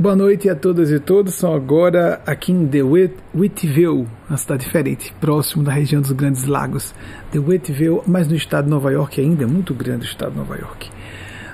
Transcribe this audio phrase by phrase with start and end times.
[0.00, 1.34] Boa noite a todas e todos.
[1.34, 2.80] São agora aqui em The
[3.34, 6.94] Whiteville, uma cidade diferente, próximo da região dos Grandes Lagos.
[7.32, 10.56] The Whiteville, mas no estado de Nova York ainda, muito grande o estado de Nova
[10.56, 10.90] York.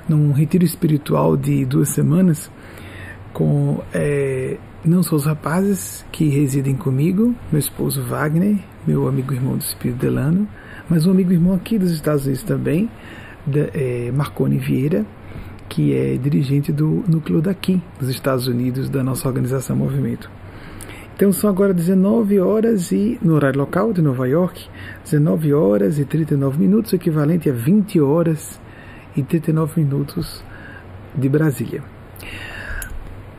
[0.09, 2.49] Num retiro espiritual de duas semanas,
[3.33, 9.57] com é, não só os rapazes que residem comigo, meu esposo Wagner, meu amigo irmão
[9.57, 10.47] do Espírito Delano,
[10.89, 12.89] mas um amigo irmão aqui dos Estados Unidos também,
[13.45, 15.05] de, é, Marconi Vieira,
[15.69, 20.31] que é dirigente do núcleo daqui, dos Estados Unidos, da nossa organização Movimento.
[21.15, 24.69] Então são agora 19 horas e, no horário local de Nova York,
[25.05, 28.61] 19 horas e 39 minutos, equivalente a 20 horas
[29.17, 30.45] e 39 minutos
[31.15, 31.83] de Brasília.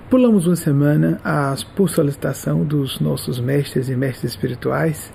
[0.09, 5.13] Pulamos uma semana as, por solicitação dos nossos mestres e mestres espirituais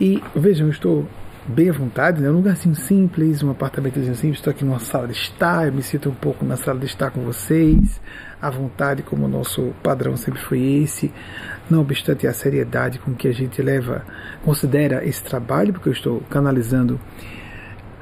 [0.00, 1.06] e vejam, estou
[1.48, 2.28] bem à vontade, né?
[2.28, 4.38] um lugarzinho simples, um apartamentozinho simples.
[4.38, 7.10] Estou aqui numa sala de estar, eu me sinto um pouco na sala de estar
[7.10, 8.00] com vocês,
[8.40, 11.12] à vontade, como o nosso padrão sempre foi esse.
[11.70, 14.04] Não obstante a seriedade com que a gente leva,
[14.44, 17.00] considera esse trabalho, porque eu estou canalizando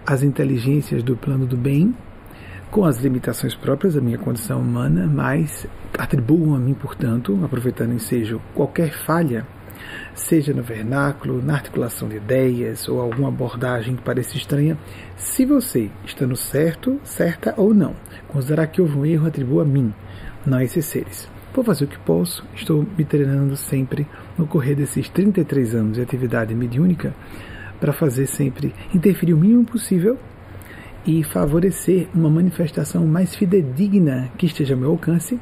[0.07, 1.95] as inteligências do plano do bem,
[2.71, 7.95] com as limitações próprias da minha condição humana, mas atribuam a mim, portanto, aproveitando o
[7.95, 9.47] ensejo, qualquer falha
[10.15, 14.79] seja no vernáculo, na articulação de ideias ou alguma abordagem que pareça estranha,
[15.17, 17.95] se você está no certo, certa ou não,
[18.29, 19.93] considerar que houve um erro, atribua a mim,
[20.47, 21.29] não a esses seres.
[21.55, 26.03] Vou fazer o que posso, estou me treinando sempre no correr desses 33 anos de
[26.03, 27.15] atividade mediúnica
[27.81, 30.19] para fazer sempre interferir o mínimo possível
[31.07, 35.39] e favorecer uma manifestação mais fidedigna que esteja ao meu alcance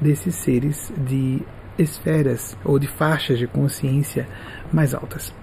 [0.00, 1.42] desses seres de
[1.80, 4.28] esferas ou de faixas de consciência
[4.72, 5.34] mais altas.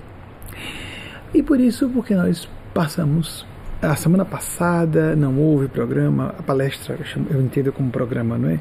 [1.34, 3.46] E por isso, porque nós passamos
[3.82, 6.98] a semana passada não houve programa, a palestra
[7.30, 8.60] eu entendo como programa, não é?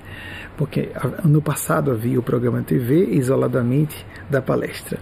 [0.59, 0.91] Porque
[1.25, 4.99] no passado havia o programa TV isoladamente da palestra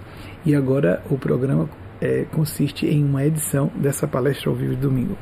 [0.46, 1.68] e agora o programa
[2.00, 5.16] é, consiste em uma edição dessa palestra ao vivo de domingo.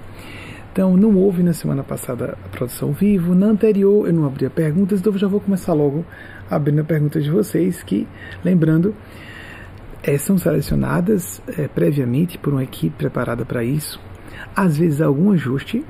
[0.73, 3.35] Então, não houve na semana passada a produção ao vivo.
[3.35, 6.05] Na anterior, eu não abria perguntas, então eu já vou começar logo
[6.55, 8.07] abrindo a pergunta de vocês, que,
[8.45, 8.95] lembrando,
[10.03, 14.01] é, são selecionadas é, previamente por uma equipe preparada para isso.
[14.55, 15.85] Às vezes, algum ajuste,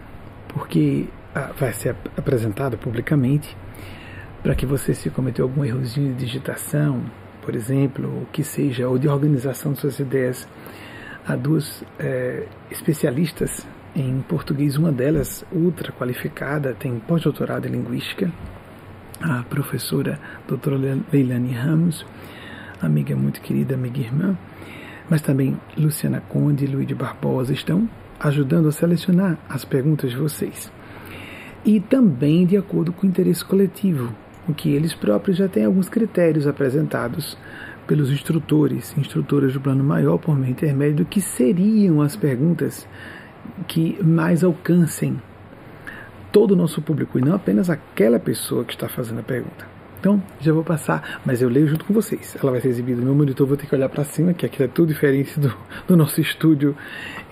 [0.49, 3.57] porque ah, vai ser apresentado publicamente,
[4.43, 7.03] para que você, se cometeu algum errozinho de digitação,
[7.43, 10.49] por exemplo, ou que seja, ou de organização de suas ideias,
[11.27, 18.31] há duas é, especialistas em português, uma delas ultra qualificada, tem pós-doutorado em linguística,
[19.23, 20.19] a professora
[20.49, 20.77] doutora
[21.13, 22.05] Leilani Ramos,
[22.81, 24.37] amiga muito querida, amiga irmã,
[25.09, 27.89] mas também Luciana Conde e Luiz Barbosa estão
[28.19, 30.73] ajudando a selecionar as perguntas de vocês.
[31.65, 34.13] E também de acordo com o interesse coletivo,
[34.49, 37.39] o que eles próprios já têm alguns critérios apresentados
[37.87, 42.89] pelos instrutores, instrutoras do plano maior por meio intermédio, que seriam as perguntas
[43.69, 45.21] que mais alcancem
[46.33, 49.67] todo o nosso público e não apenas aquela pessoa que está fazendo a pergunta.
[50.01, 52.37] Então, já vou passar, mas eu leio junto com vocês.
[52.43, 54.61] Ela vai ser exibida no meu monitor, vou ter que olhar para cima, que aqui
[54.61, 55.55] é tudo diferente do,
[55.87, 56.75] do nosso estúdio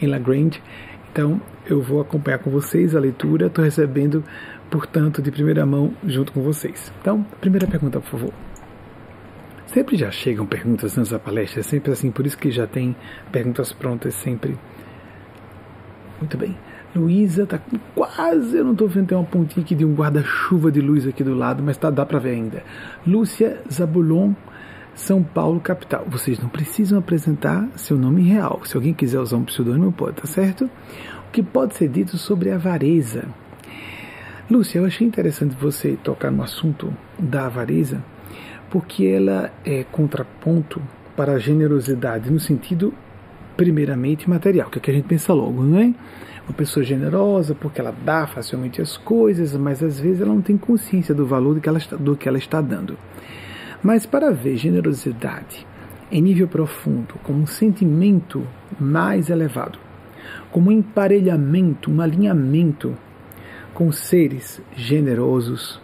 [0.01, 0.63] em La Grande.
[1.11, 4.23] Então, eu vou acompanhar com vocês a leitura, estou recebendo,
[4.71, 6.93] portanto, de primeira mão junto com vocês.
[7.01, 8.33] Então, primeira pergunta, por favor.
[9.67, 12.95] Sempre já chegam perguntas nessa palestra, é sempre assim, por isso que já tem
[13.33, 14.57] perguntas prontas sempre
[16.21, 16.57] muito bem.
[16.95, 17.61] Luísa tá
[17.95, 21.23] quase, eu não estou vendo, tem uma pontinha aqui de um guarda-chuva de luz aqui
[21.23, 22.65] do lado, mas tá, dá para ver ainda.
[23.07, 24.33] Lúcia Zabulon,
[24.95, 26.05] São Paulo, capital.
[26.09, 28.61] Vocês não precisam apresentar seu nome real.
[28.65, 30.65] Se alguém quiser usar um pseudônimo, pode, tá certo?
[31.29, 33.25] O que pode ser dito sobre a avareza?
[34.51, 38.03] Lúcia, eu achei interessante você tocar no assunto da avareza,
[38.69, 40.83] porque ela é contraponto
[41.17, 42.93] para a generosidade, no sentido
[43.57, 45.95] primeiramente material, que é o que a gente pensa logo, não é?
[46.51, 50.59] Uma pessoa generosa porque ela dá facilmente as coisas, mas às vezes ela não tem
[50.59, 52.99] consciência do valor do que ela está, do que ela está dando.
[53.81, 55.65] Mas para ver generosidade
[56.11, 58.45] em nível profundo, como um sentimento
[58.81, 59.79] mais elevado,
[60.51, 62.97] como um emparelhamento, um alinhamento
[63.73, 65.81] com seres generosos,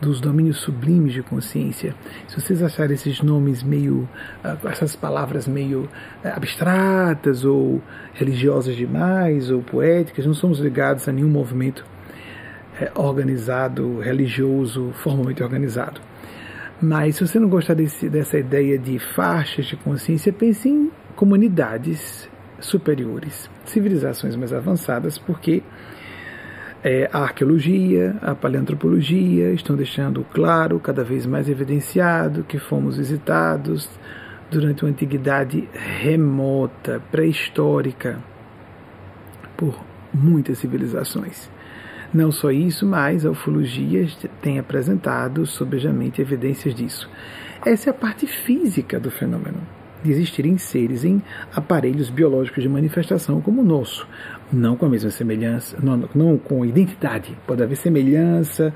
[0.00, 1.94] dos domínios sublimes de consciência.
[2.28, 4.08] Se vocês acharem esses nomes meio,
[4.44, 5.88] ah, essas palavras meio
[6.22, 7.82] eh, abstratas ou
[8.14, 11.84] religiosas demais ou poéticas, não somos ligados a nenhum movimento
[12.80, 16.00] eh, organizado, religioso, formalmente organizado.
[16.80, 22.30] Mas se você não gostar desse, dessa ideia de faixas de consciência, pense em comunidades
[22.60, 25.62] superiores, civilizações mais avançadas, porque
[26.82, 33.90] É, a arqueologia, a paleantropologia estão deixando claro, cada vez mais evidenciado, que fomos visitados
[34.50, 38.18] durante uma antiguidade remota, pré-histórica,
[39.56, 39.78] por
[40.14, 41.50] muitas civilizações.
[42.14, 44.06] Não só isso, mas a ufologia
[44.40, 47.10] tem apresentado sobejamente evidências disso.
[47.66, 49.60] Essa é a parte física do fenômeno,
[50.02, 51.20] de existirem seres em
[51.54, 54.08] aparelhos biológicos de manifestação como o nosso,
[54.52, 57.36] não com a mesma semelhança, não, não com identidade.
[57.46, 58.74] Pode haver semelhança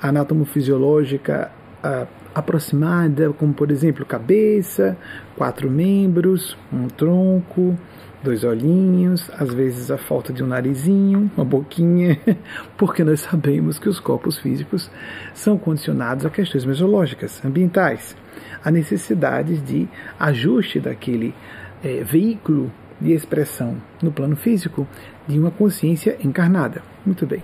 [0.00, 1.50] anatomofisiológica
[1.82, 4.96] a, aproximada, como por exemplo cabeça,
[5.36, 7.76] quatro membros, um tronco,
[8.22, 12.18] dois olhinhos, às vezes a falta de um narizinho, uma boquinha,
[12.76, 14.90] porque nós sabemos que os corpos físicos
[15.34, 18.16] são condicionados a questões meteorológicas, ambientais,
[18.64, 21.34] a necessidade de ajuste daquele
[21.82, 24.86] é, veículo de expressão no plano físico
[25.26, 26.82] de uma consciência encarnada.
[27.04, 27.42] Muito bem.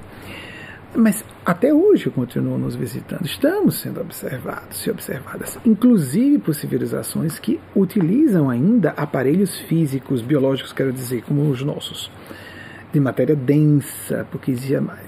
[0.94, 3.26] Mas até hoje continuam nos visitando.
[3.26, 10.92] Estamos sendo observados e observadas, inclusive por civilizações que utilizam ainda aparelhos físicos, biológicos, quero
[10.92, 12.10] dizer, como os nossos,
[12.92, 14.50] de matéria densa, porque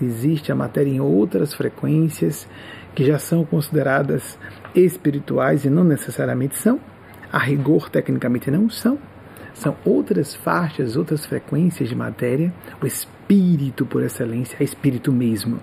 [0.03, 2.47] existe a matéria em outras frequências
[2.95, 4.39] que já são consideradas
[4.75, 6.79] espirituais e não necessariamente são.
[7.33, 8.99] A rigor, tecnicamente, não são.
[9.59, 15.61] São outras faixas, outras frequências de matéria, o espírito por excelência, é espírito mesmo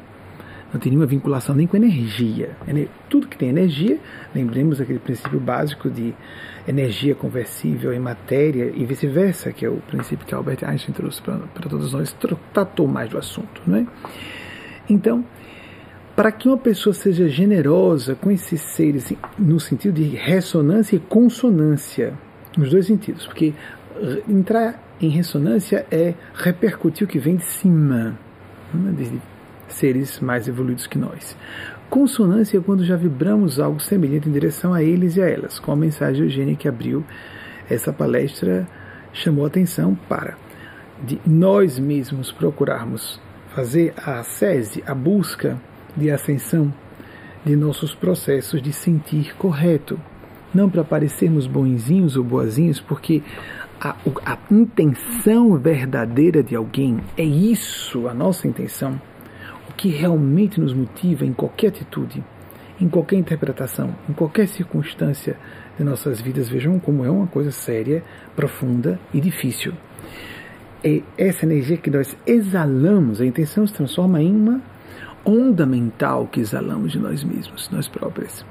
[0.75, 2.49] não tem nenhuma vinculação nem com energia.
[3.09, 3.97] Tudo que tem energia,
[4.33, 6.13] lembremos aquele princípio básico de
[6.67, 11.39] energia conversível em matéria e vice-versa, que é o princípio que Albert Einstein trouxe para
[11.69, 12.13] todos nós,
[12.53, 13.61] tratou mais do assunto.
[13.65, 13.85] Não é?
[14.89, 15.23] Então,
[16.13, 22.13] para que uma pessoa seja generosa com esses seres, no sentido de ressonância e consonância,
[22.57, 23.53] nos dois sentidos, porque
[24.27, 28.17] entrar em ressonância é repercutir o que vem de cima,
[28.73, 28.93] né?
[28.95, 29.21] desde
[29.67, 31.35] seres mais evoluídos que nós.
[31.89, 35.71] Consonância é quando já vibramos algo semelhante em direção a eles e a elas, com
[35.71, 37.03] a mensagem Eugênia que abriu
[37.69, 38.67] essa palestra
[39.13, 40.35] chamou atenção para
[41.03, 43.19] de nós mesmos procurarmos
[43.53, 45.57] fazer a sese, a busca
[45.95, 46.73] de ascensão
[47.45, 49.99] de nossos processos de sentir correto,
[50.53, 53.21] não para parecermos bonzinhos ou boazinhos, porque
[53.79, 53.95] a,
[54.25, 58.99] a intenção verdadeira de alguém é isso, a nossa intenção
[59.75, 62.23] que realmente nos motiva em qualquer atitude,
[62.79, 65.37] em qualquer interpretação, em qualquer circunstância
[65.77, 68.03] de nossas vidas, vejam como é uma coisa séria,
[68.35, 69.73] profunda e difícil.
[70.83, 74.61] É essa energia que nós exalamos, a intenção se transforma em uma
[75.25, 78.45] onda mental que exalamos de nós mesmos, nós próprios.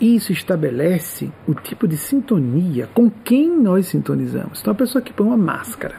[0.00, 4.60] Isso estabelece o tipo de sintonia com quem nós sintonizamos.
[4.60, 5.96] Então, a pessoa que põe uma máscara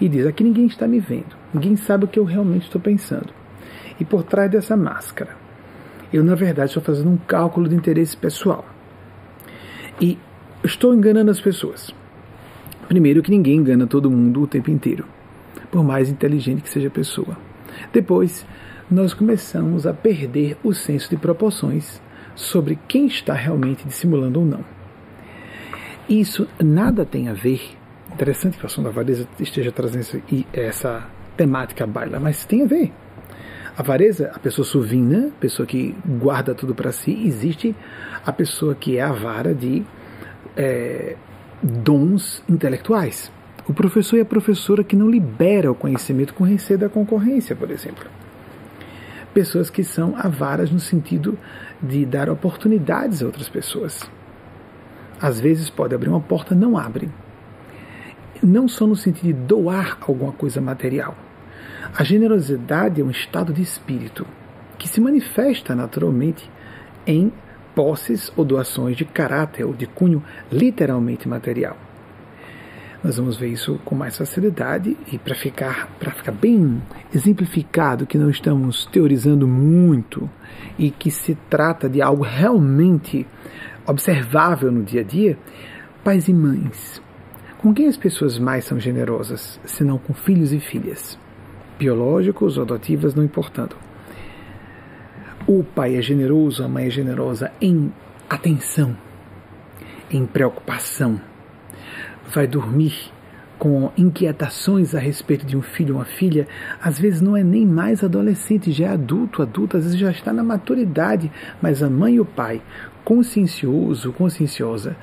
[0.00, 3.32] e diz: Aqui ninguém está me vendo, ninguém sabe o que eu realmente estou pensando.
[3.98, 5.36] E por trás dessa máscara,
[6.12, 8.64] eu na verdade estou fazendo um cálculo de interesse pessoal.
[10.00, 10.18] E
[10.62, 11.94] estou enganando as pessoas.
[12.88, 15.06] Primeiro, que ninguém engana todo mundo o tempo inteiro,
[15.70, 17.38] por mais inteligente que seja a pessoa.
[17.92, 18.44] Depois,
[18.90, 22.01] nós começamos a perder o senso de proporções
[22.34, 24.64] sobre quem está realmente dissimulando ou não.
[26.08, 27.60] Isso nada tem a ver.
[28.12, 30.22] Interessante que a Ação da Vareza esteja trazendo
[30.52, 32.92] essa temática baila, mas tem a ver.
[33.76, 37.74] A avareza, a pessoa suvina, pessoa que guarda tudo para si, existe
[38.24, 39.82] a pessoa que é avara de
[40.54, 41.16] é,
[41.62, 43.32] dons intelectuais.
[43.66, 47.70] O professor e a professora que não libera o conhecimento com receio da concorrência, por
[47.70, 48.04] exemplo.
[49.32, 51.38] Pessoas que são avaras no sentido
[51.82, 54.08] de dar oportunidades a outras pessoas.
[55.20, 57.10] Às vezes pode abrir uma porta, não abre.
[58.42, 61.16] Não só no sentido de doar alguma coisa material,
[61.96, 64.26] a generosidade é um estado de espírito
[64.78, 66.50] que se manifesta naturalmente
[67.06, 67.32] em
[67.74, 71.76] posses ou doações de caráter ou de cunho literalmente material.
[73.02, 76.80] Nós vamos ver isso com mais facilidade e para ficar, para ficar bem
[77.12, 80.30] exemplificado que não estamos teorizando muito
[80.78, 83.26] e que se trata de algo realmente
[83.86, 85.36] observável no dia a dia,
[86.04, 87.02] pais e mães.
[87.58, 91.18] Com quem as pessoas mais são generosas, senão com filhos e filhas?
[91.82, 93.74] biológicos ou adotivas, não importando.
[95.48, 97.92] O pai é generoso, a mãe é generosa em
[98.30, 98.96] atenção,
[100.08, 101.20] em preocupação.
[102.34, 103.12] Vai dormir
[103.58, 106.48] com inquietações a respeito de um filho ou uma filha,
[106.82, 110.32] às vezes não é nem mais adolescente, já é adulto, adulto, às vezes já está
[110.32, 112.60] na maturidade, mas a mãe e o pai,
[113.04, 114.96] consciencioso, conscienciosa,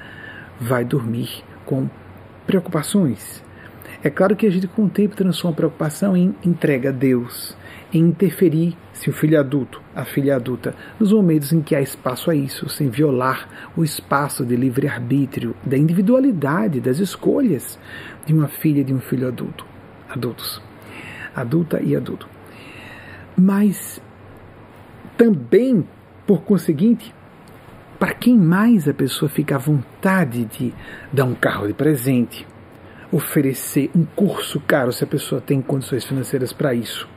[0.59, 1.89] vai dormir com
[2.45, 3.41] preocupações,
[4.03, 7.55] É claro que a gente com o tempo transforma a preocupação em entrega a Deus,
[7.93, 12.29] em interferir, se o filho adulto, a filha adulta, nos momentos em que há espaço
[12.29, 17.79] a isso, sem violar o espaço de livre-arbítrio, da individualidade, das escolhas
[18.25, 19.65] de uma filha e de um filho adulto,
[20.09, 20.61] adultos,
[21.33, 22.27] adulta e adulto.
[23.37, 24.01] Mas
[25.17, 25.87] também,
[26.27, 27.15] por conseguinte,
[27.97, 30.73] para quem mais a pessoa fica à vontade de
[31.09, 32.45] dar um carro de presente,
[33.13, 37.07] oferecer um curso caro se a pessoa tem condições financeiras para isso,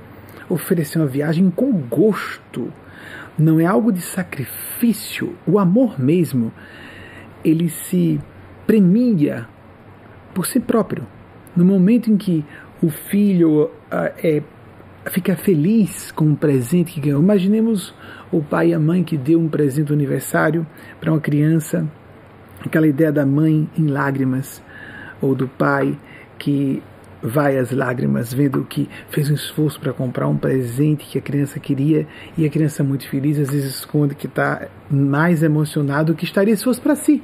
[0.48, 2.72] oferecer uma viagem com gosto,
[3.38, 5.36] não é algo de sacrifício.
[5.46, 6.52] O amor mesmo,
[7.44, 8.20] ele se
[8.66, 9.48] premia
[10.34, 11.06] por si próprio.
[11.54, 12.44] No momento em que
[12.82, 13.70] o filho uh,
[14.22, 14.42] é,
[15.10, 17.94] fica feliz com um presente que ganhou, imaginemos
[18.30, 20.66] o pai e a mãe que deu um presente de aniversário
[21.00, 21.86] para uma criança,
[22.64, 24.62] aquela ideia da mãe em lágrimas,
[25.20, 25.98] ou do pai
[26.38, 26.82] que
[27.22, 31.60] vai às lágrimas vendo que fez um esforço para comprar um presente que a criança
[31.60, 36.56] queria e a criança muito feliz às vezes esconde que está mais emocionado que estaria
[36.56, 37.22] se fosse para si.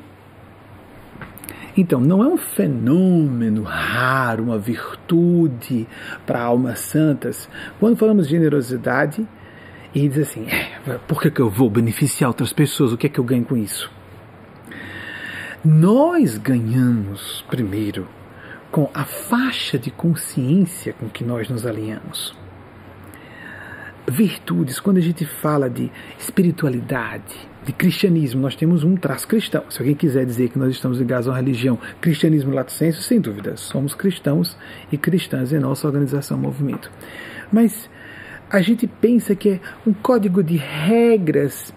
[1.76, 5.86] Então, não é um fenômeno raro, uma virtude
[6.26, 7.48] para almas santas.
[7.78, 9.24] Quando falamos de generosidade,
[9.94, 12.92] e diz assim: é, por que, que eu vou beneficiar outras pessoas?
[12.92, 13.90] O que é que eu ganho com isso?
[15.64, 18.06] Nós ganhamos, primeiro,
[18.70, 22.36] com a faixa de consciência com que nós nos alinhamos.
[24.10, 29.64] Virtudes, quando a gente fala de espiritualidade, de cristianismo, nós temos um traço cristão.
[29.68, 33.20] Se alguém quiser dizer que nós estamos ligados a uma religião, cristianismo lato senso, sem
[33.20, 34.56] dúvida, somos cristãos
[34.90, 36.90] e cristãs em nossa organização, movimento.
[37.52, 37.90] Mas
[38.50, 41.74] a gente pensa que é um código de regras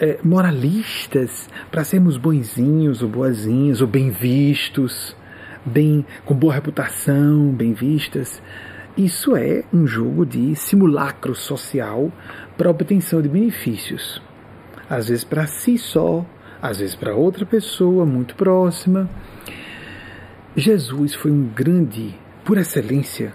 [0.00, 5.14] é, moralistas para sermos bonzinhos ou boazinhos ou bem vistos,
[5.66, 8.40] bem com boa reputação, bem vistas.
[8.96, 12.10] Isso é um jogo de simulacro social
[12.56, 14.22] para obtenção de benefícios
[14.88, 16.24] às vezes para si só,
[16.60, 19.08] às vezes para outra pessoa muito próxima.
[20.56, 23.34] Jesus foi um grande, por excelência,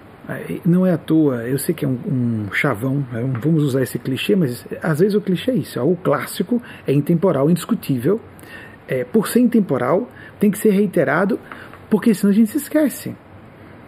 [0.65, 1.99] não é à toa, eu sei que é um,
[2.47, 5.81] um chavão, é vamos usar esse clichê, mas às vezes o clichê é isso, é
[5.81, 8.19] o clássico é intemporal, indiscutível.
[8.87, 10.09] É, por ser intemporal,
[10.39, 11.39] tem que ser reiterado,
[11.91, 13.13] porque senão a gente se esquece.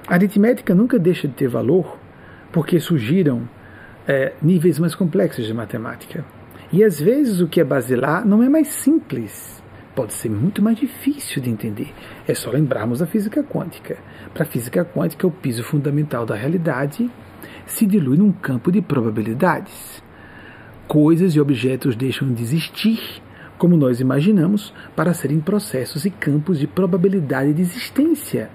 [0.06, 1.98] A aritmética nunca deixa de ter valor,
[2.52, 3.48] porque surgiram
[4.06, 6.26] é, níveis mais complexos de matemática.
[6.70, 9.64] E às vezes o que é basilar não é mais simples,
[9.96, 11.94] pode ser muito mais difícil de entender.
[12.28, 13.98] É só lembrarmos a física quântica.
[14.34, 17.10] Para a física quântica, o piso fundamental da realidade
[17.66, 20.04] se dilui num campo de probabilidades.
[20.90, 23.00] Coisas e objetos deixam de existir,
[23.58, 28.50] como nós imaginamos, para serem processos e campos de probabilidade de existência.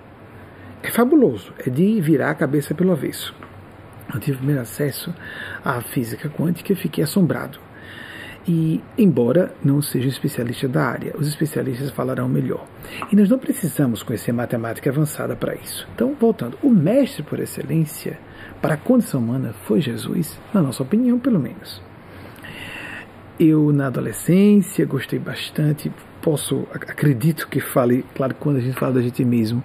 [0.83, 3.35] É fabuloso, é de virar a cabeça pelo avesso.
[4.13, 5.15] Eu tive primeiro acesso
[5.65, 7.59] à física quântica e fiquei assombrado.
[8.47, 12.67] E, embora não seja especialista da área, os especialistas falarão melhor.
[13.13, 15.87] E nós não precisamos conhecer matemática avançada para isso.
[15.95, 18.19] Então, voltando, o mestre por excelência
[18.63, 21.88] para a condição humana foi Jesus, na nossa opinião, pelo menos.
[23.39, 29.01] Eu, na adolescência, gostei bastante, posso, acredito que fale, claro, quando a gente fala da
[29.01, 29.63] gente mesmo,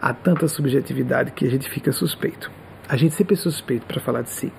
[0.00, 2.48] há tanta subjetividade que a gente fica suspeito.
[2.88, 4.52] A gente sempre é suspeito para falar de si.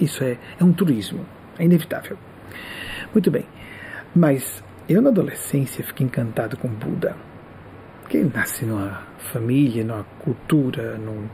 [0.00, 1.26] Isso é, é um turismo,
[1.58, 2.16] é inevitável.
[3.12, 3.44] Muito bem,
[4.14, 7.16] mas eu na adolescência fiquei encantado com Buda.
[8.08, 9.02] Quem nasce numa
[9.32, 11.26] família, numa cultura, num,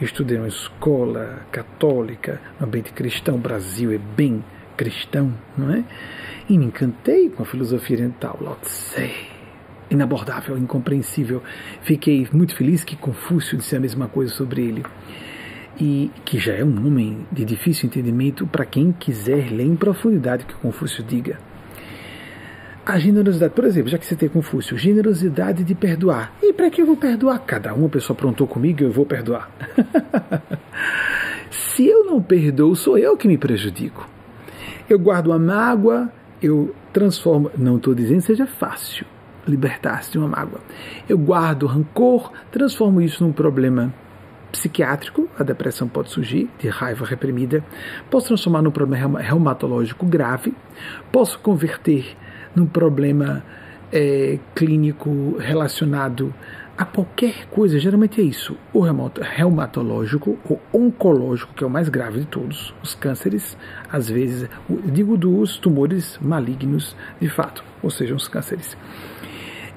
[0.00, 4.44] estudei numa escola católica, no ambiente cristão, o Brasil é bem
[4.76, 5.82] cristão, não é?
[6.48, 9.10] E me encantei com a filosofia oriental, Lao Tse,
[9.90, 11.42] inabordável, incompreensível.
[11.82, 14.84] Fiquei muito feliz que Confúcio disse a mesma coisa sobre ele
[15.80, 20.44] e que já é um homem de difícil entendimento para quem quiser ler em profundidade
[20.44, 21.38] o que Confúcio diga.
[22.84, 26.32] A generosidade, por exemplo, já que você tem Confúcio, generosidade de perdoar.
[26.40, 27.40] E para que eu vou perdoar?
[27.40, 29.50] Cada uma pessoa aprontou comigo, eu vou perdoar.
[31.50, 34.08] Se eu não perdoo, sou eu que me prejudico.
[34.88, 36.08] Eu guardo uma mágoa,
[36.42, 37.50] eu transformo.
[37.56, 39.06] Não estou dizendo que seja fácil
[39.46, 40.60] libertar-se de uma mágoa.
[41.08, 43.94] Eu guardo rancor, transformo isso num problema
[44.50, 47.64] psiquiátrico, a depressão pode surgir de raiva reprimida,
[48.10, 50.54] posso transformar num problema reumatológico grave,
[51.12, 52.16] posso converter
[52.54, 53.44] num problema
[53.92, 56.32] é, clínico relacionado
[56.76, 62.20] a qualquer coisa, geralmente é isso, o reumatológico, o oncológico, que é o mais grave
[62.20, 63.56] de todos, os cânceres,
[63.90, 64.48] às vezes,
[64.84, 68.76] digo dos tumores malignos de fato, ou seja, os cânceres.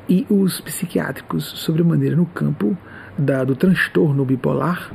[0.10, 2.78] E os psiquiátricos, sobremaneira no campo
[3.18, 4.92] da, do transtorno bipolar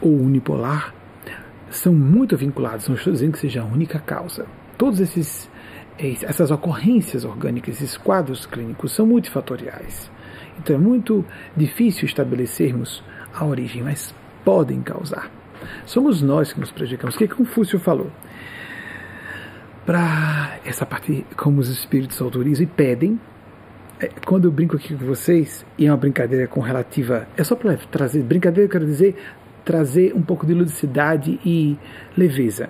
[0.00, 0.94] ou unipolar
[1.68, 4.46] são muito vinculados, não estou dizendo que seja a única causa.
[4.78, 5.50] Todos esses
[5.96, 10.10] essas ocorrências orgânicas, esses quadros clínicos são multifatoriais.
[10.58, 11.24] Então é muito
[11.56, 13.02] difícil estabelecermos
[13.34, 15.30] a origem, mas podem causar.
[15.86, 17.14] Somos nós que nos prejudicamos.
[17.14, 18.10] O que Confúcio falou?
[19.86, 23.20] Para essa parte, como os espíritos autorizam e pedem,
[24.00, 27.26] é, quando eu brinco aqui com vocês, e é uma brincadeira com relativa.
[27.36, 28.22] É só para trazer.
[28.22, 29.14] Brincadeira, eu quero dizer,
[29.64, 31.76] trazer um pouco de ludicidade e
[32.16, 32.68] leveza.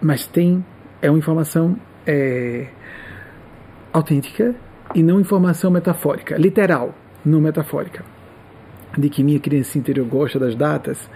[0.00, 0.64] Mas tem.
[1.02, 2.68] É uma informação é,
[3.92, 4.54] autêntica
[4.94, 6.94] e não informação metafórica, literal,
[7.24, 8.04] não metafórica
[8.98, 11.08] de que minha criança interior gosta das datas,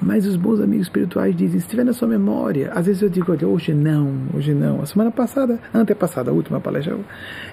[0.00, 3.32] mas os bons amigos espirituais dizem, se tiver na sua memória, às vezes eu digo,
[3.32, 4.82] olha, hoje não, hoje não.
[4.82, 6.96] A semana passada, antepassada, a última palestra,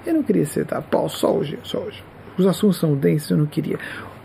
[0.06, 0.82] eu não queria ser, tá?
[0.82, 2.02] Pô, só hoje, só hoje.
[2.36, 3.78] Os assuntos são densos, eu não queria.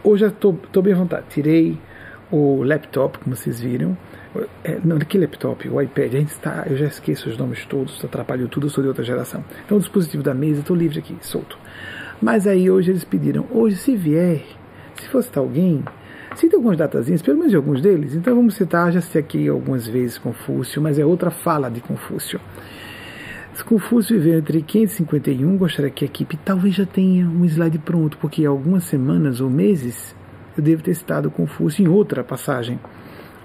[0.04, 1.26] Hoje eu estou bem à vontade.
[1.30, 1.78] Tirei
[2.32, 3.98] o laptop, como vocês viram.
[4.64, 5.68] É, não, que laptop?
[5.70, 6.14] O iPad.
[6.14, 9.04] A gente está, eu já esqueço os nomes todos, atrapalhou tudo, eu sou de outra
[9.04, 9.44] geração.
[9.66, 11.58] Então, o dispositivo da mesa, estou livre aqui, solto.
[12.22, 14.42] Mas aí hoje eles pediram, hoje se vier
[15.02, 15.84] se for citar alguém,
[16.36, 18.16] cita algumas datazinhas, pelo menos de alguns deles.
[18.16, 22.40] Então vamos citar, já citei aqui algumas vezes Confúcio, mas é outra fala de Confúcio.
[23.66, 28.46] Confúcio viveu entre 551, gostaria que a equipe talvez já tenha um slide pronto, porque
[28.46, 30.16] há algumas semanas ou meses
[30.58, 32.80] eu devo ter citado Confúcio em outra passagem,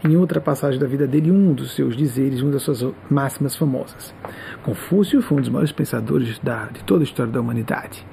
[0.02, 4.14] em outra passagem da vida dele, um dos seus dizeres, uma das suas máximas famosas.
[4.62, 8.04] Confúcio foi um dos maiores pensadores da, de toda a história da humanidade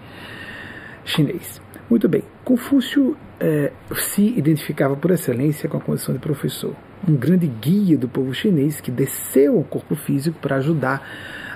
[1.05, 1.61] chinês.
[1.89, 6.75] Muito bem, Confúcio é, se identificava por excelência com a condição de professor,
[7.07, 11.01] um grande guia do povo chinês que desceu ao corpo físico para ajudar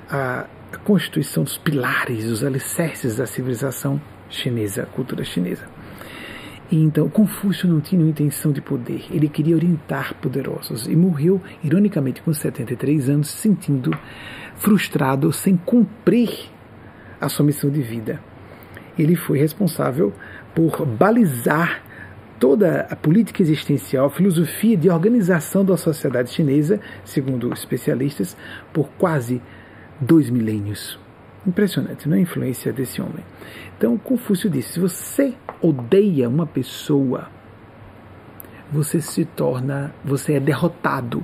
[0.10, 0.46] a
[0.86, 5.68] constituição dos pilares, os alicerces da civilização chinesa, cultura chinesa.
[6.72, 12.34] Então, Confúcio não tinha intenção de poder, ele queria orientar poderosos e morreu, ironicamente, com
[12.34, 13.92] 73 anos, se sentindo
[14.56, 16.50] frustrado sem cumprir
[17.20, 18.22] a sua missão de vida.
[18.98, 20.14] Ele foi responsável
[20.56, 21.84] por balizar
[22.40, 28.38] toda a política existencial, a filosofia de organização da sociedade chinesa, segundo especialistas,
[28.72, 29.42] por quase
[30.00, 30.98] dois milênios.
[31.46, 33.26] Impressionante, não é a influência desse homem.
[33.78, 37.28] Então, Confúcio disse: se você odeia uma pessoa,
[38.72, 41.24] você se torna, você é derrotado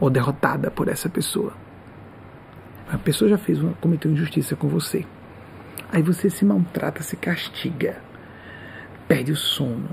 [0.00, 1.52] ou derrotada por essa pessoa.
[2.90, 5.04] A pessoa já fez uma, cometeu injustiça com você.
[5.90, 8.06] Aí você se maltrata, se castiga
[9.06, 9.88] perde o sono,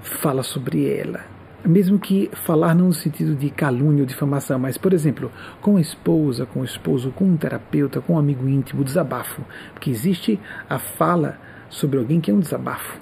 [0.00, 1.20] fala sobre ela.
[1.64, 5.80] Mesmo que falar não no sentido de calúnia ou difamação, mas, por exemplo, com a
[5.80, 9.42] esposa, com o esposo, com um terapeuta, com um amigo íntimo, desabafo.
[9.72, 11.38] Porque existe a fala
[11.72, 13.00] sobre alguém que é um desabafo.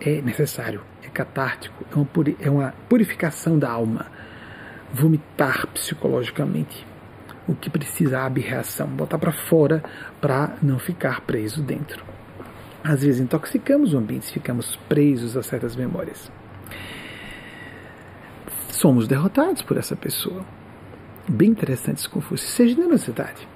[0.00, 4.06] É necessário, é catártico, é uma, puri é uma purificação da alma.
[4.92, 6.86] Vomitar psicologicamente
[7.48, 9.82] o que precisa a reação, botar para fora
[10.20, 12.04] para não ficar preso dentro.
[12.84, 16.30] Às vezes intoxicamos o ambiente, ficamos presos a certas memórias.
[18.68, 20.44] Somos derrotados por essa pessoa.
[21.28, 22.48] Bem interessante esse Confúcio.
[22.48, 23.51] Seja generosidade.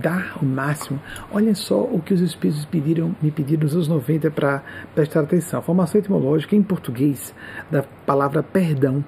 [0.00, 1.00] Dá o máximo.
[1.30, 4.62] Olhem só o que os espíritos pediram, me pediram nos anos 90 para
[4.94, 5.60] prestar atenção.
[5.60, 7.34] A formação etimológica em português
[7.70, 9.04] da palavra perdão.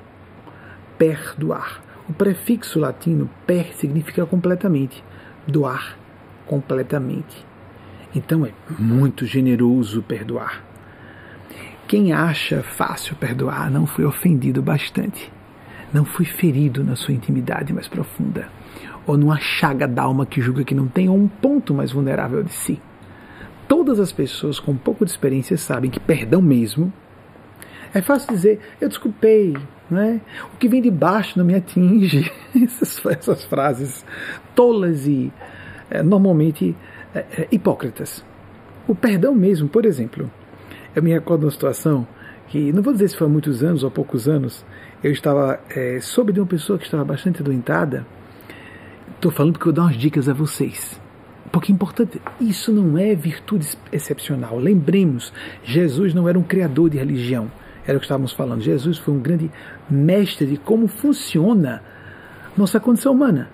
[0.98, 1.82] Perdoar.
[2.08, 5.04] O prefixo latino per significa completamente.
[5.46, 5.96] Doar
[6.46, 7.46] completamente.
[8.14, 10.64] Então é muito generoso perdoar.
[11.86, 15.28] Quem acha fácil perdoar não foi ofendido bastante,
[15.92, 18.48] não foi ferido na sua intimidade mais profunda,
[19.06, 22.80] ou numa chaga d'alma que julga que não tem um ponto mais vulnerável de si.
[23.66, 26.92] Todas as pessoas com um pouco de experiência sabem que perdão mesmo
[27.92, 29.56] é fácil dizer, eu desculpei,
[29.90, 30.20] né?
[30.54, 32.30] o que vem de baixo não me atinge.
[32.54, 34.04] essas, essas frases
[34.54, 35.32] tolas e
[35.90, 36.76] é, normalmente
[37.14, 38.24] é, é, hipócritas.
[38.86, 40.30] O perdão mesmo, por exemplo,
[40.94, 42.06] eu me recordo de uma situação
[42.48, 44.64] que, não vou dizer se foi há muitos anos ou poucos anos,
[45.02, 45.60] eu estava,
[46.00, 48.04] soube de uma pessoa que estava bastante adoentada.
[49.20, 50.98] Estou falando porque eu dar umas dicas a vocês.
[51.52, 54.58] Porque é importante, isso não é virtude excepcional.
[54.58, 55.30] Lembremos,
[55.62, 57.52] Jesus não era um criador de religião,
[57.86, 58.62] era o que estávamos falando.
[58.62, 59.50] Jesus foi um grande
[59.90, 61.82] mestre de como funciona
[62.56, 63.50] nossa condição humana.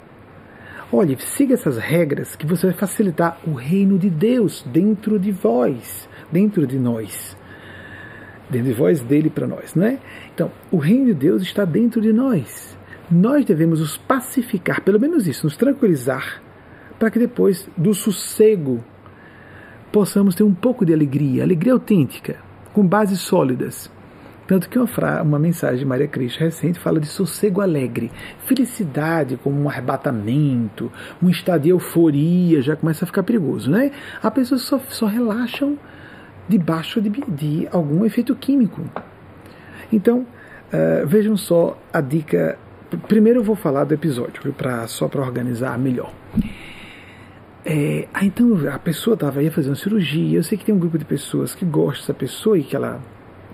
[0.93, 6.09] Olhe, siga essas regras que você vai facilitar o reino de Deus dentro de vós,
[6.31, 7.37] dentro de nós.
[8.49, 9.99] Dentro de vós, dele para nós, não é?
[10.33, 12.76] Então, o reino de Deus está dentro de nós.
[13.11, 16.43] Nós devemos nos pacificar, pelo menos isso, nos tranquilizar,
[16.99, 18.83] para que depois do sossego
[19.93, 22.37] possamos ter um pouco de alegria, alegria autêntica,
[22.73, 23.91] com bases sólidas.
[24.47, 28.13] Tanto que uma, uma mensagem de Maria Cristo recente fala de sossego alegre,
[28.45, 30.91] felicidade como um arrebatamento,
[31.21, 33.91] um estado de euforia, já começa a ficar perigoso, né?
[34.23, 35.77] Há pessoas só, só relaxam
[36.49, 38.83] debaixo de, de algum efeito químico.
[39.93, 42.59] Então, uh, vejam só a dica.
[43.09, 46.13] Primeiro eu vou falar do episódio, pra, só para organizar melhor.
[47.65, 50.39] É, ah, então a pessoa estava aí fazendo cirurgia.
[50.39, 53.01] Eu sei que tem um grupo de pessoas que gostam dessa pessoa e que ela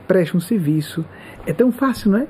[0.06, 1.02] presta um serviço.
[1.46, 2.26] É tão fácil, não é?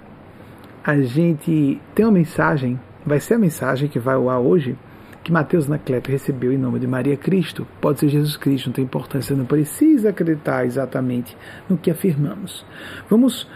[0.85, 4.77] A gente tem uma mensagem, vai ser a mensagem que vai ao ar hoje,
[5.25, 7.67] que Mateus Nacleto recebeu em nome de Maria Cristo.
[7.81, 11.37] Pode ser Jesus Cristo, não tem importância, não precisa acreditar exatamente
[11.69, 12.65] no que afirmamos.
[13.11, 13.49] Vamos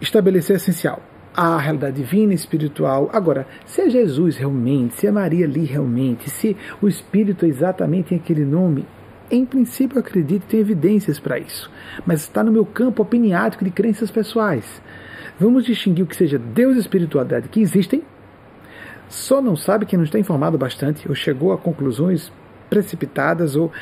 [0.00, 1.02] estabelecer o essencial
[1.34, 3.10] a realidade divina, espiritual.
[3.12, 8.14] Agora, se é Jesus realmente, se é Maria ali realmente, se o Espírito é exatamente
[8.14, 8.86] aquele nome,
[9.30, 11.70] em princípio eu acredito tem evidências para isso,
[12.04, 14.82] mas está no meu campo opiniático de crenças pessoais.
[15.40, 18.02] Vamos distinguir o que seja Deus e espiritualidade que existem.
[19.08, 22.30] Só não sabe quem não está informado bastante ou chegou a conclusões
[22.68, 23.72] precipitadas ou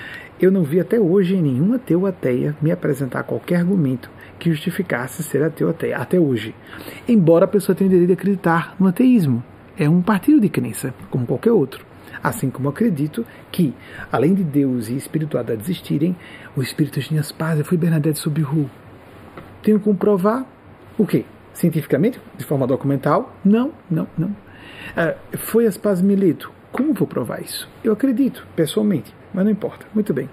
[0.41, 4.11] eu não vi até hoje nenhum ateu ateia me apresentar qualquer argumento
[4.41, 6.55] que justificasse ser ateu até, até hoje.
[7.07, 9.45] Embora a pessoa tenha o direito de acreditar no ateísmo.
[9.79, 11.87] É um partido de crença, como qualquer outro.
[12.23, 13.73] Assim como acredito que,
[14.11, 16.17] além de Deus e espiritualidade existirem,
[16.57, 18.69] o Espírito de as paz foi Bernadette Subiru.
[19.63, 20.45] Tenho como provar
[20.99, 21.25] o quê?
[21.55, 22.21] Cientificamente?
[22.37, 23.35] De forma documental?
[23.45, 24.29] Não, não, não.
[24.29, 26.51] Uh, foi Aspaz Mileto.
[26.73, 27.69] Como vou provar isso?
[27.83, 29.87] Eu acredito, pessoalmente, mas não importa.
[29.95, 30.29] Muito bem.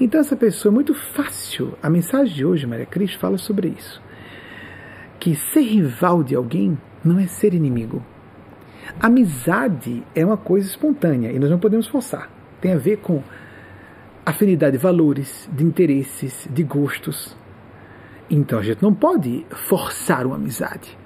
[0.00, 1.76] Então, essa pessoa é muito fácil.
[1.82, 4.02] A mensagem de hoje, Maria Cristo, fala sobre isso.
[5.18, 8.04] Que ser rival de alguém não é ser inimigo.
[9.00, 12.30] Amizade é uma coisa espontânea e nós não podemos forçar.
[12.60, 13.22] Tem a ver com
[14.24, 17.36] afinidade de valores, de interesses, de gostos.
[18.30, 20.96] Então a gente não pode forçar uma amizade.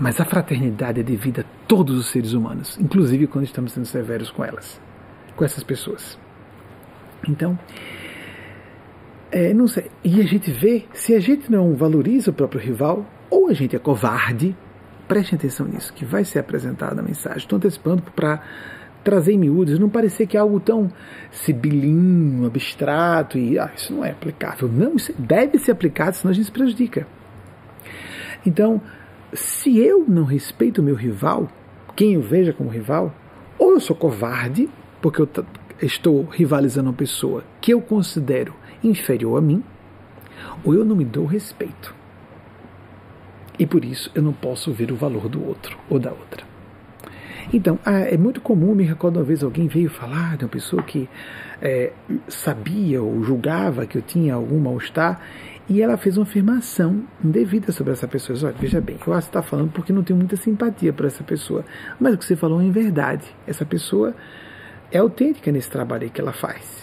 [0.00, 4.30] Mas a fraternidade é devida a todos os seres humanos, inclusive quando estamos sendo severos
[4.30, 4.80] com elas,
[5.36, 6.18] com essas pessoas.
[7.28, 7.58] Então,
[9.32, 9.90] é, não sei.
[10.04, 13.74] E a gente vê, se a gente não valoriza o próprio rival, ou a gente
[13.74, 14.54] é covarde,
[15.08, 17.38] preste atenção nisso, que vai ser apresentada a mensagem.
[17.38, 18.42] Estou antecipando para
[19.02, 20.92] trazer miúdos, não parecer que é algo tão
[21.30, 24.68] sibilinho, abstrato e ah, isso não é aplicável.
[24.68, 27.06] Não, isso deve ser aplicado, senão a gente se prejudica.
[28.44, 28.82] Então,
[29.32, 31.48] se eu não respeito o meu rival,
[31.96, 33.14] quem eu veja como rival,
[33.58, 34.68] ou eu sou covarde,
[35.00, 35.28] porque eu
[35.80, 39.62] estou rivalizando uma pessoa que eu considero inferior a mim,
[40.64, 41.94] ou eu não me dou respeito.
[43.58, 46.52] E por isso eu não posso ver o valor do outro ou da outra.
[47.52, 50.82] Então, ah, é muito comum, me recordo uma vez alguém veio falar de uma pessoa
[50.82, 51.08] que
[51.60, 51.92] é,
[52.28, 55.20] sabia ou julgava que eu tinha algum mal-estar
[55.68, 58.38] e ela fez uma afirmação indevida sobre essa pessoa.
[58.42, 61.22] Olha, veja bem, eu acho que está falando porque não tenho muita simpatia por essa
[61.22, 61.64] pessoa,
[62.00, 63.24] mas o que você falou é verdade.
[63.46, 64.14] Essa pessoa
[64.90, 66.81] é autêntica nesse trabalho que ela faz.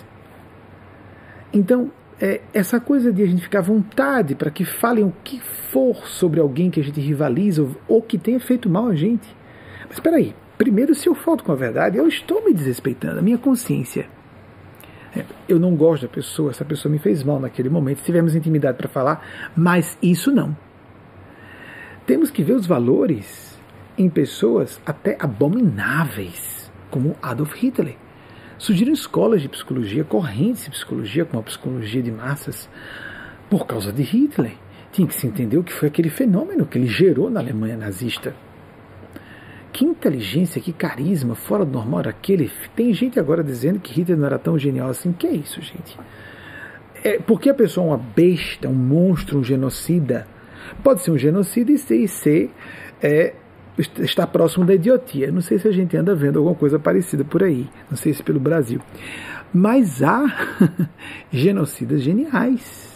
[1.52, 5.40] Então, é, essa coisa de a gente ficar à vontade para que falem o que
[5.72, 9.28] for sobre alguém que a gente rivaliza ou, ou que tenha feito mal a gente.
[9.84, 13.22] Mas espera aí, primeiro, se eu falto com a verdade, eu estou me desrespeitando, a
[13.22, 14.08] minha consciência.
[15.16, 18.78] É, eu não gosto da pessoa, essa pessoa me fez mal naquele momento, tivemos intimidade
[18.78, 20.56] para falar, mas isso não.
[22.06, 23.58] Temos que ver os valores
[23.98, 27.96] em pessoas até abomináveis, como Adolf Hitler
[28.60, 32.70] Surgiram escolas de psicologia, correntes de psicologia, como a psicologia de massas,
[33.50, 34.52] por causa de Hitler.
[34.92, 38.36] Tinha que se entender o que foi aquele fenômeno que ele gerou na Alemanha nazista.
[39.72, 42.52] Que inteligência, que carisma, fora do normal era aquele.
[42.76, 45.14] Tem gente agora dizendo que Hitler não era tão genial assim.
[45.14, 45.98] Que é isso, gente?
[47.02, 50.28] É, porque a pessoa é uma besta, um monstro, um genocida.
[50.84, 52.52] Pode ser um genocida e ser, e ser
[53.02, 53.34] é,
[54.00, 55.32] está próximo da idiotia.
[55.32, 58.22] Não sei se a gente anda vendo alguma coisa parecida por aí, não sei se
[58.22, 58.82] pelo Brasil.
[59.54, 60.26] Mas há
[61.32, 62.90] genocidas geniais.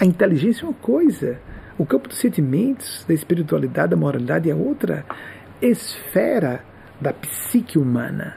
[0.00, 1.38] A inteligência é uma coisa,
[1.78, 5.04] o campo dos sentimentos, da espiritualidade, da moralidade é outra
[5.60, 6.64] esfera
[7.00, 8.36] da psique humana.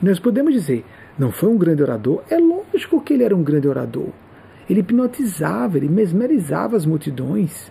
[0.00, 0.84] E nós podemos dizer,
[1.18, 2.22] não foi um grande orador?
[2.30, 4.08] É lógico que ele era um grande orador.
[4.70, 7.70] Ele hipnotizava, ele mesmerizava as multidões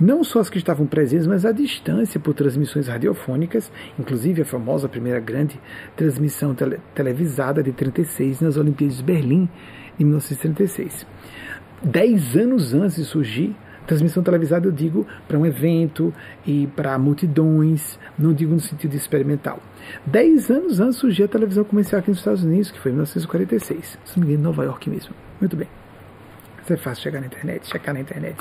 [0.00, 4.88] não só as que estavam presentes, mas à distância por transmissões radiofônicas, inclusive a famosa
[4.88, 5.60] primeira grande
[5.96, 9.48] transmissão tele televisada de 36 nas Olimpíadas de Berlim,
[9.98, 11.06] em 1936.
[11.82, 16.14] Dez anos antes de surgir, transmissão televisada eu digo para um evento
[16.46, 19.60] e para multidões, não digo no sentido experimental.
[20.06, 23.98] Dez anos antes surgiu a televisão comercial aqui nos Estados Unidos, que foi em 1946,
[24.04, 25.14] se não me engano, em Nova York mesmo.
[25.40, 25.81] Muito bem.
[26.62, 28.36] Mas é fácil chegar na internet, checar na internet.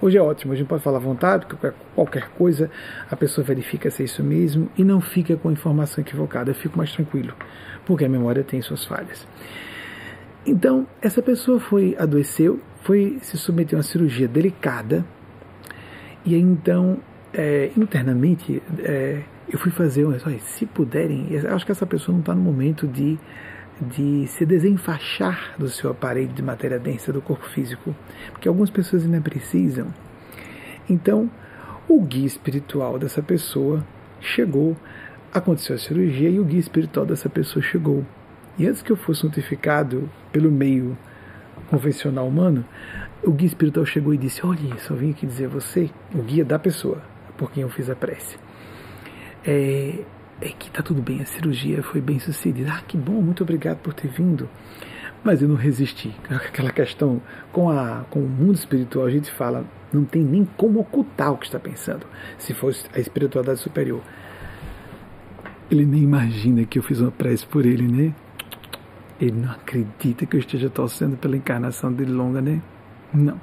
[0.00, 1.46] Hoje é ótimo, a gente pode falar à vontade,
[1.94, 2.70] qualquer coisa
[3.10, 6.50] a pessoa verifica se é isso mesmo e não fica com informação equivocada.
[6.50, 7.34] Eu fico mais tranquilo,
[7.84, 9.26] porque a memória tem suas falhas.
[10.46, 15.04] Então, essa pessoa foi adoeceu, foi se submeteu a uma cirurgia delicada,
[16.24, 16.98] e então,
[17.32, 22.34] é, internamente, é, eu fui fazer, olha, se puderem, acho que essa pessoa não está
[22.34, 23.18] no momento de
[23.80, 27.94] de se desenfaixar do seu aparelho de matéria densa do corpo físico,
[28.30, 29.88] porque algumas pessoas ainda precisam.
[30.88, 31.30] Então,
[31.88, 33.84] o guia espiritual dessa pessoa
[34.20, 34.76] chegou,
[35.32, 38.04] aconteceu a cirurgia e o guia espiritual dessa pessoa chegou.
[38.58, 40.96] E antes que eu fosse notificado pelo meio
[41.68, 42.64] convencional humano,
[43.22, 46.44] o guia espiritual chegou e disse: Olha, só vim aqui dizer a você, o guia
[46.44, 47.02] da pessoa
[47.36, 48.38] por quem eu fiz a prece.
[49.44, 49.98] É,
[50.40, 52.72] é que tá tudo bem, a cirurgia foi bem sucedida.
[52.72, 54.48] Ah, que bom, muito obrigado por ter vindo.
[55.22, 56.14] Mas eu não resisti.
[56.28, 60.80] Aquela questão com, a, com o mundo espiritual, a gente fala, não tem nem como
[60.80, 64.02] ocultar o que está pensando, se fosse a espiritualidade superior.
[65.70, 68.14] Ele nem imagina que eu fiz uma prece por ele, né?
[69.18, 72.60] Ele não acredita que eu esteja torcendo pela encarnação dele longa, né?
[73.12, 73.40] Não.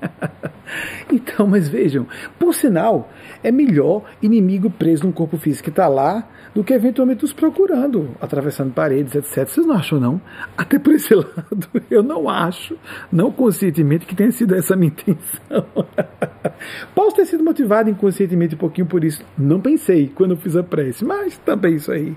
[1.12, 2.06] então, mas vejam,
[2.38, 3.10] por sinal,
[3.42, 8.16] é melhor inimigo preso num corpo físico que está lá do que eventualmente os procurando,
[8.20, 9.46] atravessando paredes, etc.
[9.46, 10.20] Vocês não acham, não?
[10.56, 12.76] Até por esse lado, eu não acho,
[13.12, 15.66] não conscientemente, que tenha sido essa a minha intenção.
[16.94, 19.22] Posso ter sido motivado inconscientemente um pouquinho por isso.
[19.36, 22.16] Não pensei quando fiz a prece, mas também isso aí.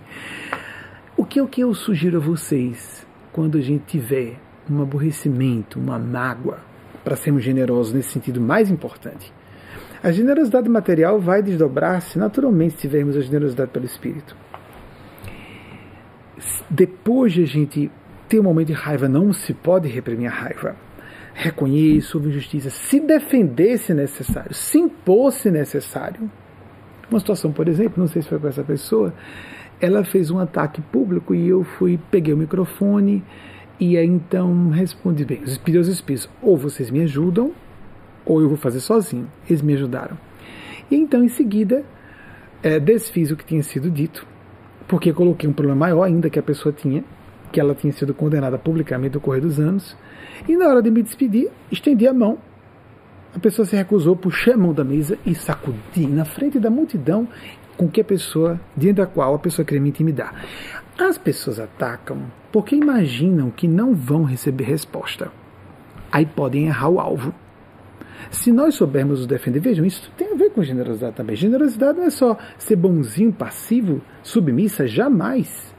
[1.16, 4.40] O que é o que eu sugiro a vocês quando a gente tiver
[4.70, 6.60] um aborrecimento, uma mágoa,
[7.04, 9.34] para sermos generosos nesse sentido mais importante.
[10.04, 14.36] A generosidade material vai desdobrar-se naturalmente se tivermos a generosidade pelo Espírito.
[16.70, 17.92] Depois de a gente
[18.28, 20.76] ter um momento de raiva, não se pode reprimir a raiva.
[21.34, 26.30] Reconhecer houve injustiça, se defender se necessário, se impor se necessário.
[27.10, 29.14] Uma situação, por exemplo, não sei se foi com essa pessoa,
[29.80, 33.24] ela fez um ataque público e eu fui, peguei o microfone
[33.80, 37.52] e aí então respondi bem, os espíritos, os espíritos, ou vocês me ajudam,
[38.26, 39.28] ou eu vou fazer sozinho.
[39.50, 40.18] Eles me ajudaram.
[40.90, 41.84] E então, em seguida,
[42.62, 44.26] é, desfiz o que tinha sido dito,
[44.88, 47.04] porque coloquei um problema maior ainda que a pessoa tinha,
[47.52, 49.96] que ela tinha sido condenada publicamente no correr dos anos.
[50.48, 52.38] E na hora de me despedir, estendi a mão.
[53.34, 57.28] A pessoa se recusou, puxei a mão da mesa e sacudi na frente da multidão
[57.78, 60.46] com que a pessoa, diante da qual a pessoa queria me intimidar.
[61.00, 65.32] As pessoas atacam porque imaginam que não vão receber resposta.
[66.12, 67.34] Aí podem errar o alvo.
[68.30, 71.36] Se nós soubermos os defender, vejam, isso tem a ver com generosidade também.
[71.36, 75.74] Generosidade não é só ser bonzinho, passivo, submissa, jamais.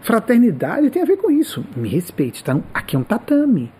[0.00, 1.64] Fraternidade tem a ver com isso.
[1.76, 2.58] Me respeite, tá?
[2.72, 3.72] aqui é um tatame.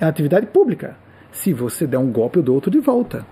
[0.00, 0.96] É uma atividade pública.
[1.30, 3.26] Se você der um golpe, eu dou outro de volta.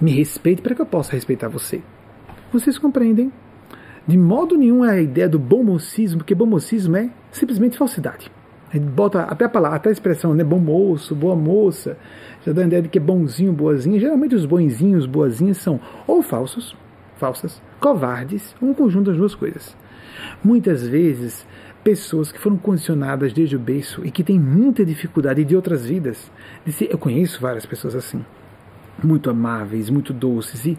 [0.00, 1.82] Me respeite para que eu possa respeitar você.
[2.52, 3.32] Vocês compreendem?
[4.06, 8.30] De modo nenhum é a ideia do bom mocismo, porque bom mocismo é simplesmente falsidade.
[8.72, 10.44] Gente bota até a palavra, até a expressão, né?
[10.44, 11.96] Bom moço, boa moça,
[12.44, 13.98] já dá a ideia de que é bonzinho, boazinha.
[13.98, 16.76] Geralmente os bonzinhos, boazinhas são ou falsos,
[17.16, 19.76] falsas, covardes, um conjunto das duas coisas.
[20.42, 21.46] Muitas vezes,
[21.82, 26.30] pessoas que foram condicionadas desde o berço e que têm muita dificuldade de outras vidas,
[26.88, 28.24] eu conheço várias pessoas assim,
[29.02, 30.78] muito amáveis, muito doces e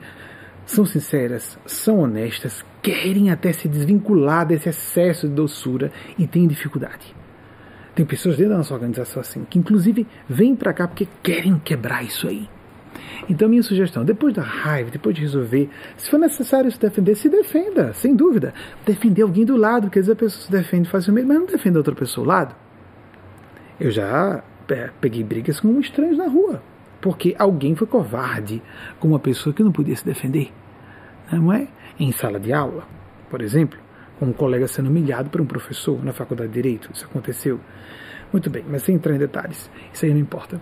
[0.65, 7.15] são sinceras, são honestas, querem até se desvincular desse excesso de doçura e têm dificuldade.
[7.93, 12.03] Tem pessoas dentro da nossa organização assim, que inclusive vêm para cá porque querem quebrar
[12.03, 12.49] isso aí.
[13.29, 17.29] Então, minha sugestão, depois da raiva, depois de resolver, se for necessário se defender, se
[17.29, 18.53] defenda, sem dúvida.
[18.85, 21.77] Defender alguém do lado, porque às vezes a pessoa se defende facilmente, mas não defende
[21.77, 22.55] outra pessoa do lado.
[23.79, 26.61] Eu já é, peguei brigas com estranhos na rua,
[26.99, 28.61] porque alguém foi covarde
[28.99, 30.51] com uma pessoa que não podia se defender.
[31.31, 31.67] Não é?
[32.01, 32.85] Em sala de aula,
[33.29, 33.79] por exemplo
[34.21, 36.91] com um colega sendo humilhado por um professor na faculdade de Direito.
[36.93, 37.59] Isso aconteceu.
[38.31, 40.61] Muito bem, mas sem entrar em detalhes, isso aí não importa.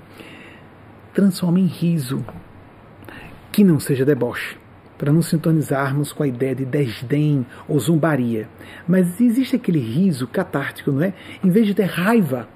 [1.14, 2.26] Transforma em riso,
[3.52, 4.58] que não seja deboche,
[4.98, 8.48] para não sintonizarmos com a ideia de desdém ou zombaria.
[8.88, 11.14] Mas existe aquele riso catártico, não é?
[11.44, 12.48] Em vez de ter raiva,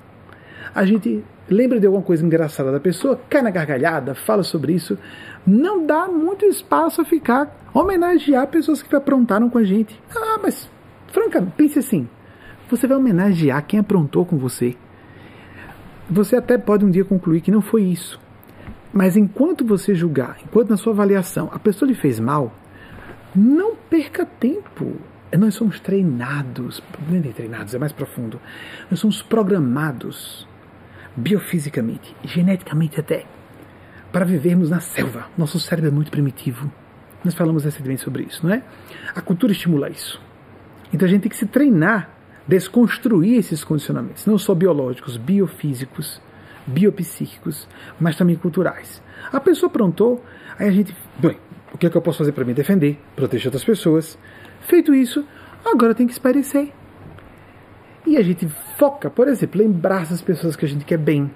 [0.74, 4.98] a gente lembra de alguma coisa engraçada da pessoa, cai na gargalhada, fala sobre isso.
[5.46, 10.00] Não dá muito espaço a ficar homenagear pessoas que aprontaram com a gente.
[10.16, 10.70] Ah, mas
[11.14, 12.10] Francamente, pense assim:
[12.68, 14.76] você vai homenagear quem aprontou com você.
[16.10, 18.20] Você até pode um dia concluir que não foi isso.
[18.92, 22.52] Mas enquanto você julgar, enquanto na sua avaliação a pessoa lhe fez mal,
[23.36, 24.96] não perca tempo.
[25.38, 28.40] Nós somos treinados, nem treinados, é mais profundo.
[28.90, 30.48] Nós somos programados
[31.16, 33.26] biofisicamente, geneticamente até,
[34.14, 35.26] para vivermos na selva.
[35.36, 36.72] Nosso cérebro é muito primitivo.
[37.26, 38.64] Nós falamos recentemente sobre isso, não é?
[39.16, 40.22] A cultura estimula isso.
[40.94, 42.10] Então a gente tem que se treinar,
[42.48, 46.22] desconstruir esses condicionamentos, não só biológicos, biofísicos,
[46.68, 47.68] biopsíquicos,
[48.00, 49.02] mas também culturais.
[49.32, 50.24] A pessoa aprontou,
[50.60, 51.38] aí a gente, bem,
[51.74, 54.20] o que é que eu posso fazer para me defender, proteger outras pessoas?
[54.62, 55.26] Feito isso,
[55.66, 56.72] agora tem que esparecer.
[58.06, 58.48] E a gente
[58.78, 61.32] foca, por exemplo, lembrar essas pessoas que a gente quer bem.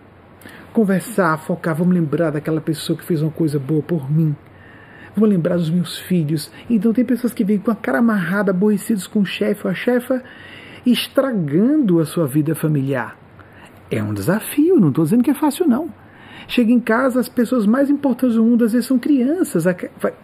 [0.77, 4.35] Conversar, focar, vamos lembrar daquela pessoa que fez uma coisa boa por mim.
[5.15, 6.51] Vou lembrar dos meus filhos.
[6.69, 9.73] Então tem pessoas que vêm com a cara amarrada, aborrecidos com o chefe ou a
[9.73, 10.23] chefa,
[10.85, 13.17] estragando a sua vida familiar.
[13.89, 15.91] É um desafio, não estou dizendo que é fácil não.
[16.47, 19.63] Chega em casa, as pessoas mais importantes do mundo às vezes são crianças,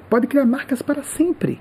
[0.07, 1.59] pode criar marcas para sempre.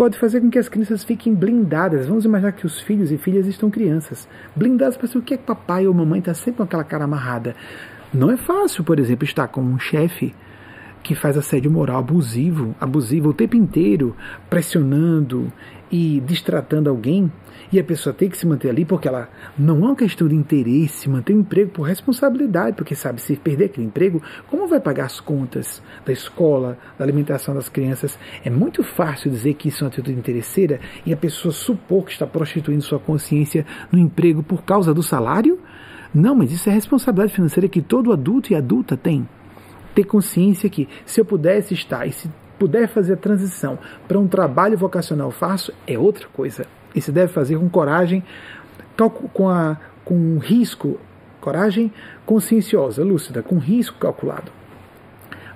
[0.00, 2.06] Pode fazer com que as crianças fiquem blindadas.
[2.06, 5.42] Vamos imaginar que os filhos e filhas estão crianças, blindadas para o que é que
[5.44, 7.54] papai ou mamãe está sempre com aquela cara amarrada.
[8.10, 10.34] Não é fácil, por exemplo, estar com um chefe
[11.02, 14.14] que faz assédio moral abusivo, abusivo o tempo inteiro,
[14.48, 15.52] pressionando
[15.90, 17.30] e distratando alguém,
[17.72, 20.34] e a pessoa tem que se manter ali porque ela não é uma questão de
[20.34, 24.80] interesse, manter o um emprego por responsabilidade, porque sabe, se perder aquele emprego, como vai
[24.80, 28.18] pagar as contas da escola, da alimentação das crianças?
[28.44, 32.12] É muito fácil dizer que isso é uma atitude interesseira e a pessoa supor que
[32.12, 35.58] está prostituindo sua consciência no emprego por causa do salário?
[36.12, 39.28] Não, mas isso é responsabilidade financeira que todo adulto e adulta tem.
[39.94, 44.28] Ter consciência que se eu pudesse estar e se puder fazer a transição para um
[44.28, 46.66] trabalho vocacional fácil, é outra coisa.
[46.94, 48.22] E se deve fazer com coragem,
[49.32, 50.98] com, a, com risco,
[51.40, 51.92] coragem
[52.26, 54.52] conscienciosa, lúcida, com risco calculado.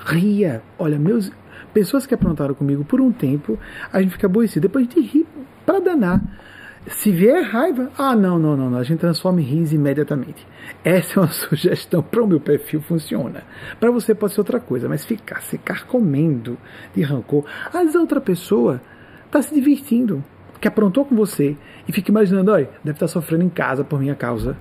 [0.01, 0.63] Ria.
[0.79, 1.31] Olha, meus
[1.73, 3.59] pessoas que aprontaram comigo por um tempo,
[3.93, 4.63] a gente fica aborrecido.
[4.63, 5.27] Depois de rir
[5.67, 6.23] para danar.
[6.87, 10.47] Se vier raiva, ah, não, não, não, não, a gente transforma em riso imediatamente.
[10.85, 13.43] Essa é uma sugestão para o meu perfil, funciona.
[13.81, 16.59] Para você pode ser outra coisa, mas ficar, ficar comendo
[16.95, 17.45] de rancor.
[17.67, 18.83] Às vezes a outra pessoa
[19.25, 20.23] está se divertindo,
[20.61, 21.57] que aprontou com você
[21.89, 24.57] e fica imaginando, olha, deve estar tá sofrendo em casa por minha causa.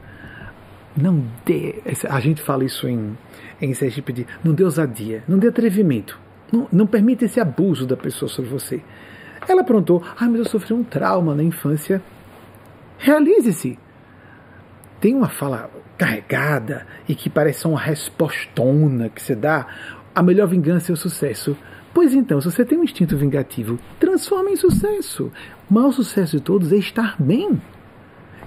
[0.95, 3.17] Não dê, a gente fala isso em,
[3.61, 6.19] em Sergipe não dê ousadia, não dê atrevimento.
[6.51, 8.81] Não, não permita esse abuso da pessoa sobre você.
[9.47, 12.01] Ela aprontou, ah, mas eu sofri um trauma na infância.
[12.97, 13.77] Realize-se.
[14.99, 19.67] Tem uma fala carregada e que parece uma respostona que você dá.
[20.15, 21.57] A melhor vingança é o sucesso.
[21.93, 25.31] Pois então, se você tem um instinto vingativo, transforma em sucesso.
[25.69, 27.61] O maior sucesso de todos é estar bem.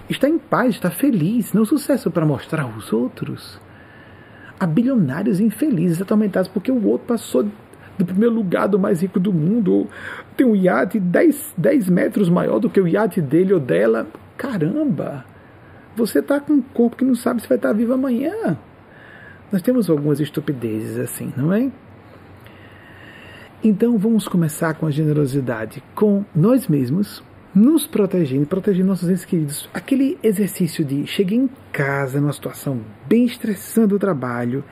[0.09, 1.53] Estar em paz, estar feliz.
[1.53, 3.61] Não sucesso para mostrar aos outros.
[4.59, 7.47] Há bilionários infelizes atormentados porque o outro passou
[7.99, 9.91] do primeiro lugar do mais rico do mundo, ou
[10.37, 14.07] tem um iate 10, 10 metros maior do que o iate dele ou dela.
[14.37, 15.25] Caramba!
[15.97, 18.59] Você está com um corpo que não sabe se vai estar vivo amanhã.
[19.51, 21.71] Nós temos algumas estupidezes assim, não é?
[23.65, 27.23] Então vamos começar com a generosidade, com nós mesmos,
[27.55, 29.69] nos protegendo, protegendo nossos entes queridos.
[29.73, 34.63] Aquele exercício de cheguei em casa numa situação bem estressante do trabalho,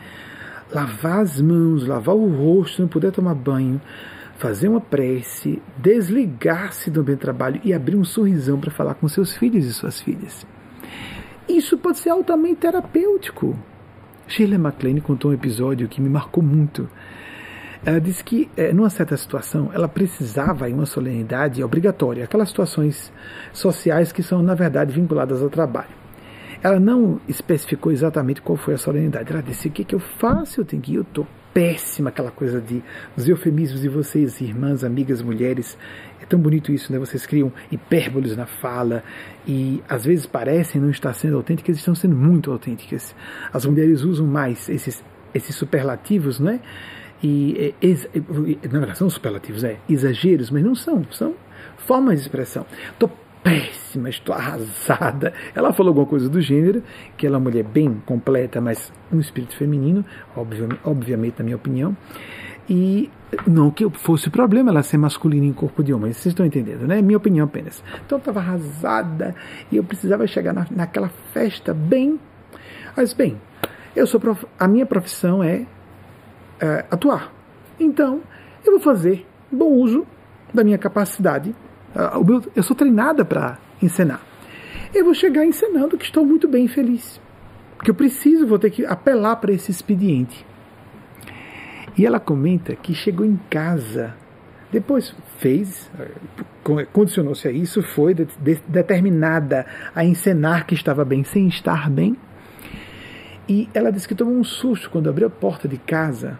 [0.74, 3.80] lavar as mãos, lavar o rosto, não puder tomar banho,
[4.36, 9.06] fazer uma prece, desligar-se do ambiente de trabalho e abrir um sorrisão para falar com
[9.06, 10.44] seus filhos e suas filhas.
[11.48, 13.56] Isso pode ser altamente terapêutico.
[14.26, 16.88] Shirley MacLaine contou um episódio que me marcou muito.
[17.84, 23.12] Ela disse que, é, numa certa situação, ela precisava, em uma solenidade obrigatória, aquelas situações
[23.52, 26.03] sociais que são, na verdade, vinculadas ao trabalho.
[26.64, 29.30] Ela não especificou exatamente qual foi a solenidade.
[29.30, 30.62] Ela disse: o que, que eu faço?
[30.62, 32.82] Eu tenho que ir, eu estou péssima, aquela coisa de
[33.14, 35.76] os eufemismos de vocês, irmãs, amigas, mulheres.
[36.22, 36.98] É tão bonito isso, né?
[36.98, 39.04] Vocês criam hipérboles na fala
[39.46, 43.14] e às vezes parecem não estar sendo autênticas, estão sendo muito autênticas.
[43.52, 45.04] As mulheres usam mais esses,
[45.34, 46.60] esses superlativos, né?
[47.22, 47.74] E,
[48.64, 51.34] na verdade, são superlativos, é, exageros, mas não são, são
[51.76, 52.64] formas de expressão.
[52.90, 53.10] Estou
[53.44, 55.34] péssima, estou arrasada.
[55.54, 56.82] Ela falou alguma coisa do gênero,
[57.16, 60.02] que ela é uma mulher bem completa, mas um espírito feminino,
[60.34, 61.94] obviamente, obviamente na minha opinião.
[62.68, 63.10] E
[63.46, 67.02] não que fosse problema ela ser masculina em corpo de homem, vocês estão entendendo, né?
[67.02, 67.84] Minha opinião apenas.
[68.06, 69.34] Então eu estava arrasada
[69.70, 72.18] e eu precisava chegar na, naquela festa bem.
[72.96, 73.36] Mas bem,
[73.94, 74.46] eu sou prof...
[74.58, 75.66] a minha profissão é,
[76.58, 77.30] é atuar.
[77.78, 78.22] Então
[78.64, 80.06] eu vou fazer bom uso
[80.54, 81.54] da minha capacidade
[82.54, 84.20] eu sou treinada para encenar.
[84.94, 87.20] Eu vou chegar encenando que estou muito bem feliz.
[87.76, 90.46] Porque eu preciso, vou ter que apelar para esse expediente.
[91.96, 94.14] E ela comenta que chegou em casa,
[94.72, 95.90] depois fez,
[96.92, 102.16] condicionou-se a isso, foi de, de, determinada a encenar que estava bem sem estar bem.
[103.48, 106.38] E ela disse que tomou um susto quando abriu a porta de casa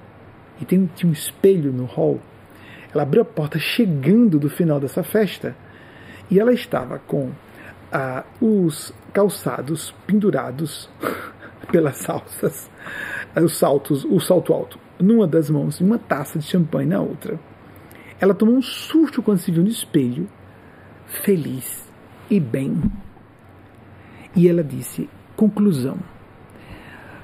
[0.60, 2.20] e tem, tinha um espelho no hall.
[2.94, 5.56] Ela abriu a porta chegando do final dessa festa
[6.30, 7.32] e ela estava com
[7.92, 10.88] ah, os calçados pendurados
[11.72, 12.70] pelas alças,
[13.36, 17.38] os saltos, o salto alto, numa das mãos e uma taça de champanhe na outra.
[18.20, 20.28] Ela tomou um susto quando se viu no espelho,
[21.06, 21.92] feliz
[22.30, 22.80] e bem.
[24.36, 25.98] E ela disse: conclusão.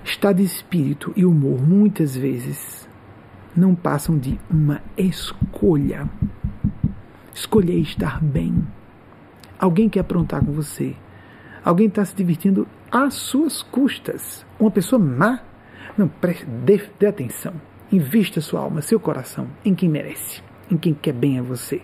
[0.02, 2.80] Estado de espírito e humor muitas vezes
[3.61, 6.08] não passam de uma escolha.
[7.34, 8.66] Escolher estar bem.
[9.58, 10.96] Alguém quer aprontar com você.
[11.62, 14.44] Alguém está se divertindo às suas custas.
[14.58, 15.40] Uma pessoa má.
[15.96, 17.52] Não, preste, dê, dê atenção.
[17.92, 21.82] Invista sua alma, seu coração em quem merece, em quem quer bem a você.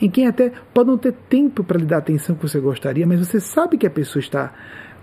[0.00, 3.06] Em quem até pode não ter tempo para lhe dar a atenção que você gostaria,
[3.06, 4.52] mas você sabe que a pessoa está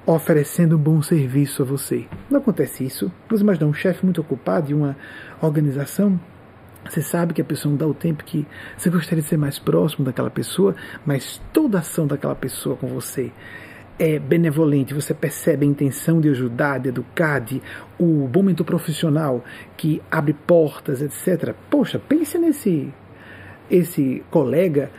[0.06, 2.06] oferecendo um bom serviço a você.
[2.30, 3.12] Não acontece isso.
[3.30, 4.96] Você imagina um chefe muito ocupado de uma
[5.42, 6.20] organização
[6.90, 8.46] você sabe que a pessoa não dá o tempo que
[8.78, 10.76] você gostaria de ser mais próximo daquela pessoa,
[11.06, 13.32] mas toda ação daquela pessoa com você
[13.98, 17.62] é benevolente, você percebe a intenção de ajudar, de educar, de
[17.98, 19.44] o bom mentor profissional
[19.78, 21.56] que abre portas, etc.
[21.70, 22.94] Poxa, pense nesse
[23.72, 24.92] esse colega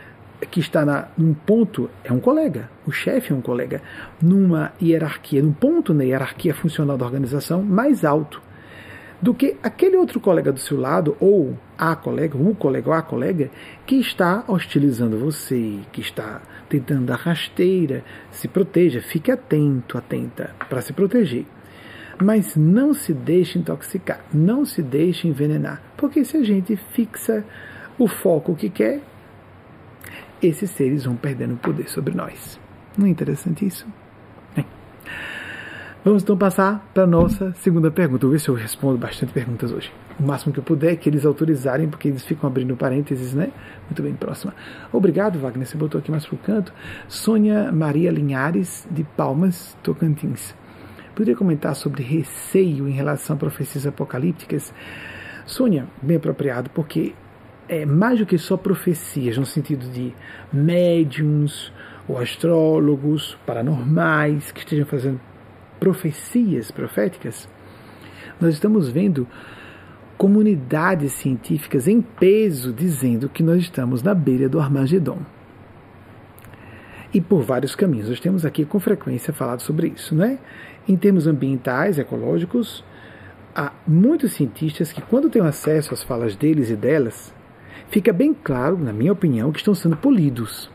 [0.51, 3.81] que está na, num ponto, é um colega, o chefe é um colega,
[4.21, 8.41] numa hierarquia, num ponto na hierarquia funcional da organização mais alto
[9.21, 13.01] do que aquele outro colega do seu lado, ou a colega, o colega ou a
[13.01, 13.49] colega,
[13.85, 18.03] que está hostilizando você, que está tentando dar rasteira.
[18.31, 21.45] Se proteja, fique atento, atenta, para se proteger.
[22.21, 27.43] Mas não se deixe intoxicar, não se deixe envenenar, porque se a gente fixa
[27.97, 29.01] o foco que quer,
[30.41, 32.59] esses seres vão perdendo poder sobre nós.
[32.97, 33.85] Não é interessante isso?
[34.55, 34.65] Bem,
[36.03, 38.25] vamos então passar para a nossa segunda pergunta.
[38.25, 39.91] Vou ver se eu respondo bastante perguntas hoje.
[40.19, 43.51] O máximo que eu puder, que eles autorizarem, porque eles ficam abrindo parênteses, né?
[43.85, 44.53] Muito bem, próxima.
[44.91, 45.67] Obrigado, Wagner.
[45.67, 46.73] Você botou aqui mais para o canto.
[47.07, 50.55] Sônia Maria Linhares, de Palmas, Tocantins.
[51.13, 54.73] Poderia comentar sobre receio em relação a profecias apocalípticas?
[55.45, 57.13] Sônia, bem apropriado, porque
[57.67, 60.13] é, mais do que só profecias, no sentido de
[60.51, 61.71] médiums
[62.07, 65.19] ou astrólogos paranormais que estejam fazendo
[65.79, 67.47] profecias proféticas,
[68.39, 69.27] nós estamos vendo
[70.17, 75.19] comunidades científicas em peso dizendo que nós estamos na beira do Armagedon.
[77.13, 78.09] E por vários caminhos.
[78.09, 80.39] Nós temos aqui com frequência falado sobre isso, né?
[80.87, 82.83] Em termos ambientais, ecológicos,
[83.55, 87.33] há muitos cientistas que, quando têm acesso às falas deles e delas,
[87.89, 90.69] fica bem claro, na minha opinião, que estão sendo polidos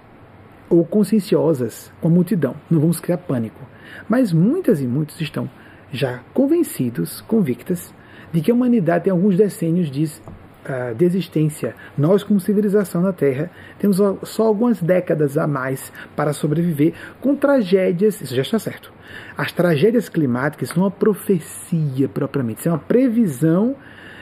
[0.69, 2.57] ou conscienciosas com a multidão.
[2.71, 3.61] Não vamos criar pânico.
[4.09, 5.49] Mas muitas e muitos estão
[5.93, 7.93] já convencidos, convictas,
[8.33, 11.77] de que a humanidade tem alguns decênios de, uh, de existência.
[11.97, 18.23] Nós, como civilização na Terra, temos só algumas décadas a mais para sobreviver com tragédias.
[18.23, 18.91] Isso já está certo.
[19.37, 23.77] As tragédias climáticas são uma profecia propriamente, isso é uma previsão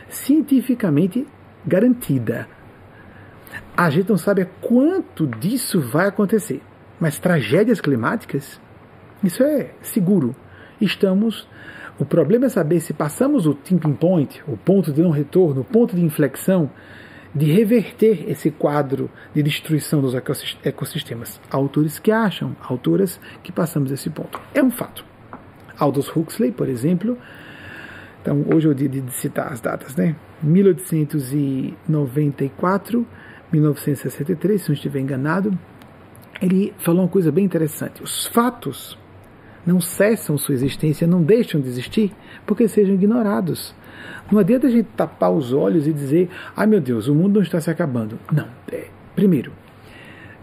[0.09, 1.25] cientificamente
[1.65, 2.49] garantida.
[3.81, 6.61] A gente não sabe quanto disso vai acontecer,
[7.01, 8.61] mas tragédias climáticas,
[9.25, 10.37] isso é seguro.
[10.79, 11.49] Estamos.
[11.99, 15.65] O problema é saber se passamos o tipping point, o ponto de não retorno, o
[15.65, 16.71] ponto de inflexão,
[17.35, 20.13] de reverter esse quadro de destruição dos
[20.63, 21.41] ecossistemas.
[21.51, 24.39] Autores que acham, autoras que passamos esse ponto.
[24.53, 25.07] É um fato.
[25.79, 27.17] Aldous Huxley, por exemplo,
[28.21, 30.15] então hoje é o dia de citar as datas, né?
[30.43, 33.07] 1894
[33.53, 35.57] 1963, se não estiver enganado,
[36.41, 38.03] ele falou uma coisa bem interessante.
[38.03, 38.99] Os fatos
[39.67, 42.13] não cessam sua existência, não deixam de existir
[42.47, 43.75] porque sejam ignorados.
[44.31, 47.43] Não adianta a gente tapar os olhos e dizer, ai meu Deus, o mundo não
[47.43, 48.19] está se acabando.
[48.33, 48.49] Não.
[48.71, 49.53] É, primeiro,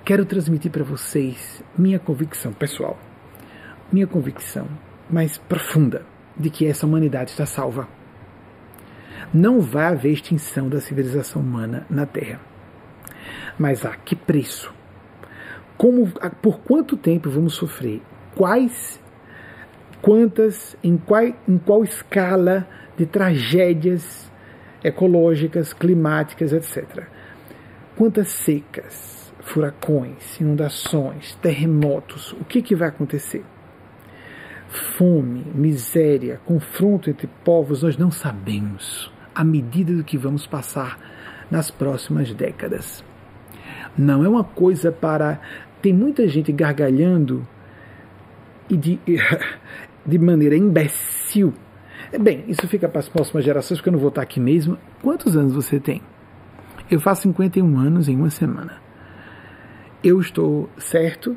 [0.04, 3.00] quero transmitir para vocês minha convicção pessoal,
[3.92, 4.68] minha convicção
[5.10, 6.06] mais profunda
[6.36, 7.88] de que essa humanidade está salva.
[9.34, 12.40] Não vai haver extinção da civilização humana na Terra.
[13.58, 14.74] Mas a que preço?
[15.78, 18.02] Como, por quanto tempo vamos sofrer?
[18.36, 19.00] Quais,
[20.02, 24.32] quantas, em qual, em qual escala de tragédias
[24.84, 27.04] ecológicas, climáticas, etc.
[27.96, 33.44] Quantas secas, furacões, inundações, terremotos, o que, que vai acontecer?
[34.98, 41.00] Fome, miséria, confronto entre povos, nós não sabemos à medida do que vamos passar
[41.50, 43.07] nas próximas décadas.
[43.98, 45.40] Não é uma coisa para.
[45.82, 47.48] Tem muita gente gargalhando
[48.70, 49.00] e de,
[50.06, 51.54] de maneira imbecil
[52.20, 54.78] Bem, isso fica para as próximas gerações, porque eu não vou estar aqui mesmo.
[55.02, 56.02] Quantos anos você tem?
[56.90, 58.78] Eu faço 51 anos em uma semana.
[60.02, 61.36] Eu estou certo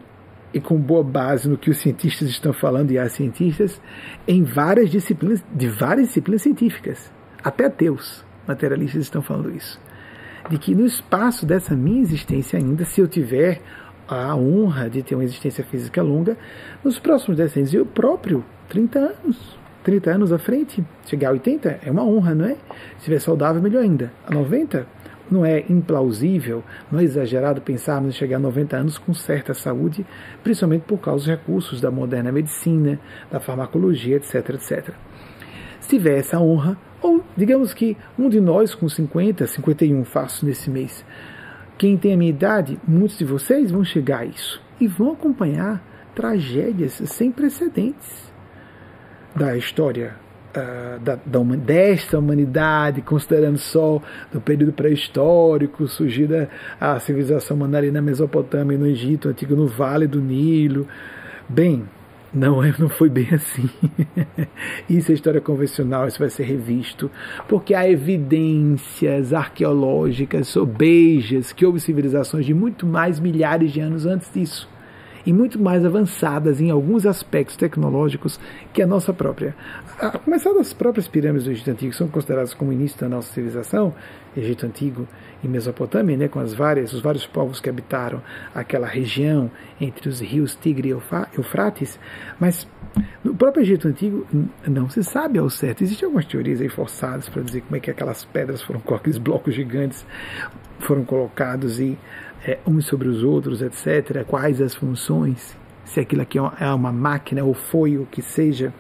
[0.55, 3.81] e com boa base no que os cientistas estão falando e as cientistas
[4.29, 7.13] em várias disciplinas, de várias disciplinas científicas.
[7.43, 9.81] Até ateus materialistas estão falando isso.
[10.51, 13.63] De que no espaço dessa minha existência ainda, se eu tiver
[14.09, 16.37] a honra de ter uma existência física longa,
[16.83, 21.89] nos próximos decênios, eu próprio, 30 anos, 30 anos à frente, chegar a 80 é
[21.93, 22.55] uma honra, não é?
[22.55, 24.13] Se estiver saudável, melhor ainda.
[24.27, 24.89] A 90,
[25.31, 30.05] não é implausível, não é exagerado pensarmos em chegar a 90 anos com certa saúde,
[30.43, 32.99] principalmente por causa dos recursos da moderna medicina,
[33.31, 34.95] da farmacologia, etc, etc.
[35.79, 40.71] Se tiver essa honra, ou digamos que um de nós com 50, 51 faço nesse
[40.71, 41.05] mês,
[41.79, 45.83] quem tem a minha idade, muitos de vocês vão chegar a isso e vão acompanhar
[46.15, 48.31] tragédias sem precedentes
[49.35, 50.17] da história
[50.51, 56.49] uh, da, da, desta humanidade, considerando só do período pré-histórico, surgida
[56.81, 60.87] a civilização mandarina na Mesopotâmia no Egito Antigo, no Vale do Nilo.
[61.49, 61.89] Bem,
[62.33, 63.69] não, não foi bem assim.
[64.89, 67.11] Isso é história convencional, isso vai ser revisto,
[67.49, 74.33] porque há evidências arqueológicas sobejas que houve civilizações de muito mais milhares de anos antes
[74.33, 74.69] disso
[75.25, 78.41] e muito mais avançadas em alguns aspectos tecnológicos
[78.73, 79.55] que a nossa própria.
[79.99, 83.33] A começar das próprias pirâmides do Egito Antigo, que são consideradas como início da nossa
[83.33, 83.95] civilização,
[84.37, 85.07] Egito Antigo
[85.43, 88.23] e Mesopotâmia, né, com as várias, os vários povos que habitaram
[88.55, 89.51] aquela região
[89.81, 91.99] entre os rios Tigre e Eufrates,
[92.39, 92.67] mas
[93.23, 94.27] no próprio Egito Antigo
[94.67, 95.83] não se sabe ao certo.
[95.83, 99.55] Existem algumas teorias aí forçadas para dizer como é que aquelas pedras foram, aqueles blocos
[99.55, 100.05] gigantes
[100.81, 101.99] foram colocados e
[102.45, 104.25] é, uns sobre os outros, etc.
[104.27, 105.59] Quais as funções?
[105.85, 108.73] Se aquilo aqui é, é uma máquina ou foi o que seja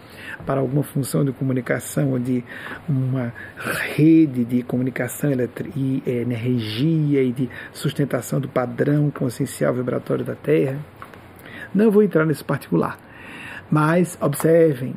[0.46, 2.44] para alguma função de comunicação ou de
[2.88, 3.32] uma
[3.96, 5.30] rede de comunicação
[5.76, 10.78] e energia e de sustentação do padrão consciencial vibratório da Terra.
[11.74, 12.98] Não vou entrar nesse particular,
[13.70, 14.94] mas observem,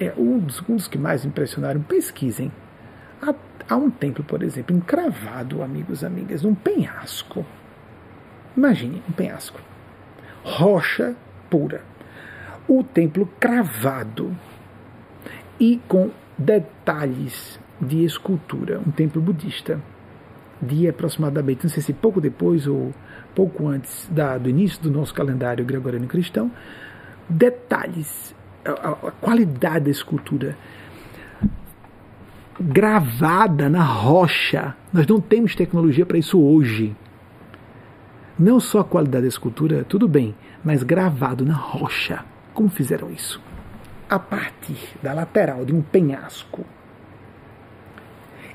[0.00, 2.50] é um dos, um dos que mais impressionaram, pesquisem.
[3.22, 3.34] Há,
[3.68, 7.44] há um templo, por exemplo, encravado, amigos e amigas, num penhasco
[8.56, 9.60] Imagine um penhasco.
[10.42, 11.14] Rocha
[11.48, 11.82] pura.
[12.68, 14.34] O templo cravado
[15.58, 18.80] e com detalhes de escultura.
[18.86, 19.80] Um templo budista.
[20.62, 22.92] De aproximadamente, não sei se pouco depois ou
[23.34, 26.50] pouco antes da, do início do nosso calendário gregoriano cristão,
[27.26, 30.56] detalhes, a, a qualidade da escultura
[32.60, 34.74] gravada na rocha.
[34.92, 36.94] Nós não temos tecnologia para isso hoje.
[38.40, 40.34] Não só a qualidade da escultura, tudo bem,
[40.64, 42.24] mas gravado na rocha.
[42.54, 43.38] Como fizeram isso?
[44.08, 46.64] A partir da lateral de um penhasco.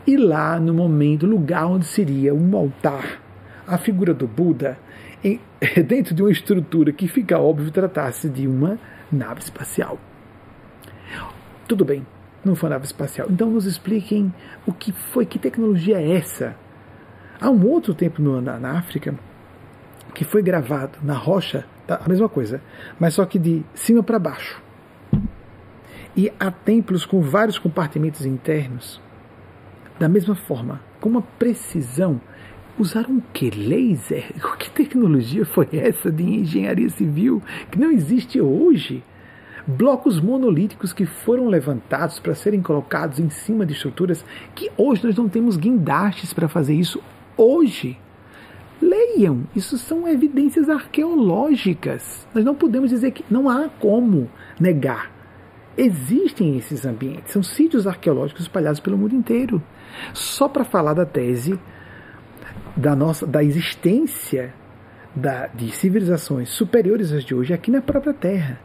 [0.08, 3.22] E lá, no momento, lugar onde seria um altar,
[3.68, 4.76] a figura do Buda,
[5.24, 5.40] em,
[5.86, 8.80] dentro de uma estrutura que fica óbvio tratar-se de uma
[9.12, 10.00] nave espacial.
[11.68, 12.04] Tudo bem,
[12.44, 13.28] não foi nave espacial.
[13.30, 14.34] Então nos expliquem
[14.66, 16.56] o que foi, que tecnologia é essa?
[17.40, 19.14] Há um outro tempo na, na África
[20.16, 22.62] que foi gravado na rocha, tá, a mesma coisa,
[22.98, 24.64] mas só que de cima para baixo.
[26.16, 29.02] E há templos com vários compartimentos internos,
[30.00, 32.20] da mesma forma, com uma precisão.
[32.80, 33.50] Usaram o que?
[33.52, 34.32] Laser?
[34.58, 39.04] Que tecnologia foi essa de engenharia civil que não existe hoje?
[39.68, 45.16] blocos monolíticos que foram levantados para serem colocados em cima de estruturas que hoje nós
[45.16, 47.02] não temos guindastes para fazer isso
[47.36, 47.98] hoje.
[48.82, 52.28] Leiam, isso são evidências arqueológicas.
[52.34, 55.12] Nós não podemos dizer que não há como negar.
[55.78, 59.62] Existem esses ambientes, são sítios arqueológicos espalhados pelo mundo inteiro.
[60.14, 61.60] Só para falar da tese
[62.76, 64.54] da nossa da existência
[65.16, 68.60] da, de civilizações superiores às de hoje aqui na própria Terra.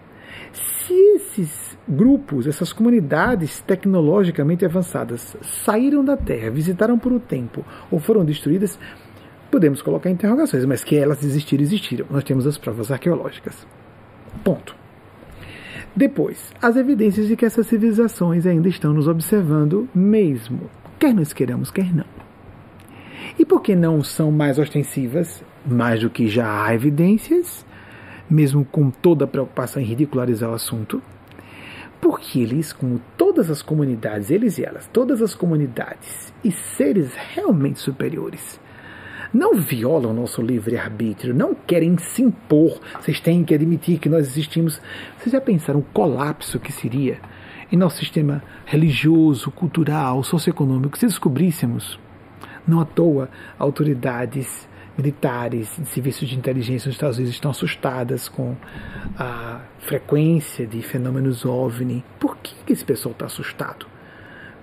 [0.53, 8.01] Se esses grupos, essas comunidades tecnologicamente avançadas saíram da Terra, visitaram por um tempo ou
[8.01, 8.79] foram destruídas,
[9.51, 12.07] Podemos colocar interrogações, mas que elas existiram, existiram.
[12.11, 13.67] Nós temos as provas arqueológicas.
[14.45, 14.77] Ponto.
[15.95, 21.71] Depois, as evidências de que essas civilizações ainda estão nos observando mesmo, quer nós queiramos,
[21.71, 22.05] quer não.
[23.39, 27.67] E por que não são mais ostensivas, mais do que já há evidências,
[28.29, 31.03] mesmo com toda a preocupação em ridicularizar o assunto?
[32.01, 37.81] Porque eles, como todas as comunidades, eles e elas, todas as comunidades e seres realmente
[37.81, 38.61] superiores,
[39.33, 42.81] não violam o nosso livre-arbítrio, não querem se impor.
[43.01, 44.81] Vocês têm que admitir que nós existimos.
[45.19, 47.19] Vocês já pensaram o colapso que seria
[47.73, 51.99] em nosso sistema religioso, cultural, socioeconômico, se descobríssemos,
[52.67, 54.69] não à toa, autoridades
[54.99, 58.57] militares de serviços de inteligência nos Estados Unidos estão assustadas com
[59.17, 62.05] a frequência de fenômenos OVNI.
[62.19, 63.87] Por que esse pessoal está assustado?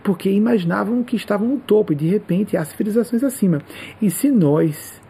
[0.07, 3.61] Porque imaginavam que estavam no topo e de repente há civilizações acima.
[4.01, 5.01] E se nós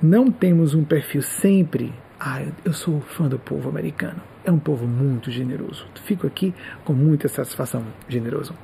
[0.00, 4.86] não temos um perfil sempre, ah, eu sou fã do povo americano, é um povo
[4.86, 5.88] muito generoso.
[6.04, 8.54] Fico aqui com muita satisfação, generoso.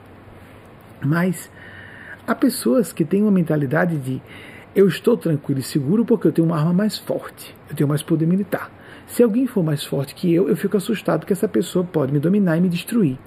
[1.05, 1.51] Mas
[2.25, 4.22] há pessoas que têm uma mentalidade de
[4.77, 8.01] eu estou tranquilo e seguro porque eu tenho uma arma mais forte, eu tenho mais
[8.01, 8.70] poder militar.
[9.09, 12.20] Se alguém for mais forte que eu, eu fico assustado que essa pessoa pode me
[12.20, 13.18] dominar e me destruir.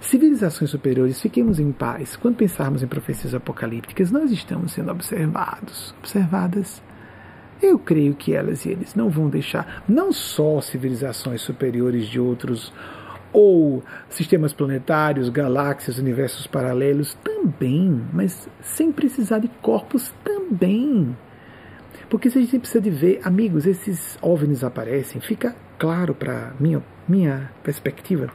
[0.00, 2.16] Civilizações superiores, fiquemos em paz.
[2.16, 6.82] Quando pensarmos em profecias apocalípticas, nós estamos sendo observados, observadas.
[7.60, 12.72] Eu creio que elas e eles não vão deixar, não só civilizações superiores de outros
[13.30, 21.14] ou sistemas planetários, galáxias, universos paralelos também, mas sem precisar de corpos também.
[22.08, 26.82] Porque se a gente precisa de ver, amigos, esses OVNIs aparecem, fica claro para minha
[27.08, 28.30] minha perspectiva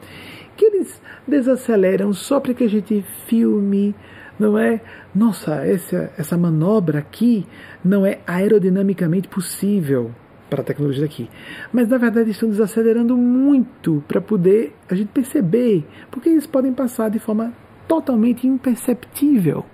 [0.56, 3.96] que eles desaceleram só para que a gente filme,
[4.40, 4.82] não é?
[5.14, 7.46] Nossa, essa essa manobra aqui
[7.84, 10.12] não é aerodinamicamente possível
[10.50, 11.30] para a tecnologia daqui.
[11.72, 17.10] Mas na verdade estão desacelerando muito para poder a gente perceber, porque eles podem passar
[17.10, 17.54] de forma
[17.88, 19.66] totalmente imperceptível.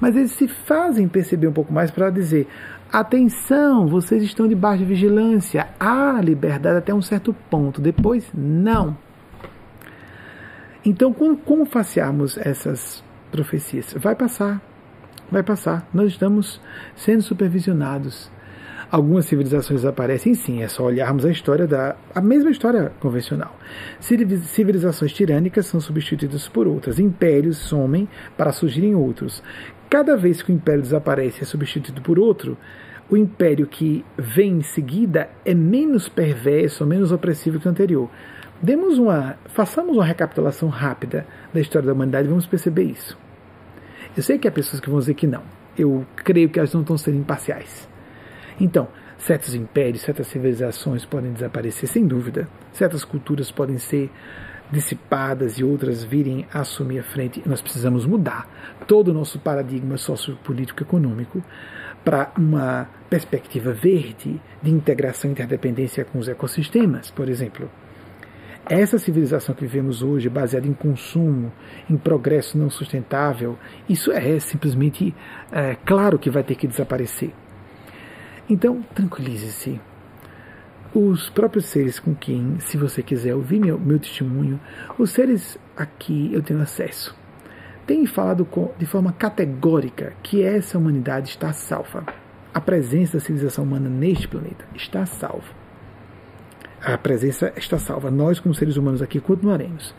[0.00, 2.48] Mas eles se fazem perceber um pouco mais para dizer:
[2.92, 8.96] atenção, vocês estão de vigilância, há liberdade até um certo ponto, depois não.
[10.86, 13.92] Então, como, como facearmos essas profecias?
[13.98, 14.62] Vai passar,
[15.30, 15.86] vai passar.
[15.92, 16.60] Nós estamos
[16.94, 18.30] sendo supervisionados
[18.90, 23.58] Algumas civilizações aparecem sim, é só olharmos a história da a mesma história convencional.
[23.98, 29.42] Civilizações tirânicas são substituídas por outras, impérios somem para surgirem outros.
[29.90, 32.56] Cada vez que o império desaparece e é substituído por outro,
[33.10, 38.08] o império que vem em seguida é menos perverso, menos opressivo que o anterior.
[38.62, 43.18] Demos uma, façamos uma recapitulação rápida da história da humanidade vamos perceber isso.
[44.16, 45.42] Eu sei que há pessoas que vão dizer que não.
[45.76, 47.86] Eu creio que elas não estão sendo imparciais.
[48.58, 48.88] Então,
[49.18, 52.48] certos impérios, certas civilizações podem desaparecer, sem dúvida.
[52.72, 54.10] Certas culturas podem ser
[54.70, 57.42] dissipadas e outras virem a assumir a frente.
[57.46, 58.48] Nós precisamos mudar
[58.86, 61.42] todo o nosso paradigma sociopolítico econômico
[62.02, 67.70] para uma perspectiva verde de integração e interdependência com os ecossistemas, por exemplo.
[68.68, 71.52] Essa civilização que vivemos hoje, baseada em consumo,
[71.88, 73.56] em progresso não sustentável,
[73.88, 75.14] isso é simplesmente
[75.52, 77.32] é, claro que vai ter que desaparecer.
[78.50, 79.80] Então, tranquilize-se.
[80.92, 84.58] Os próprios seres com quem, se você quiser ouvir meu, meu testemunho,
[84.98, 87.14] os seres aqui eu tenho acesso,
[87.86, 92.04] têm falado com, de forma categórica que essa humanidade está salva.
[92.52, 95.65] A presença da civilização humana neste planeta está salva.
[96.82, 98.10] A presença está salva.
[98.10, 99.94] Nós, como seres humanos aqui, continuaremos.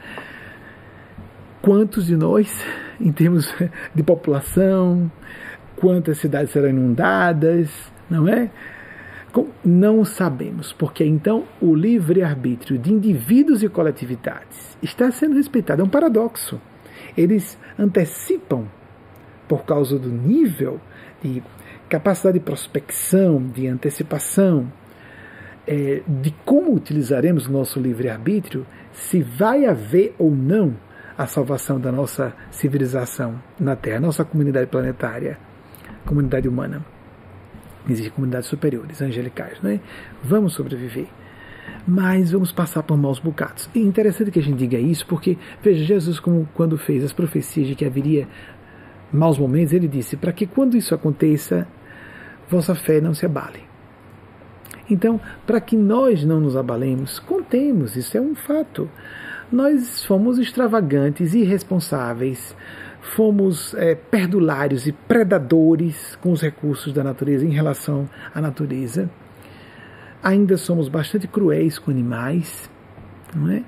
[1.61, 2.63] Quantos de nós,
[2.99, 3.53] em termos
[3.93, 5.11] de população,
[5.75, 7.69] quantas cidades serão inundadas,
[8.09, 8.49] não é?
[9.63, 15.81] Não sabemos, porque então o livre-arbítrio de indivíduos e coletividades está sendo respeitado.
[15.81, 16.59] É um paradoxo.
[17.15, 18.65] Eles antecipam,
[19.47, 20.79] por causa do nível
[21.21, 21.43] de
[21.87, 24.71] capacidade de prospecção, de antecipação,
[25.67, 30.75] é, de como utilizaremos o nosso livre-arbítrio, se vai haver ou não
[31.17, 35.37] a salvação da nossa civilização na Terra, nossa comunidade planetária,
[36.05, 36.85] comunidade humana
[37.91, 39.79] existem comunidades superiores, angelicais, não é?
[40.23, 41.07] Vamos sobreviver.
[41.87, 43.69] Mas vamos passar por maus bocados.
[43.73, 47.13] E é interessante que a gente diga isso, porque, veja, Jesus, como quando fez as
[47.13, 48.27] profecias de que haveria
[49.11, 51.67] maus momentos, ele disse: para que quando isso aconteça,
[52.49, 53.66] vossa fé não se abale.
[54.89, 58.89] Então, para que nós não nos abalemos, contemos, isso é um fato.
[59.51, 62.55] Nós fomos extravagantes, irresponsáveis,
[63.15, 69.09] fomos é, perdulários e predadores com os recursos da natureza em relação à natureza.
[70.21, 72.69] Ainda somos bastante cruéis com animais,
[73.35, 73.63] não é?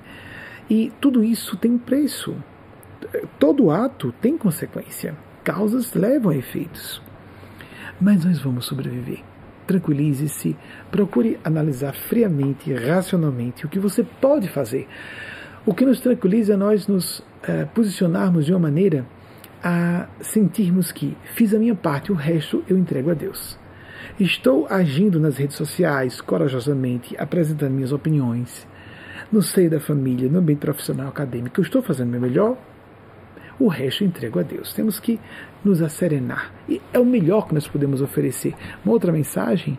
[0.68, 2.36] E tudo isso tem um preço.
[3.38, 5.16] Todo ato tem consequência.
[5.42, 7.02] Causas levam a efeitos.
[8.00, 9.29] Mas nós vamos sobreviver.
[9.70, 10.56] Tranquilize-se,
[10.90, 14.88] procure analisar friamente racionalmente o que você pode fazer.
[15.64, 19.06] O que nos tranquiliza é nós nos é, posicionarmos de uma maneira
[19.62, 23.56] a sentirmos que fiz a minha parte, o resto eu entrego a Deus.
[24.18, 28.66] Estou agindo nas redes sociais corajosamente, apresentando minhas opiniões.
[29.30, 32.58] no seio da família, no ambiente profissional, acadêmico, eu estou fazendo o meu melhor,
[33.60, 34.72] o resto eu entrego a Deus.
[34.72, 35.20] Temos que
[35.64, 36.52] nos asserenar.
[36.68, 38.54] E é o melhor que nós podemos oferecer.
[38.84, 39.78] Uma outra mensagem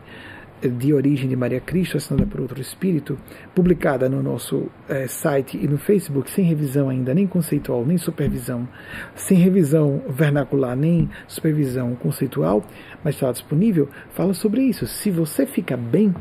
[0.69, 3.17] de origem de Maria Cristo, assinada por outro espírito,
[3.55, 8.67] publicada no nosso é, site e no Facebook, sem revisão ainda, nem conceitual, nem supervisão,
[9.15, 12.63] sem revisão vernacular, nem supervisão conceitual,
[13.03, 14.85] mas está disponível, fala sobre isso.
[14.85, 16.13] Se você fica bem,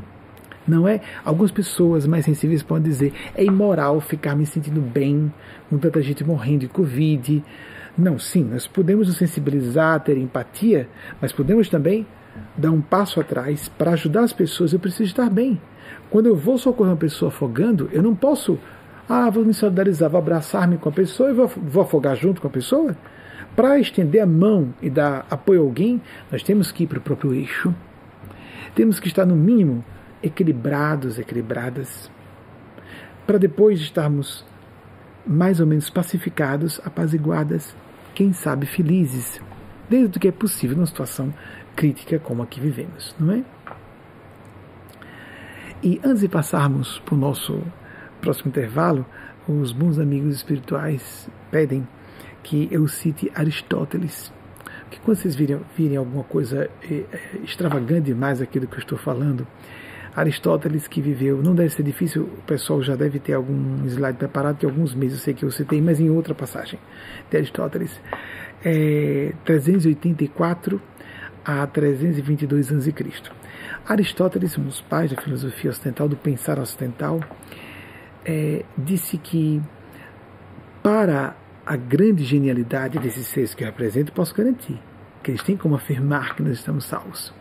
[0.67, 1.01] não é?
[1.25, 5.33] Algumas pessoas mais sensíveis podem dizer é imoral ficar me sentindo bem
[5.69, 7.43] com tanta gente morrendo de Covid.
[8.01, 10.89] Não, sim, nós podemos nos sensibilizar, ter empatia,
[11.21, 12.07] mas podemos também
[12.57, 14.73] dar um passo atrás para ajudar as pessoas.
[14.73, 15.61] Eu preciso estar bem.
[16.09, 18.59] Quando eu vou socorrer uma pessoa afogando, eu não posso,
[19.07, 22.47] ah, vou me solidarizar, vou abraçar-me com a pessoa e vou, vou afogar junto com
[22.47, 22.97] a pessoa.
[23.55, 26.01] Para estender a mão e dar apoio a alguém,
[26.33, 27.75] nós temos que ir para o próprio eixo.
[28.75, 29.85] Temos que estar, no mínimo,
[30.23, 32.11] equilibrados, equilibradas,
[33.27, 34.43] para depois estarmos
[35.27, 37.77] mais ou menos pacificados, apaziguadas,
[38.21, 39.41] quem sabe felizes,
[39.89, 41.33] dentro do que é possível numa situação
[41.75, 43.43] crítica como a que vivemos, não é?
[45.83, 47.63] E antes de passarmos para o nosso
[48.21, 49.07] próximo intervalo,
[49.49, 51.89] os bons amigos espirituais pedem
[52.43, 54.31] que eu cite Aristóteles.
[54.91, 58.81] Que quando vocês virem, virem alguma coisa eh, eh, extravagante demais aqui do que eu
[58.81, 59.47] estou falando,
[60.15, 64.59] Aristóteles que viveu, não deve ser difícil, o pessoal já deve ter algum slide preparado,
[64.59, 66.79] que alguns meses eu sei que eu citei, mas em outra passagem
[67.31, 68.01] de Aristóteles,
[68.65, 70.81] é, 384
[71.45, 72.95] a 322 a.C.
[73.87, 77.21] Aristóteles, um dos pais da filosofia ocidental, do pensar ocidental,
[78.25, 79.63] é, disse que
[80.83, 84.79] para a grande genialidade desses seres que eu represento, posso garantir
[85.23, 87.33] que eles têm como afirmar que nós estamos salvos.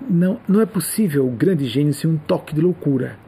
[0.00, 3.18] Não, não é possível o grande gênio ser um toque de loucura.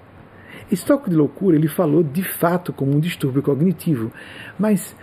[0.71, 4.13] Esse toque de loucura ele falou de fato como um distúrbio cognitivo,
[4.59, 4.97] mas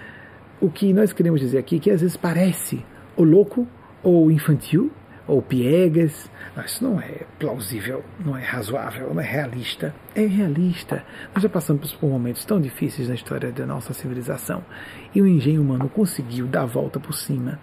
[0.62, 3.68] o que nós queremos dizer aqui é que às vezes parece ou louco
[4.02, 4.92] ou infantil
[5.28, 6.32] ou piegas.
[6.66, 9.94] Isso não é plausível, não é razoável, não é realista.
[10.16, 11.04] É realista.
[11.34, 14.64] Nós já passamos por momentos tão difíceis na história da nossa civilização
[15.14, 17.60] e o engenho humano conseguiu dar a volta por cima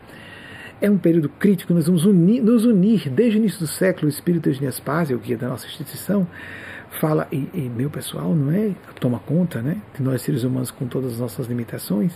[0.84, 4.06] é um período crítico, nós vamos unir, nos unir desde o início do século.
[4.06, 6.26] O Espírito de Nespásia, o guia da nossa instituição,
[7.00, 8.72] fala, e, e, meu pessoal, não é?
[9.00, 9.80] Toma conta, né?
[9.96, 12.12] De nós seres humanos com todas as nossas limitações.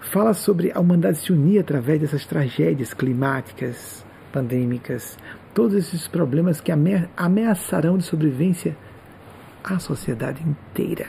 [0.00, 5.16] Fala sobre a humanidade se unir através dessas tragédias climáticas, pandêmicas,
[5.54, 6.72] todos esses problemas que
[7.16, 8.76] ameaçarão de sobrevivência
[9.62, 11.06] a sociedade inteira.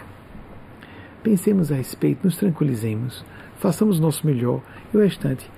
[1.23, 3.25] Pensemos a respeito, nos tranquilizemos,
[3.57, 4.61] façamos o nosso melhor
[4.93, 5.49] e o restante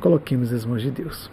[0.00, 1.30] coloquemos as mãos de Deus.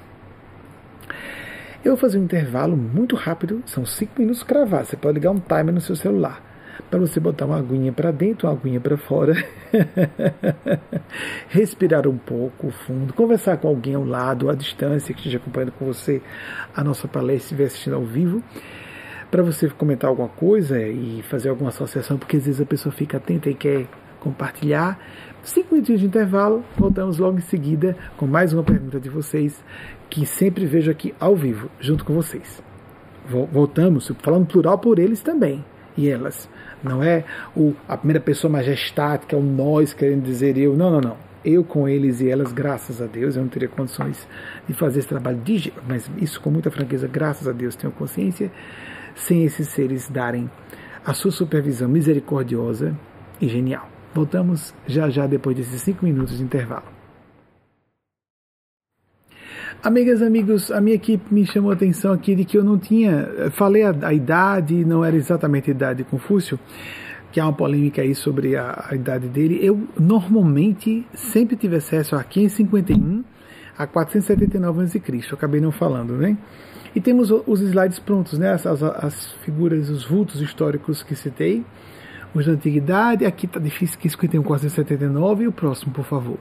[1.84, 4.90] Eu vou fazer um intervalo muito rápido, são 5 minutos cravados.
[4.90, 6.42] Você pode ligar um timer no seu celular
[6.90, 9.34] para você botar uma aguinha para dentro, uma aguinha para fora,
[11.50, 15.86] respirar um pouco fundo, conversar com alguém ao lado, à distância, que esteja acompanhando com
[15.86, 16.22] você
[16.76, 18.44] a nossa palestra, se estiver assistindo ao vivo,
[19.32, 23.18] para você comentar alguma coisa e fazer alguma associação, porque às vezes a pessoa fica
[23.18, 23.88] atenta e quer
[24.20, 25.00] compartilhar,
[25.44, 29.62] Cinco minutos de intervalo, voltamos logo em seguida com mais uma pergunta de vocês,
[30.10, 32.64] que sempre vejo aqui ao vivo, junto com vocês.
[33.52, 35.64] Voltamos, falando plural por eles também,
[35.98, 36.50] e elas.
[36.82, 40.78] Não é o, a primeira pessoa majestática, o nós querendo dizer eu.
[40.78, 41.18] Não, não, não.
[41.44, 44.26] Eu com eles e elas, graças a Deus, eu não teria condições
[44.66, 48.50] de fazer esse trabalho, de, mas isso com muita franqueza, graças a Deus, tenho consciência,
[49.14, 50.50] sem esses seres darem
[51.06, 52.96] a sua supervisão misericordiosa
[53.42, 53.93] e genial.
[54.14, 56.86] Voltamos já já depois desses cinco minutos de intervalo.
[59.84, 63.52] Amigas, amigos, a minha equipe me chamou a atenção aqui de que eu não tinha.
[63.52, 66.58] Falei a, a idade, não era exatamente a idade de Confúcio,
[67.34, 69.60] que há uma polêmica aí sobre a, a idade dele.
[69.62, 73.24] Eu normalmente sempre tive acesso a 551
[73.78, 75.34] a 479 a.C.
[75.34, 76.38] Acabei não falando, né?
[76.96, 78.54] E temos os slides prontos, né?
[78.54, 81.66] As, as, as figuras, os vultos históricos que citei
[82.34, 86.38] os da antiguidade, aqui está difícil, que 51, 479, e o próximo, por favor.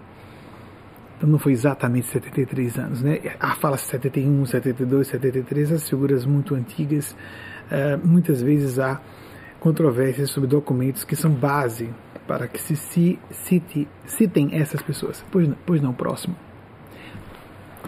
[1.17, 3.21] Então não foi exatamente 73 anos, né?
[3.39, 7.13] Ah, fala 71, 72, 73, as figuras muito antigas.
[7.71, 9.01] Uh, muitas vezes há
[9.61, 11.89] controvérsias sobre documentos que são base
[12.27, 15.25] para que se cite, citem essas pessoas.
[15.31, 16.35] Pois não, pois não próximo.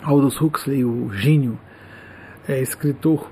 [0.02, 1.58] Aldous Huxley, o gênio
[2.46, 3.30] é, escritor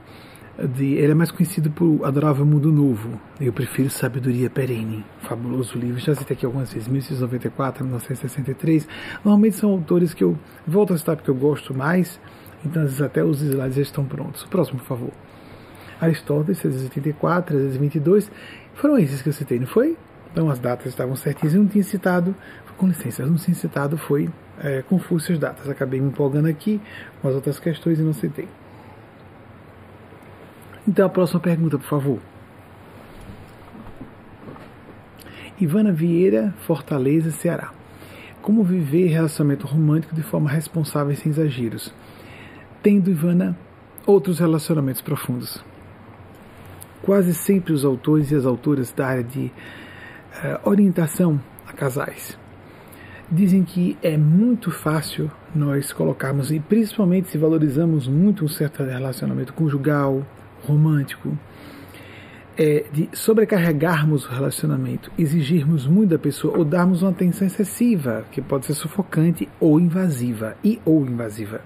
[0.59, 3.21] de, ele é mais conhecido por Adorável Mundo Novo.
[3.41, 5.05] Eu prefiro Sabedoria Perene.
[5.21, 5.99] Fabuloso livro.
[5.99, 6.89] Já citei aqui algumas vezes.
[6.89, 8.89] 1694, 1963.
[9.25, 12.21] Normalmente são autores que eu volto a citar porque eu gosto mais.
[12.65, 14.45] Então, às vezes, até os slides já estão prontos.
[14.45, 15.11] Próximo, por favor.
[16.01, 18.31] Aristóteles, 384, 322.
[18.75, 19.97] Foram esses que eu citei, não foi?
[20.33, 21.55] Então as datas estavam certinhas.
[21.55, 22.35] Eu não tinha citado,
[22.77, 24.29] com licença, eu não tinha citado, foi
[24.59, 25.69] é, confuso as datas.
[25.69, 26.81] Acabei me empolgando aqui
[27.21, 28.49] com as outras questões e não citei.
[30.87, 32.18] Então a próxima pergunta, por favor.
[35.61, 37.72] Ivana Vieira, Fortaleza, Ceará.
[38.41, 41.95] Como viver relacionamento romântico de forma responsável e sem exageros?
[42.83, 43.57] Tendo, Ivana,
[44.05, 45.64] outros relacionamentos profundos.
[47.03, 52.37] Quase sempre os autores e as autoras da área de uh, orientação a casais
[53.33, 59.55] dizem que é muito fácil nós colocarmos, e principalmente se valorizamos muito um certo relacionamento
[59.55, 60.22] conjugal,
[60.67, 61.37] romântico,
[62.57, 68.43] é, de sobrecarregarmos o relacionamento, exigirmos muito da pessoa ou darmos uma atenção excessiva, que
[68.43, 71.61] pode ser sufocante ou invasiva, e ou invasiva.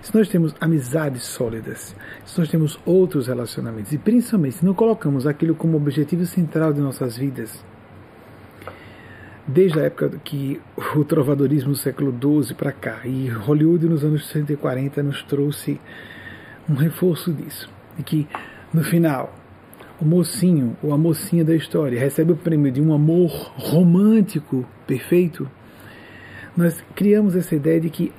[0.00, 5.26] Se nós temos amizades sólidas, se nós temos outros relacionamentos, e principalmente se não colocamos
[5.26, 7.64] aquilo como objetivo central de nossas vidas,
[9.46, 10.60] desde a época que
[10.94, 15.22] o trovadorismo do século XII para cá, e Hollywood nos anos 60 e 40 nos
[15.22, 15.80] trouxe
[16.68, 17.70] um reforço disso,
[18.02, 18.26] que
[18.72, 19.34] no final
[20.00, 25.48] o mocinho ou a mocinha da história recebe o prêmio de um amor romântico perfeito,
[26.56, 28.12] nós criamos essa ideia de que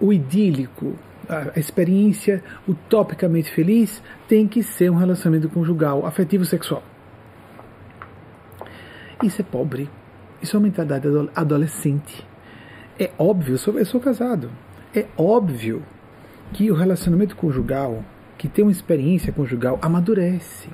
[0.00, 0.94] o idílico,
[1.28, 6.82] a experiência utopicamente feliz tem que ser um relacionamento conjugal, afetivo sexual.
[9.22, 9.88] Isso é pobre.
[10.42, 12.26] Isso é uma mentalidade adolescente.
[12.98, 14.50] É óbvio, eu sou, eu sou casado.
[14.94, 15.82] É óbvio
[16.52, 18.04] que o relacionamento conjugal,
[18.42, 20.68] que tem uma experiência conjugal, amadurece.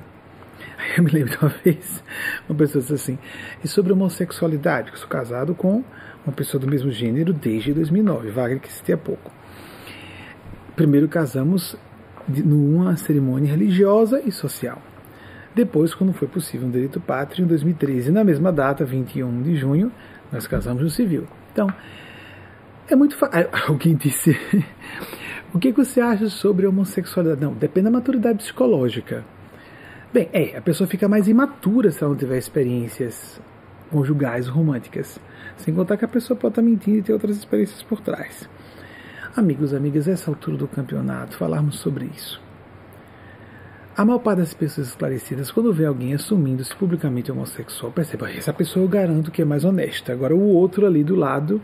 [0.96, 2.02] Eu me lembro de uma vez,
[2.48, 3.18] uma pessoa disse assim,
[3.62, 5.84] é sobre homossexualidade, eu sou casado com
[6.24, 9.30] uma pessoa do mesmo gênero desde 2009, Wagner que citei há pouco.
[10.74, 11.76] Primeiro casamos
[12.26, 14.80] numa cerimônia religiosa e social.
[15.54, 19.92] Depois, quando foi possível um direito pátrio, em 2013, na mesma data, 21 de junho,
[20.32, 21.26] nós casamos no civil.
[21.52, 21.68] Então,
[22.88, 23.46] é muito fácil.
[23.68, 24.34] Alguém disse.
[25.52, 27.40] o que você acha sobre homossexualidade?
[27.40, 29.24] Não, depende da maturidade psicológica.
[30.12, 33.40] Bem, é, a pessoa fica mais imatura se ela não tiver experiências
[33.90, 35.18] conjugais românticas.
[35.56, 38.48] Sem contar que a pessoa pode estar mentindo e ter outras experiências por trás.
[39.36, 42.40] Amigos, amigas, essa altura do campeonato, falarmos sobre isso.
[43.96, 48.84] A maior parte das pessoas esclarecidas, quando vê alguém assumindo-se publicamente homossexual, percebe, essa pessoa
[48.84, 50.12] eu garanto que é mais honesta.
[50.12, 51.60] Agora, o outro ali do lado,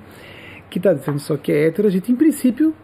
[0.68, 2.74] que está dizendo só que é hétero, a gente, em princípio,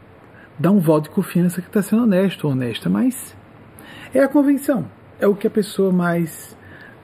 [0.60, 3.34] dá um voto de confiança que está sendo honesto ou honesta, mas
[4.14, 4.86] é a convenção.
[5.18, 6.56] É o que a pessoa mais.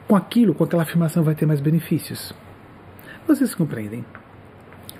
[0.06, 2.32] Com aquilo, com aquela afirmação, vai ter mais benefícios.
[3.26, 4.04] Vocês compreendem?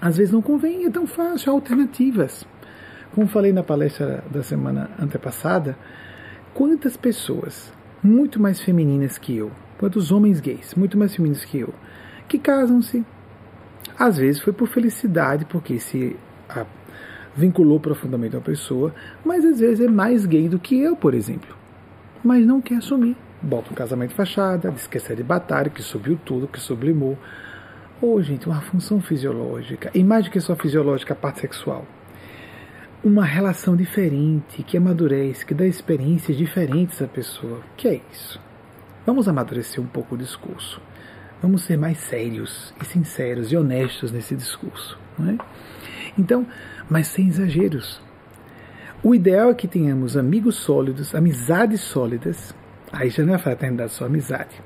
[0.01, 2.45] Às vezes não convém, é tão fácil, há alternativas.
[3.15, 5.79] Como falei na palestra da semana antepassada,
[6.53, 11.73] quantas pessoas muito mais femininas que eu, quantos homens gays muito mais femininos que eu,
[12.27, 13.05] que casam-se.
[13.97, 16.17] Às vezes foi por felicidade, porque se
[17.37, 21.55] vinculou profundamente a pessoa, mas às vezes é mais gay do que eu, por exemplo.
[22.25, 23.17] Mas não quer assumir.
[23.43, 27.19] Bota um casamento fachada, diz que é celibatário, que subiu tudo, que sublimou.
[28.01, 29.91] Ou, oh, gente, uma função fisiológica.
[29.95, 31.87] E mais do que só fisiológica, a parte sexual
[33.07, 37.61] uma relação diferente, que amadurece, que dá experiências diferentes à pessoa.
[37.77, 38.41] Que é isso?
[39.07, 40.81] Vamos amadurecer um pouco o discurso.
[41.41, 44.99] Vamos ser mais sérios e sinceros e honestos nesse discurso.
[45.17, 45.39] Não é?
[46.19, 46.45] Então,
[46.89, 48.01] mas sem exageros.
[49.03, 52.55] O ideal é que tenhamos amigos sólidos, amizades sólidas.
[52.93, 54.61] Aí já não é fraternidade, só amizade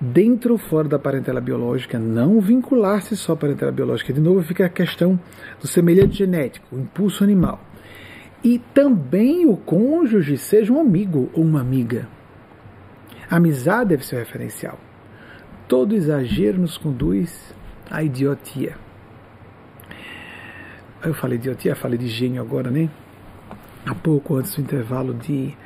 [0.00, 4.12] dentro ou fora da parentela biológica, não vincular-se só à parentela biológica.
[4.12, 5.20] De novo, fica a questão
[5.60, 7.60] do semelhante genético, o impulso animal.
[8.42, 12.08] E também o cônjuge seja um amigo ou uma amiga.
[13.30, 14.78] A amizade deve ser o referencial.
[15.68, 17.54] Todo exagero nos conduz
[17.90, 18.76] à idiotia.
[21.02, 22.90] Eu falei idiotia, falei de gênio agora, né?
[23.86, 25.56] Há pouco antes do intervalo de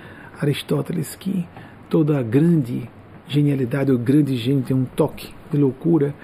[0.40, 1.44] Aristóteles que
[1.90, 2.88] toda grande
[3.26, 6.14] genialidade, o grande gênio tem um toque de loucura,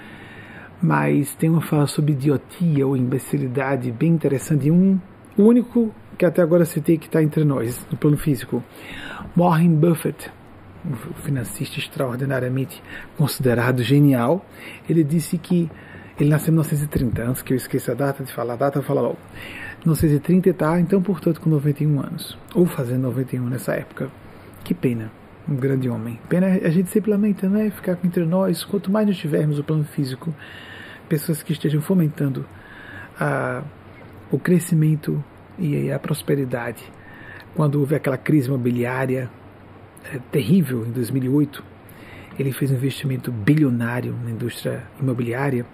[0.81, 4.71] mas tem uma fala sobre idiotia ou imbecilidade bem interessante.
[4.71, 5.01] Um
[5.37, 8.63] único que até agora citei que está entre nós, no plano físico.
[9.37, 10.31] Warren Buffett,
[10.85, 12.81] um financista extraordinariamente
[13.17, 14.47] considerado genial,
[14.89, 15.69] ele disse que
[16.21, 18.83] ele nasceu em 1930, antes que eu esqueça a data de falar a data, eu
[18.83, 19.19] falo logo.
[19.81, 24.11] 1930 está, então, portanto, com 91 anos, ou fazendo 91 nessa época.
[24.63, 25.11] Que pena
[25.49, 26.21] um grande homem.
[26.29, 27.71] Pena a gente sempre lamenta, né?
[27.71, 30.35] Ficar entre nós, quanto mais nós tivermos o plano físico,
[31.09, 32.45] pessoas que estejam fomentando
[33.19, 33.63] a,
[34.31, 35.25] o crescimento
[35.59, 36.85] e a prosperidade.
[37.55, 39.31] Quando houve aquela crise imobiliária
[40.13, 41.65] é, terrível em 2008,
[42.39, 45.67] ele fez um investimento bilionário na indústria imobiliária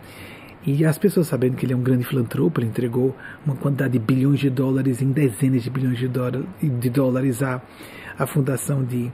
[0.66, 3.98] e as pessoas sabendo que ele é um grande filantropo, ele entregou uma quantidade de
[4.00, 6.08] bilhões de dólares em dezenas de bilhões de,
[6.68, 7.62] de dólares à,
[8.18, 9.12] à fundação de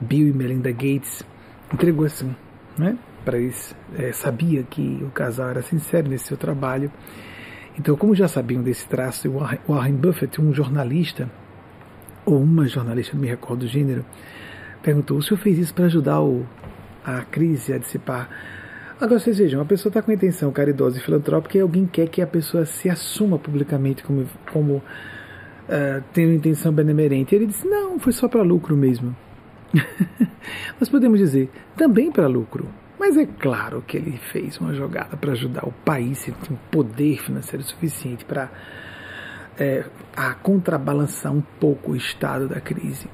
[0.00, 1.22] Bill e Melinda Gates,
[1.72, 2.34] entregou assim,
[2.76, 2.98] né?
[3.24, 6.90] Para eles, é, sabia que o casal era sincero nesse seu trabalho.
[7.78, 11.30] Então, como já sabiam desse traço, o Warren Buffett, um jornalista,
[12.24, 14.04] ou uma jornalista, não me recordo do gênero,
[14.82, 16.44] perguntou: o senhor fez isso para ajudar o,
[17.04, 18.28] a crise a dissipar?
[19.00, 22.20] Agora vocês vejam, a pessoa está com intenção caridosa e filantrópica e alguém quer que
[22.20, 27.34] a pessoa se assuma publicamente como, como uh, tendo intenção benemerente.
[27.34, 29.16] Ele disse, não, foi só para lucro mesmo.
[30.78, 32.68] Nós podemos dizer, também para lucro.
[32.98, 37.16] Mas é claro que ele fez uma jogada para ajudar o país, ele tem poder
[37.22, 38.50] financeiro suficiente para
[39.58, 39.82] é,
[40.14, 43.08] a contrabalançar um pouco o estado da crise.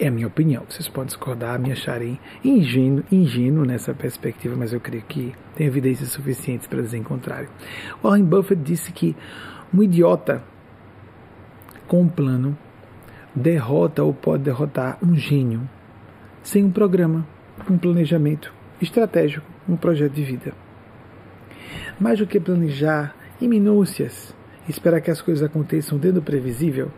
[0.00, 0.62] É a minha opinião.
[0.68, 6.10] Vocês podem discordar, me acharem ingênuo, ingênuo nessa perspectiva, mas eu creio que tem evidências
[6.10, 7.48] suficientes para dizer o contrário.
[8.00, 9.16] Warren Buffett disse que
[9.74, 10.42] um idiota
[11.88, 12.56] com um plano
[13.34, 15.68] derrota ou pode derrotar um gênio
[16.42, 17.26] sem um programa,
[17.68, 20.52] um planejamento estratégico, um projeto de vida.
[21.98, 24.34] Mais do que planejar em minúcias,
[24.68, 26.90] esperar que as coisas aconteçam dentro do previsível,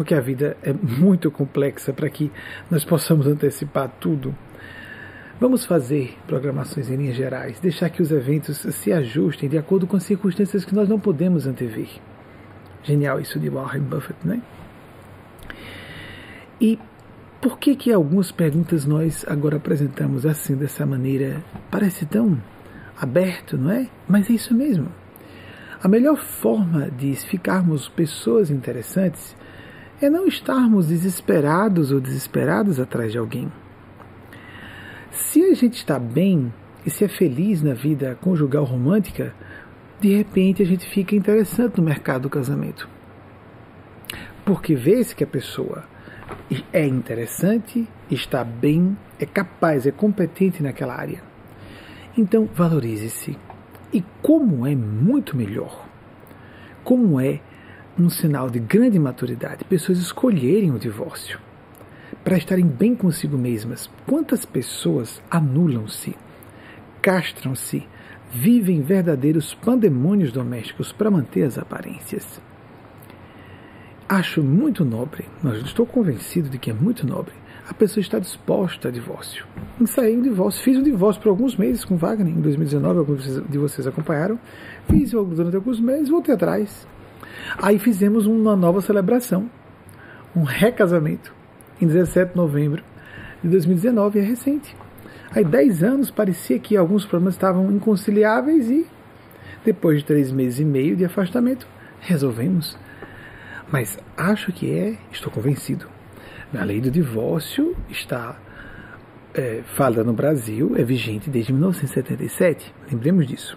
[0.00, 2.32] porque a vida é muito complexa para que
[2.70, 4.34] nós possamos antecipar tudo.
[5.38, 9.98] Vamos fazer programações em linhas gerais, deixar que os eventos se ajustem de acordo com
[9.98, 11.86] as circunstâncias que nós não podemos antever.
[12.82, 14.40] Genial isso de Warren Buffett, né?
[16.58, 16.78] E
[17.38, 21.44] por que que algumas perguntas nós agora apresentamos assim, dessa maneira?
[21.70, 22.42] Parece tão
[22.98, 23.86] aberto, não é?
[24.08, 24.88] Mas é isso mesmo.
[25.82, 29.36] A melhor forma de ficarmos pessoas interessantes
[30.00, 33.52] é não estarmos desesperados ou desesperados atrás de alguém.
[35.10, 36.52] Se a gente está bem
[36.86, 39.34] e se é feliz na vida conjugal romântica,
[40.00, 42.88] de repente a gente fica interessante no mercado do casamento.
[44.44, 45.84] Porque vê-se que a pessoa
[46.72, 51.22] é interessante, está bem, é capaz, é competente naquela área.
[52.16, 53.36] Então valorize-se.
[53.92, 55.86] E como é muito melhor,
[56.82, 57.40] como é
[58.00, 61.38] um sinal de grande maturidade pessoas escolherem o divórcio
[62.24, 63.90] para estarem bem consigo mesmas.
[64.06, 66.16] Quantas pessoas anulam-se,
[67.02, 67.86] castram-se,
[68.32, 72.40] vivem verdadeiros pandemônios domésticos para manter as aparências?
[74.08, 77.34] Acho muito nobre, mas estou convencido de que é muito nobre,
[77.68, 79.46] a pessoa está disposta a divórcio.
[79.80, 83.58] Ensaiei um divórcio, fiz um divórcio por alguns meses com Wagner, em 2019, alguns de
[83.58, 84.40] vocês acompanharam.
[84.88, 86.84] Fiz durante alguns meses, voltei atrás,
[87.58, 89.50] Aí fizemos uma nova celebração,
[90.34, 91.32] um recasamento,
[91.80, 92.82] em 17 de novembro
[93.42, 94.76] de 2019, é recente.
[95.32, 98.86] Aí, 10 anos, parecia que alguns problemas estavam inconciliáveis e,
[99.64, 101.66] depois de três meses e meio de afastamento,
[102.00, 102.76] resolvemos.
[103.70, 105.86] Mas acho que é, estou convencido.
[106.52, 108.36] A lei do divórcio está
[109.32, 109.62] é,
[110.04, 113.56] no Brasil, é vigente desde 1977, lembremos disso.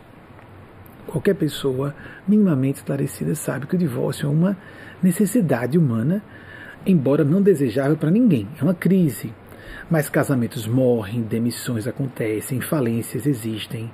[1.14, 1.93] Qualquer pessoa
[2.28, 4.57] minimamente esclarecida sabe que o divórcio é uma
[4.99, 6.24] necessidade humana,
[6.88, 8.47] embora não desejável para ninguém.
[8.59, 9.32] É uma crise.
[9.91, 13.93] Mas casamentos morrem, demissões acontecem, falências existem,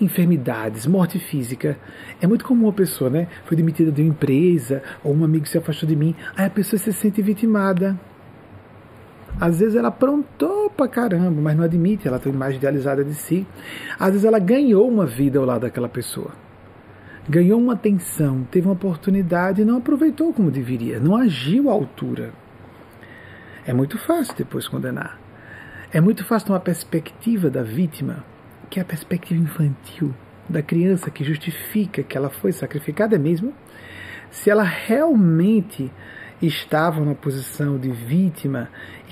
[0.00, 1.76] enfermidades, morte física.
[2.20, 3.26] É muito comum uma pessoa, né?
[3.44, 6.78] Foi demitida de uma empresa, ou um amigo se afastou de mim, aí a pessoa
[6.78, 7.98] se sente vitimada.
[9.40, 13.14] Às vezes ela aprontou pra caramba, mas não admite, ela tem uma imagem idealizada de
[13.14, 13.46] si.
[13.98, 16.32] Às vezes ela ganhou uma vida ao lado daquela pessoa.
[17.28, 22.32] Ganhou uma atenção, teve uma oportunidade e não aproveitou como deveria, não agiu à altura.
[23.66, 25.20] É muito fácil depois condenar.
[25.92, 28.24] É muito fácil ter uma perspectiva da vítima,
[28.68, 30.14] que é a perspectiva infantil,
[30.48, 33.52] da criança que justifica que ela foi sacrificada mesmo,
[34.30, 35.92] se ela realmente
[36.40, 38.68] estava na posição de vítima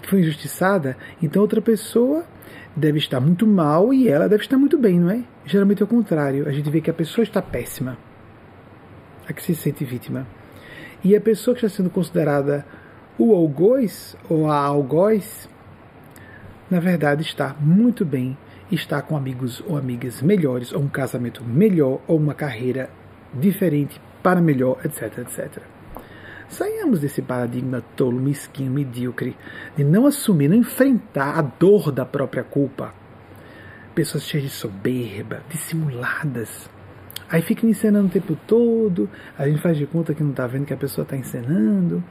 [0.08, 2.24] foi injustiçada, então outra pessoa
[2.74, 5.22] deve estar muito mal e ela deve estar muito bem, não é?
[5.44, 6.48] Geralmente é o contrário.
[6.48, 7.96] A gente vê que a pessoa está péssima,
[9.28, 10.26] a que se sente vítima.
[11.02, 12.66] E a pessoa que está sendo considerada
[13.18, 15.48] o algoz ou a algoz,
[16.70, 18.36] na verdade está muito bem,
[18.70, 22.90] está com amigos ou amigas melhores, ou um casamento melhor, ou uma carreira
[23.32, 25.75] diferente para melhor, etc, etc.
[26.48, 29.36] Saiamos desse paradigma tolo, mesquinho, medíocre,
[29.76, 32.94] de não assumir, não enfrentar a dor da própria culpa.
[33.94, 36.70] Pessoas cheias de soberba, dissimuladas.
[37.28, 40.64] Aí fica encenando o tempo todo, a gente faz de conta que não está vendo
[40.64, 42.02] que a pessoa está encenando,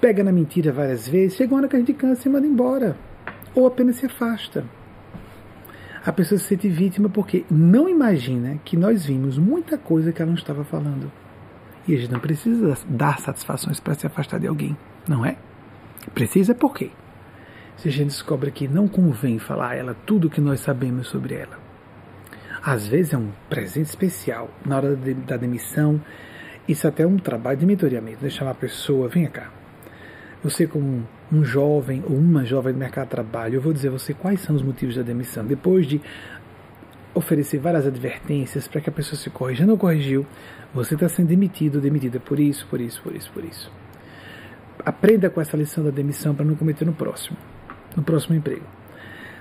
[0.00, 2.96] pega na mentira várias vezes, chega uma hora que a gente cansa e manda embora,
[3.52, 4.64] ou apenas se afasta.
[6.06, 10.30] A pessoa se sente vítima porque não imagina que nós vimos muita coisa que ela
[10.30, 11.10] não estava falando.
[11.86, 14.76] E a gente não precisa dar satisfações para se afastar de alguém,
[15.08, 15.36] não é?
[16.14, 16.90] Precisa por quê?
[17.76, 21.08] Se a gente descobre que não convém falar a ela tudo o que nós sabemos
[21.08, 21.58] sobre ela.
[22.62, 26.00] Às vezes é um presente especial na hora da demissão.
[26.68, 28.18] Isso até é um trabalho de mentoreamento.
[28.20, 29.50] Deixar uma pessoa, venha cá.
[30.44, 33.92] Você como um jovem ou uma jovem do mercado de trabalho, eu vou dizer a
[33.92, 35.44] você quais são os motivos da demissão.
[35.44, 36.00] Depois de
[37.14, 40.26] oferecer várias advertências para que a pessoa se corrija, não corrigiu,
[40.72, 43.72] você está sendo demitido demitida por isso, por isso, por isso, por isso.
[44.84, 47.36] Aprenda com essa lição da demissão para não cometer no próximo,
[47.96, 48.64] no próximo emprego.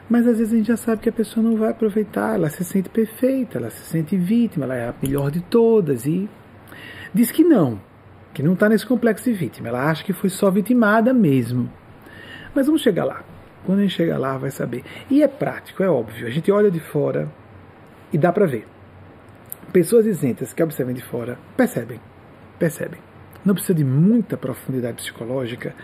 [0.09, 2.63] Mas às vezes a gente já sabe que a pessoa não vai aproveitar, ela se
[2.63, 6.27] sente perfeita, ela se sente vítima, ela é a melhor de todas e
[7.13, 7.79] diz que não,
[8.33, 11.71] que não está nesse complexo de vítima, ela acha que foi só vitimada mesmo.
[12.55, 13.23] Mas vamos chegar lá.
[13.65, 14.83] Quando a gente chegar lá, vai saber.
[15.11, 16.25] E é prático, é óbvio.
[16.25, 17.29] A gente olha de fora
[18.11, 18.65] e dá para ver.
[19.71, 21.99] Pessoas isentas que observam de fora percebem,
[22.57, 22.99] percebem.
[23.45, 25.75] Não precisa de muita profundidade psicológica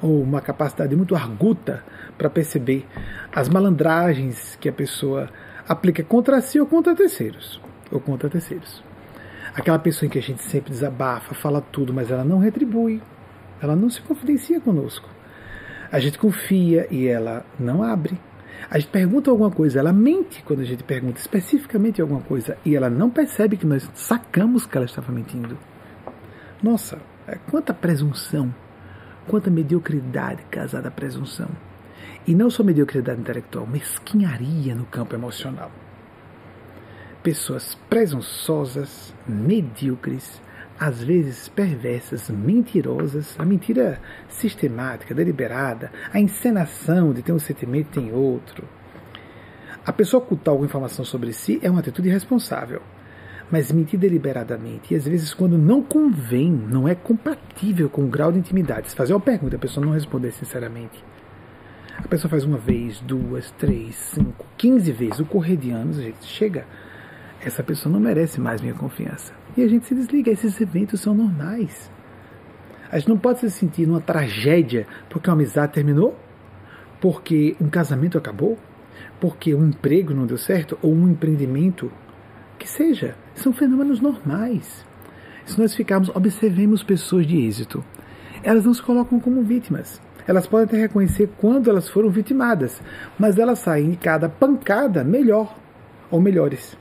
[0.00, 1.82] ou uma capacidade muito arguta
[2.16, 2.86] para perceber
[3.34, 5.28] as malandragens que a pessoa
[5.68, 7.60] aplica contra si ou contra terceiros.
[7.90, 8.82] Ou contra terceiros.
[9.54, 13.02] Aquela pessoa em que a gente sempre desabafa, fala tudo, mas ela não retribui.
[13.60, 15.08] Ela não se confidencia conosco.
[15.90, 18.18] A gente confia e ela não abre.
[18.70, 22.74] A gente pergunta alguma coisa, ela mente quando a gente pergunta especificamente alguma coisa e
[22.74, 25.58] ela não percebe que nós sacamos que ela estava mentindo.
[26.62, 28.54] Nossa, é, quanta presunção,
[29.26, 31.48] quanta mediocridade casada à presunção.
[32.26, 35.70] E não só mediocridade intelectual, mesquinharia no campo emocional.
[37.22, 40.40] Pessoas presunçosas, medíocres,
[40.78, 48.12] às vezes perversas, mentirosas, a mentira sistemática, deliberada, a encenação de ter um sentimento tem
[48.12, 48.66] outro.
[49.84, 52.80] A pessoa ocultar alguma informação sobre si é uma atitude irresponsável,
[53.50, 58.32] mas mentir deliberadamente, e às vezes quando não convém, não é compatível com o grau
[58.32, 58.90] de intimidade.
[58.90, 61.04] Se fazer uma pergunta, a pessoa não responder sinceramente.
[61.98, 66.02] A pessoa faz uma vez, duas, três, cinco, quinze vezes, o correr de anos, a
[66.02, 66.66] gente chega,
[67.40, 70.30] essa pessoa não merece mais minha confiança e a gente se desliga.
[70.30, 71.90] Esses eventos são normais.
[72.90, 76.16] A gente não pode se sentir numa tragédia porque uma amizade terminou,
[77.00, 78.58] porque um casamento acabou,
[79.20, 81.90] porque um emprego não deu certo ou um empreendimento
[82.58, 83.16] que seja.
[83.34, 84.86] São fenômenos normais.
[85.46, 87.82] Se nós ficarmos, observemos pessoas de êxito.
[88.42, 90.00] Elas não se colocam como vítimas.
[90.26, 92.80] Elas podem até reconhecer quando elas foram vitimadas,
[93.18, 95.56] mas elas saem de cada pancada melhor
[96.10, 96.76] ou melhores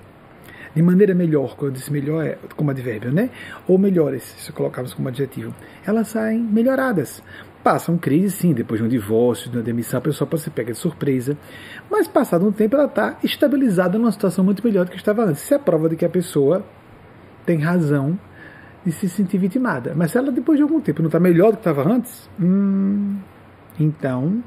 [0.76, 3.30] de maneira melhor, quando eu disse melhor é como advérbio, né?
[3.68, 5.54] Ou melhores, se colocarmos como adjetivo,
[5.86, 7.22] elas saem melhoradas.
[7.64, 10.72] Passam crise, sim, depois de um divórcio, de uma demissão, a pessoa pode se pega
[10.72, 11.38] de surpresa,
[11.90, 15.44] mas passado um tempo ela está estabilizada numa situação muito melhor do que estava antes.
[15.44, 16.66] Isso é a prova de que a pessoa
[17.46, 18.18] tem razão
[18.84, 19.94] de se sentir vitimada.
[19.96, 23.18] Mas se ela depois de algum tempo não está melhor do que estava antes, hum,
[23.80, 24.44] então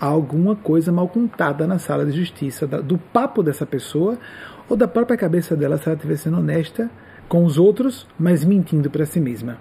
[0.00, 4.18] há alguma coisa mal contada na sala de justiça do papo dessa pessoa
[4.68, 6.90] ou da própria cabeça dela se ela estiver sendo honesta
[7.28, 9.58] com os outros, mas mentindo para si mesma.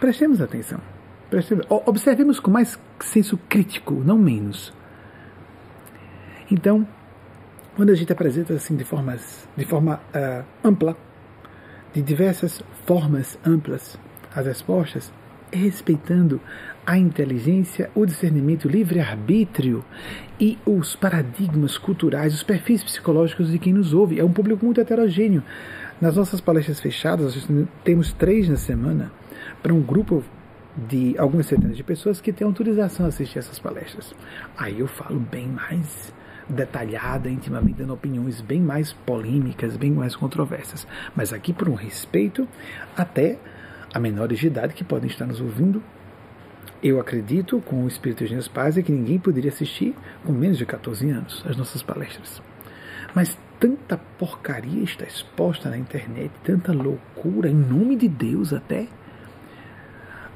[0.00, 0.80] Prestemos atenção.
[1.30, 4.72] Prestemos, observemos com mais senso crítico, não menos.
[6.50, 6.86] Então,
[7.76, 10.96] quando a gente apresenta assim de, formas, de forma uh, ampla,
[11.94, 13.98] de diversas formas amplas,
[14.34, 15.12] as respostas,
[15.52, 16.40] respeitando
[16.84, 19.84] a inteligência, o discernimento, o livre-arbítrio
[20.40, 24.18] e os paradigmas culturais, os perfis psicológicos de quem nos ouve.
[24.18, 25.42] É um público muito heterogêneo.
[26.00, 27.48] Nas nossas palestras fechadas,
[27.84, 29.12] temos três na semana
[29.62, 30.24] para um grupo
[30.76, 34.14] de algumas centenas de pessoas que têm autorização a assistir essas palestras.
[34.56, 36.12] Aí eu falo bem mais
[36.48, 40.86] detalhada, intimamente, dando opiniões bem mais polêmicas, bem mais controversas.
[41.14, 42.48] Mas aqui por um respeito
[42.96, 43.38] até
[43.92, 45.82] a menores de idade que podem estar nos ouvindo
[46.82, 49.94] eu acredito, com o espírito de meus pais, é que ninguém poderia assistir
[50.24, 52.42] com menos de 14 anos as nossas palestras.
[53.14, 58.88] Mas tanta porcaria está exposta na internet, tanta loucura, em nome de Deus até.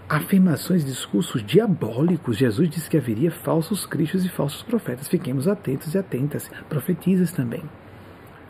[0.09, 2.37] Afirmações, discursos diabólicos.
[2.37, 5.09] Jesus disse que haveria falsos cristos e falsos profetas.
[5.09, 6.49] Fiquemos atentos e atentas.
[6.69, 7.65] Profetizas também.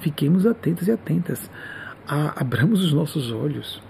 [0.00, 1.50] Fiquemos atentos e atentas.
[2.06, 3.82] abramos os nossos olhos.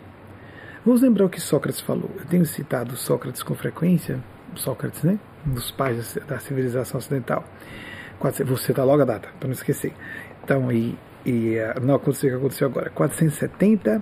[0.87, 2.09] Vamos lembrar o que Sócrates falou.
[2.17, 4.23] Eu tenho citado Sócrates com frequência,
[4.55, 5.19] Sócrates, né?
[5.45, 7.45] Um dos pais da civilização ocidental.
[8.45, 9.93] Você dá logo a data, para não esquecer.
[10.45, 12.91] Então, aí, e uh, não aconteceu o que aconteceu agora.
[12.91, 14.01] 470.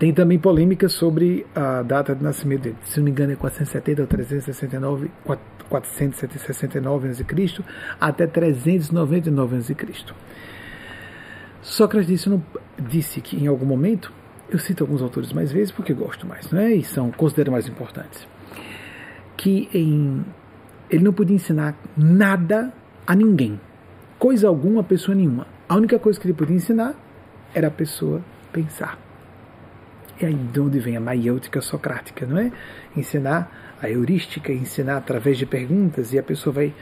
[0.00, 2.76] Tem também polêmica sobre a data de nascimento dele.
[2.82, 5.10] Se não me engano, é 470 ou 369,
[5.68, 7.64] 469 a.C.
[8.00, 9.76] até 399 a.C.
[11.62, 12.44] Sócrates disse, não,
[12.80, 14.12] disse que em algum momento,
[14.48, 16.72] eu cito alguns autores mais vezes porque gosto mais, não é?
[16.72, 18.26] E são, considero mais importantes,
[19.36, 20.24] que em,
[20.90, 22.72] ele não podia ensinar nada
[23.06, 23.60] a ninguém,
[24.18, 25.46] coisa alguma, pessoa nenhuma.
[25.68, 26.94] A única coisa que ele podia ensinar
[27.54, 28.98] era a pessoa pensar.
[30.20, 32.50] E aí de onde vem a maiêutica socrática, não é?
[32.96, 36.74] Ensinar a heurística, ensinar através de perguntas, e a pessoa vai.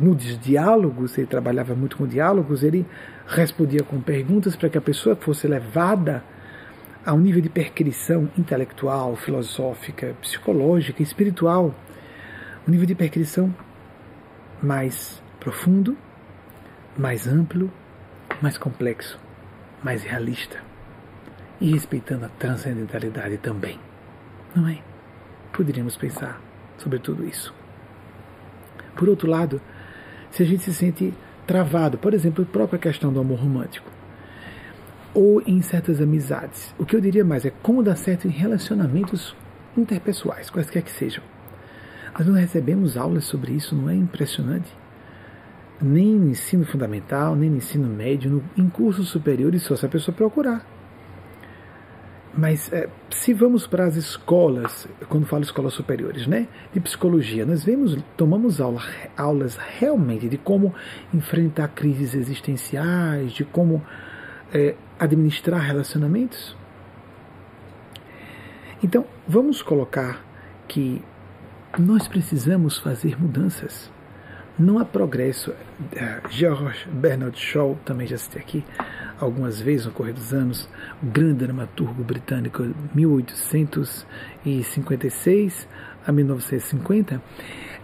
[0.00, 2.86] Nos diálogos, ele trabalhava muito com diálogos, ele
[3.26, 6.22] respondia com perguntas para que a pessoa fosse levada
[7.08, 11.74] a um nível de percrição intelectual, filosófica, psicológica, espiritual,
[12.66, 13.54] um nível de percrição
[14.62, 15.96] mais profundo,
[16.98, 17.72] mais amplo,
[18.42, 19.18] mais complexo,
[19.82, 20.58] mais realista
[21.58, 23.80] e respeitando a transcendentalidade também.
[24.54, 24.82] Não é?
[25.50, 26.38] Poderíamos pensar
[26.76, 27.54] sobre tudo isso.
[28.94, 29.62] Por outro lado,
[30.30, 31.14] se a gente se sente
[31.46, 33.90] travado, por exemplo, a própria questão do amor romântico,
[35.14, 39.34] ou em certas amizades, o que eu diria mais é como dar certo em relacionamentos
[39.76, 41.22] interpessoais, quaisquer que sejam.
[42.16, 44.70] Nós não recebemos aulas sobre isso, não é impressionante?
[45.80, 49.88] Nem no ensino fundamental, nem no ensino médio, no, em cursos superiores, só se a
[49.88, 50.66] pessoa procurar.
[52.36, 57.64] Mas é, se vamos para as escolas, quando falo escolas superiores, né, de psicologia, nós
[57.64, 58.82] vemos, tomamos aula,
[59.16, 60.74] aulas realmente de como
[61.14, 63.82] enfrentar crises existenciais, de como
[64.52, 66.56] é, administrar relacionamentos.
[68.82, 70.24] Então, vamos colocar
[70.66, 71.02] que
[71.78, 73.90] nós precisamos fazer mudanças.
[74.58, 75.54] Não há progresso.
[75.94, 78.64] É, George Bernard Shaw, também já citei aqui,
[79.20, 80.68] algumas vezes no correr dos anos,
[81.02, 85.68] o grande dramaturgo britânico 1856
[86.06, 87.20] a 1950,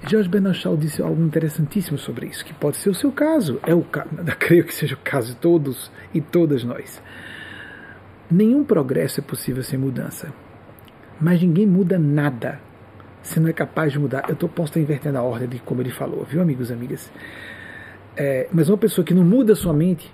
[0.07, 3.75] George Bernard Shaw disse algo interessantíssimo sobre isso, que pode ser o seu caso, é
[3.75, 3.85] o
[4.39, 7.01] creio que seja o caso de todos e todas nós.
[8.31, 10.33] Nenhum progresso é possível sem mudança,
[11.21, 12.61] mas ninguém muda nada
[13.23, 14.25] se não é capaz de mudar.
[14.29, 17.13] Eu tô, posso estar invertendo a ordem de como ele falou, viu, amigos e amigas?
[18.17, 20.13] É, mas uma pessoa que não muda sua mente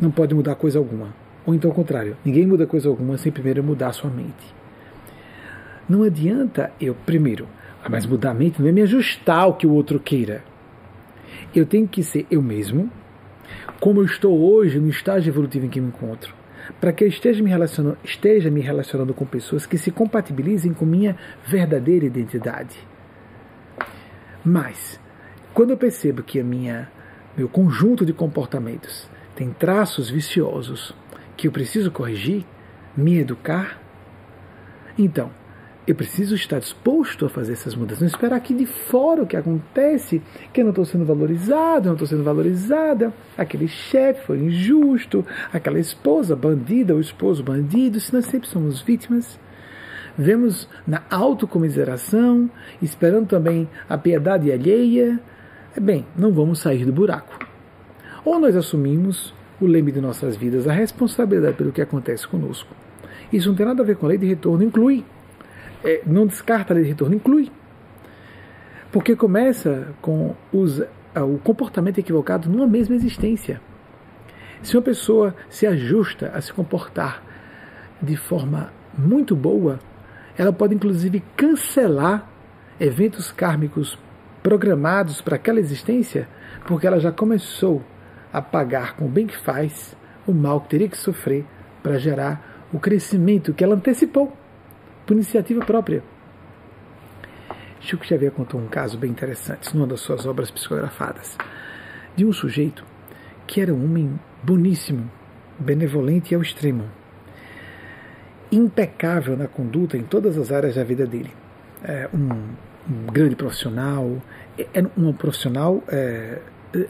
[0.00, 1.14] não pode mudar coisa alguma.
[1.44, 4.54] Ou então ao contrário, ninguém muda coisa alguma sem primeiro mudar sua mente.
[5.88, 7.48] Não adianta eu, primeiro,
[7.82, 10.44] ah, mas mudar a mente não é me ajustar ao que o outro queira.
[11.54, 12.90] Eu tenho que ser eu mesmo,
[13.80, 16.34] como eu estou hoje no estágio evolutivo em que me encontro,
[16.80, 20.84] para que eu esteja me, relacionando, esteja me relacionando com pessoas que se compatibilizem com
[20.84, 21.16] minha
[21.46, 22.76] verdadeira identidade.
[24.44, 25.00] Mas,
[25.54, 26.90] quando eu percebo que a minha
[27.36, 30.94] meu conjunto de comportamentos tem traços viciosos
[31.36, 32.44] que eu preciso corrigir,
[32.96, 33.80] me educar,
[34.98, 35.30] então
[35.86, 39.36] eu preciso estar disposto a fazer essas mudanças, não esperar que de fora o que
[39.36, 40.22] acontece,
[40.52, 45.80] que eu não estou sendo valorizado, não estou sendo valorizada, aquele chefe foi injusto, aquela
[45.80, 49.38] esposa bandida, o esposo bandido, se nós sempre somos vítimas.
[50.16, 52.48] Vemos na autocomiseração,
[52.80, 55.18] esperando também a piedade alheia.
[55.80, 57.38] Bem, não vamos sair do buraco.
[58.24, 62.68] Ou nós assumimos o leme de nossas vidas, a responsabilidade pelo que acontece conosco.
[63.32, 65.02] Isso não tem nada a ver com a lei de retorno, inclui.
[65.84, 67.50] É, não descarta a lei de retorno, inclui.
[68.90, 70.80] Porque começa com os,
[71.16, 73.60] o comportamento equivocado numa mesma existência.
[74.62, 77.22] Se uma pessoa se ajusta a se comportar
[78.00, 79.80] de forma muito boa,
[80.36, 82.28] ela pode inclusive cancelar
[82.78, 83.98] eventos kármicos
[84.42, 86.28] programados para aquela existência,
[86.66, 87.82] porque ela já começou
[88.32, 89.96] a pagar com o bem que faz
[90.26, 91.44] o mal que teria que sofrer
[91.82, 94.36] para gerar o crescimento que ela antecipou
[95.12, 96.02] por iniciativa própria.
[97.80, 101.36] Chico Xavier contou um caso bem interessante numa das suas obras psicografadas
[102.16, 102.82] de um sujeito
[103.46, 105.10] que era um homem boníssimo,
[105.58, 106.84] benevolente ao extremo,
[108.50, 111.30] impecável na conduta em todas as áreas da vida dele.
[111.84, 112.28] É um,
[112.90, 114.16] um grande profissional,
[114.56, 116.38] é um profissional é,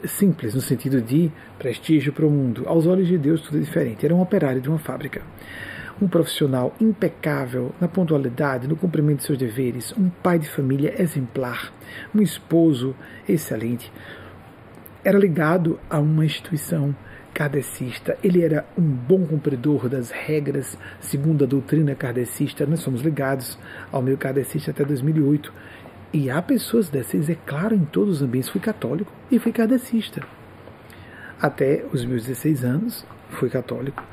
[0.05, 1.29] simples, no sentido de
[1.59, 2.63] prestígio para o mundo.
[2.67, 4.05] Aos olhos de Deus, tudo é diferente.
[4.05, 5.21] Era um operário de uma fábrica.
[6.03, 11.71] Um profissional impecável na pontualidade, no cumprimento de seus deveres, um pai de família exemplar,
[12.13, 12.93] um esposo
[13.25, 13.89] excelente.
[15.01, 16.93] Era ligado a uma instituição
[17.33, 18.17] kardecista.
[18.21, 22.65] Ele era um bom cumpridor das regras segundo a doutrina kardecista.
[22.65, 23.57] Nós somos ligados
[23.89, 25.53] ao meio kardecista até 2008
[26.11, 28.49] e há pessoas dessas, é claro, em todos os ambientes.
[28.49, 30.21] Fui católico e fui kardecista.
[31.41, 34.03] Até os meus 16 anos, fui católico.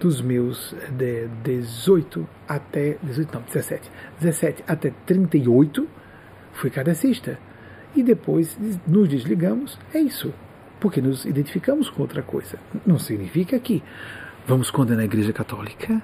[0.00, 2.96] Dos meus de 18 até.
[3.02, 3.90] 18 não, 17.
[4.18, 5.86] 17 até 38,
[6.52, 7.38] fui cadecista.
[7.94, 10.32] E depois nos desligamos, é isso.
[10.80, 12.58] Porque nos identificamos com outra coisa.
[12.86, 13.82] Não significa que
[14.46, 16.02] vamos condenar a Igreja Católica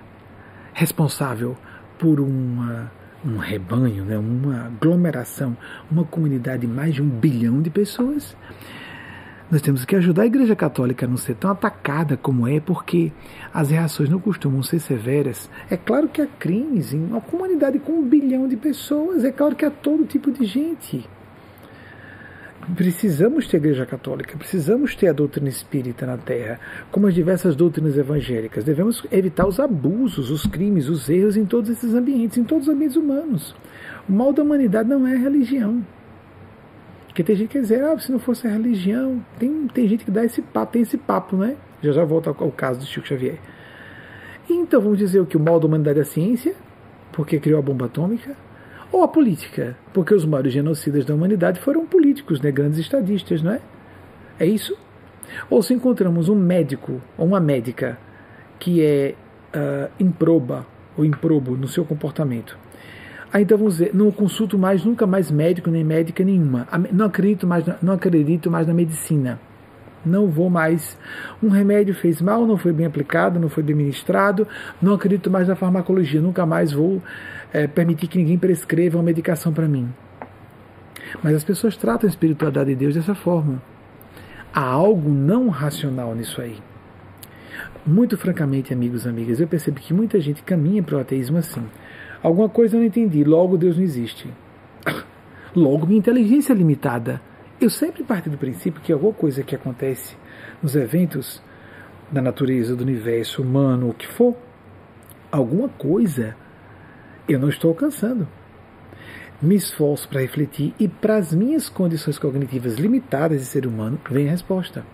[0.74, 1.56] responsável
[1.98, 2.92] por uma
[3.24, 5.56] um rebanho, né, uma aglomeração,
[5.90, 8.36] uma comunidade de mais de um bilhão de pessoas.
[9.50, 13.12] Nós temos que ajudar a Igreja Católica a não ser tão atacada como é, porque
[13.54, 15.48] as reações não costumam ser severas.
[15.70, 19.54] É claro que há crimes em uma comunidade com um bilhão de pessoas, é claro
[19.54, 21.08] que há todo tipo de gente
[22.74, 26.58] precisamos ter a Igreja Católica, precisamos ter a doutrina espírita na Terra,
[26.90, 28.64] como as diversas doutrinas evangélicas.
[28.64, 32.74] Devemos evitar os abusos, os crimes, os erros em todos esses ambientes, em todos os
[32.74, 33.54] ambientes humanos.
[34.08, 35.84] O mal da humanidade não é a religião.
[37.16, 40.10] Porque tem gente que dizer, ah, se não fosse a religião, tem, tem gente que
[40.10, 41.56] dá esse papo, tem esse papo, né?
[41.82, 43.38] Já já volto ao, ao caso do Chico Xavier.
[44.50, 46.54] Então vamos dizer que o mal da humanidade é a ciência,
[47.12, 48.36] porque criou a bomba atômica,
[48.92, 53.52] ou a política, porque os maiores genocidas da humanidade foram políticos, né, grandes estadistas, não
[53.52, 53.62] é?
[54.38, 54.76] É isso?
[55.48, 57.98] Ou se encontramos um médico ou uma médica
[58.58, 59.14] que é
[59.54, 62.58] uh, improba ou improbo no seu comportamento,
[63.42, 67.64] então vamos dizer, não consulto mais nunca mais médico nem médica nenhuma, não acredito mais,
[67.82, 69.38] não acredito mais na medicina
[70.06, 70.96] não vou mais.
[71.42, 74.46] Um remédio fez mal, não foi bem aplicado, não foi bem ministrado,
[74.80, 77.02] não acredito mais na farmacologia, nunca mais vou
[77.52, 79.92] é, permitir que ninguém prescreva uma medicação para mim.
[81.22, 83.60] Mas as pessoas tratam a espiritualidade de Deus dessa forma.
[84.54, 86.56] Há algo não racional nisso aí.
[87.86, 91.64] Muito francamente, amigos e amigas, eu percebo que muita gente caminha para o ateísmo assim.
[92.26, 94.28] Alguma coisa eu não entendi, logo Deus não existe.
[95.54, 97.22] Logo minha inteligência é limitada.
[97.60, 100.16] Eu sempre parto do princípio que alguma coisa que acontece
[100.60, 101.40] nos eventos
[102.10, 104.36] da natureza, do universo humano, o que for,
[105.30, 106.36] alguma coisa
[107.28, 108.26] eu não estou alcançando.
[109.40, 114.26] Me esforço para refletir e para as minhas condições cognitivas limitadas de ser humano, vem
[114.26, 114.84] a resposta.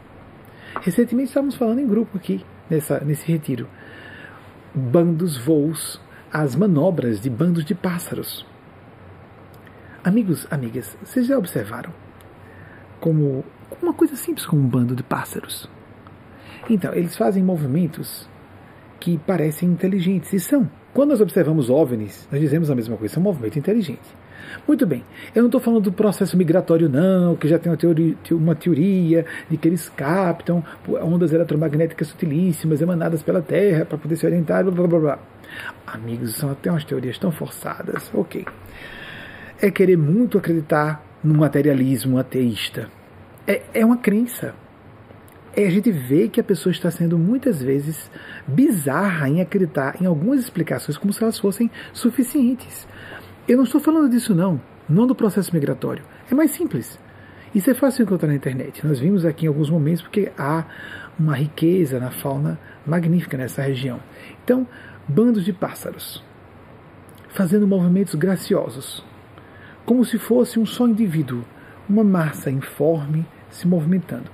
[0.83, 3.67] Recentemente estávamos falando em grupo aqui, nessa, nesse retiro.
[4.75, 5.99] Bandos, voos,
[6.33, 8.47] as manobras de bandos de pássaros.
[10.03, 11.93] Amigos, amigas, vocês já observaram
[13.01, 13.45] como
[13.83, 15.69] uma coisa simples como um bando de pássaros.
[16.71, 18.27] Então, eles fazem movimentos
[18.99, 20.71] que parecem inteligentes e são.
[20.95, 24.23] Quando nós observamos OVNIs, nós dizemos a mesma coisa, é um movimento inteligente.
[24.67, 25.05] Muito bem,
[25.35, 29.27] eu não estou falando do processo migratório, não, que já tem uma teoria, uma teoria
[29.51, 34.73] de que eles captam ondas eletromagnéticas sutilíssimas emanadas pela Terra para poder se orientar, blá
[34.73, 35.32] blá blá blá.
[35.87, 38.11] Amigos, são até umas teorias tão forçadas.
[38.15, 38.45] Ok.
[39.61, 42.91] É querer muito acreditar no materialismo ateísta.
[43.47, 44.55] É, é uma crença.
[45.55, 48.11] É, a gente vê que a pessoa está sendo muitas vezes
[48.47, 52.89] bizarra em acreditar em algumas explicações como se elas fossem suficientes.
[53.47, 56.05] Eu não estou falando disso não, não do processo migratório.
[56.31, 56.99] É mais simples.
[57.55, 58.87] Isso é fácil encontrar na internet.
[58.87, 60.65] Nós vimos aqui em alguns momentos porque há
[61.19, 64.01] uma riqueza na fauna magnífica nessa região.
[64.43, 64.67] Então,
[65.09, 66.23] bandos de pássaros
[67.33, 69.03] fazendo movimentos graciosos,
[69.87, 71.45] como se fosse um só indivíduo,
[71.89, 74.31] uma massa informe se movimentando.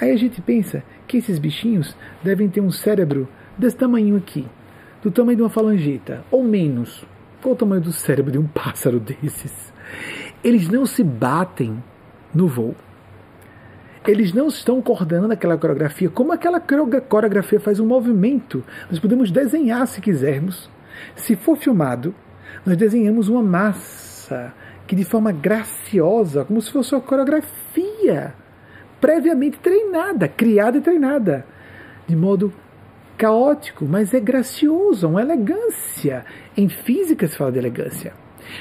[0.00, 3.28] Aí a gente pensa que esses bichinhos devem ter um cérebro
[3.58, 4.46] desse tamanho aqui,
[5.02, 7.04] do tamanho de uma falangeta, ou menos.
[7.42, 9.72] Qual o tamanho do cérebro de um pássaro desses?
[10.44, 11.82] Eles não se batem
[12.34, 12.76] no voo.
[14.06, 16.10] Eles não estão coordenando aquela coreografia.
[16.10, 20.68] Como aquela coreografia faz um movimento, nós podemos desenhar se quisermos.
[21.14, 22.14] Se for filmado,
[22.66, 24.52] nós desenhamos uma massa
[24.86, 28.34] que de forma graciosa, como se fosse uma coreografia
[29.00, 31.46] previamente treinada, criada e treinada,
[32.06, 32.52] de modo
[33.16, 36.24] caótico, mas é gracioso, uma elegância.
[36.56, 38.12] Em física se fala de elegância.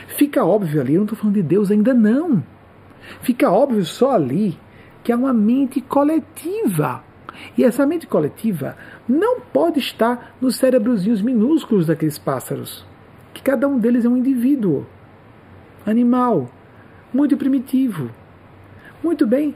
[0.08, 2.44] Fica óbvio ali, eu não estou falando de Deus ainda não.
[3.22, 4.58] Fica óbvio só ali
[5.04, 7.04] que há uma mente coletiva.
[7.58, 12.86] E essa mente coletiva não pode estar nos cérebrozinhos minúsculos daqueles pássaros,
[13.34, 14.86] que cada um deles é um indivíduo
[15.86, 16.50] animal,
[17.14, 18.12] muito primitivo.
[19.04, 19.56] Muito bem.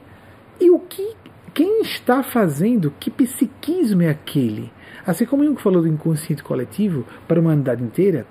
[0.59, 1.15] E o que
[1.53, 4.72] quem está fazendo, que psiquismo é aquele?
[5.05, 8.26] Assim como que falou do inconsciente coletivo para a humanidade inteira,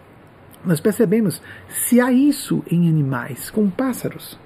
[0.64, 4.38] nós percebemos se há isso em animais, como pássaros.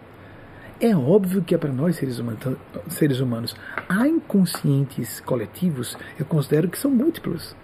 [0.81, 2.57] É óbvio que é para nós, seres humanos,
[2.89, 3.57] seres humanos,
[3.89, 7.57] há inconscientes coletivos, eu considero que são múltiplos.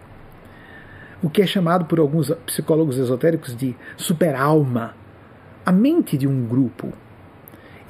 [1.22, 4.96] O que é chamado por alguns psicólogos esotéricos de super-alma,
[5.64, 6.92] a mente de um grupo.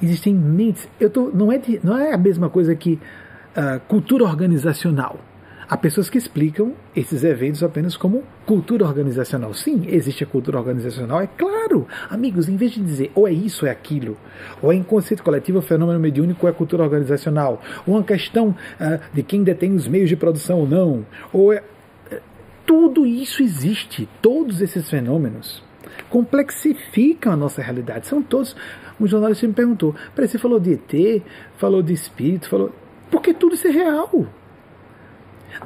[0.01, 0.87] Existem mentes.
[0.99, 5.19] Eu tô, não, é de, não é a mesma coisa que uh, cultura organizacional.
[5.67, 9.53] Há pessoas que explicam esses eventos apenas como cultura organizacional.
[9.53, 11.87] Sim, existe a cultura organizacional, é claro.
[12.09, 14.17] Amigos, em vez de dizer ou é isso ou é aquilo,
[14.61, 18.99] ou é inconsciente coletivo, o fenômeno mediúnico ou é cultura organizacional, ou uma questão uh,
[19.13, 21.63] de quem detém os meios de produção ou não, ou é.
[22.11, 22.21] Uh,
[22.65, 25.63] tudo isso existe, todos esses fenômenos
[26.09, 28.07] complexificam a nossa realidade.
[28.07, 28.55] São todos.
[28.99, 31.23] Um jornalista me perguntou: peraí, você falou de ET,
[31.57, 32.71] falou de espírito, falou.
[33.09, 34.27] Porque tudo isso é real.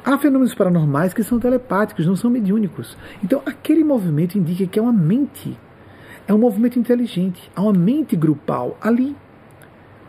[0.04, 2.96] Há fenômenos paranormais que são telepáticos, não são mediúnicos.
[3.22, 5.58] Então, aquele movimento indica que é uma mente.
[6.26, 7.50] É um movimento inteligente.
[7.54, 9.16] Há uma mente grupal ali,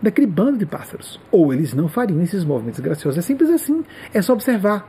[0.01, 1.19] daquele bando de pássaros.
[1.31, 3.17] Ou eles não fariam esses movimentos graciosos.
[3.17, 3.83] É simples assim.
[4.13, 4.87] É só observar.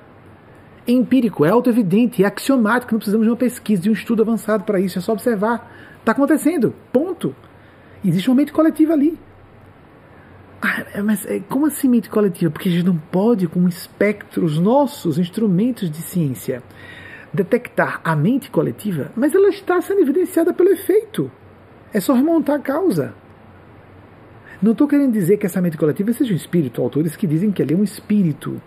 [0.86, 2.92] É empírico, é auto-evidente, é axiomático.
[2.92, 4.98] Não precisamos de uma pesquisa, de um estudo avançado para isso.
[4.98, 5.70] É só observar.
[5.98, 6.74] Está acontecendo.
[6.92, 7.34] Ponto.
[8.04, 9.18] Existe uma mente coletiva ali.
[10.64, 12.48] Ah, é, mas é, como assim mente coletiva?
[12.48, 16.62] Porque a gente não pode, com o espectro, os nossos instrumentos de ciência,
[17.32, 21.28] detectar a mente coletiva, mas ela está sendo evidenciada pelo efeito.
[21.92, 23.12] É só remontar a causa.
[24.62, 26.80] Não estou querendo dizer que essa mente coletiva seja um espírito.
[26.80, 28.62] Autores que dizem que ele é um espírito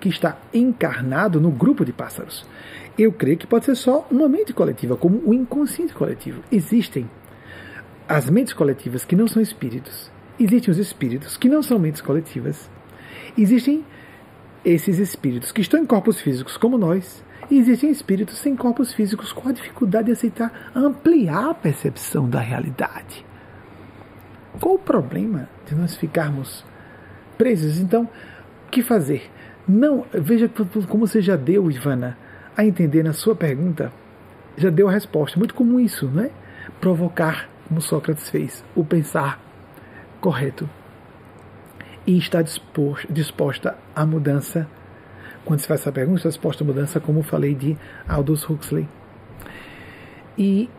[0.00, 2.46] que está encarnado no grupo de pássaros.
[2.96, 6.42] Eu creio que pode ser só uma mente coletiva, como o inconsciente coletivo.
[6.50, 7.08] Existem
[8.08, 12.70] as mentes coletivas que não são espíritos existem os espíritos que não são mentes coletivas.
[13.36, 13.84] Existem
[14.64, 19.32] esses espíritos que estão em corpos físicos como nós, e existem espíritos sem corpos físicos
[19.32, 23.24] com a dificuldade de aceitar ampliar a percepção da realidade.
[24.60, 26.64] Qual o problema de nós ficarmos
[27.38, 27.78] presos?
[27.78, 28.08] Então,
[28.66, 29.30] o que fazer?
[29.66, 30.50] Não, veja
[30.88, 32.18] como você já deu, Ivana,
[32.56, 33.92] a entender na sua pergunta,
[34.56, 35.38] já deu a resposta.
[35.38, 36.30] Muito comum isso, não é?
[36.80, 39.40] Provocar, como Sócrates fez, o pensar
[40.20, 40.68] correto
[42.06, 44.66] e está disposta à mudança.
[45.44, 47.76] Quando se faz essa pergunta, está disposta à mudança, como falei de
[48.08, 48.88] Aldous Huxley.
[50.36, 50.70] E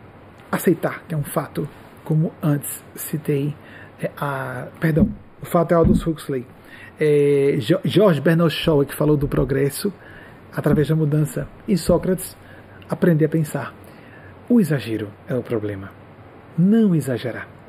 [0.50, 1.68] aceitar que é um fato,
[2.04, 3.54] como antes citei,
[4.00, 5.08] é, a, perdão,
[5.40, 6.44] o fato é Aldous Huxley.
[6.98, 9.92] É, George Bernard Shaw que falou do progresso
[10.52, 12.36] através da mudança e Sócrates
[12.88, 13.74] aprender a pensar.
[14.48, 15.92] O exagero é o problema.
[16.58, 17.59] Não exagerar.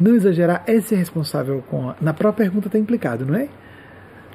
[0.00, 1.90] Não exagerar é ser responsável com.
[1.90, 3.48] A, na própria pergunta está implicado, não é?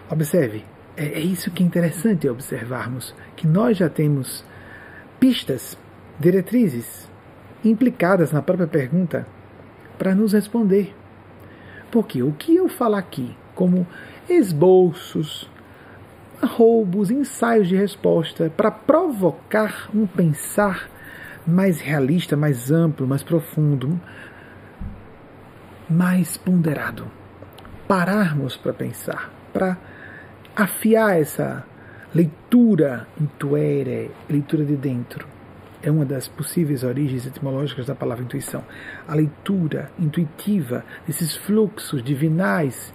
[0.09, 0.65] Observe,
[0.97, 4.43] é, é isso que é interessante observarmos, que nós já temos
[5.19, 5.77] pistas,
[6.19, 7.09] diretrizes
[7.63, 9.25] implicadas na própria pergunta
[9.97, 10.93] para nos responder.
[11.91, 13.87] Porque o que eu falar aqui, como
[14.29, 15.49] esboços,
[16.41, 20.89] roubos, ensaios de resposta, para provocar um pensar
[21.45, 23.99] mais realista, mais amplo, mais profundo,
[25.89, 27.05] mais ponderado.
[27.87, 29.77] Pararmos para pensar, para
[30.55, 31.65] afiar essa
[32.13, 35.27] leitura intuere, leitura de dentro.
[35.81, 38.63] É uma das possíveis origens etimológicas da palavra intuição.
[39.07, 42.93] A leitura intuitiva desses fluxos divinais,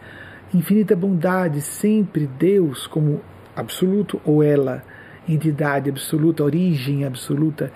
[0.54, 3.20] infinita bondade, sempre Deus como
[3.54, 4.82] absoluto ou ela,
[5.28, 7.70] entidade absoluta, origem absoluta,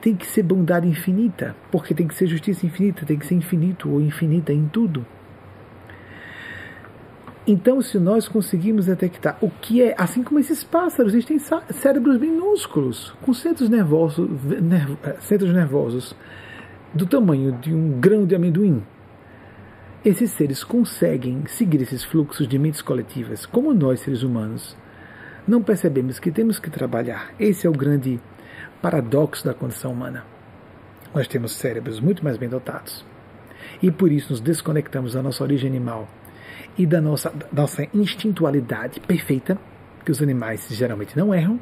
[0.00, 3.90] tem que ser bondade infinita, porque tem que ser justiça infinita, tem que ser infinito
[3.90, 5.04] ou infinita em tudo.
[7.46, 12.18] Então, se nós conseguimos detectar o que é, assim como esses pássaros, eles têm cérebros
[12.18, 14.28] minúsculos, com centros nervosos,
[14.60, 16.16] nerv, eh, centros nervosos
[16.92, 18.82] do tamanho de um grão de amendoim.
[20.04, 24.76] Esses seres conseguem seguir esses fluxos de mentes coletivas, como nós, seres humanos.
[25.46, 27.32] Não percebemos que temos que trabalhar.
[27.38, 28.20] Esse é o grande
[28.80, 30.24] paradoxo da condição humana.
[31.14, 33.04] Nós temos cérebros muito mais bem dotados.
[33.82, 36.08] E por isso nos desconectamos da nossa origem animal
[36.76, 39.58] e da nossa, da nossa instintualidade perfeita,
[40.04, 41.58] que os animais geralmente não erram.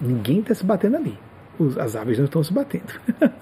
[0.00, 1.18] Ninguém está se batendo ali.
[1.58, 2.92] Os, as aves não estão se batendo.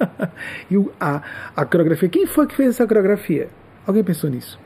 [0.70, 1.22] e o, a,
[1.54, 3.48] a coreografia, quem foi que fez essa coreografia?
[3.86, 4.58] Alguém pensou nisso?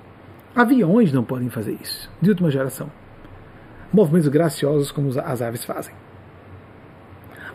[0.54, 2.90] Aviões não podem fazer isso, de última geração.
[3.92, 5.94] Movimentos graciosos como as aves fazem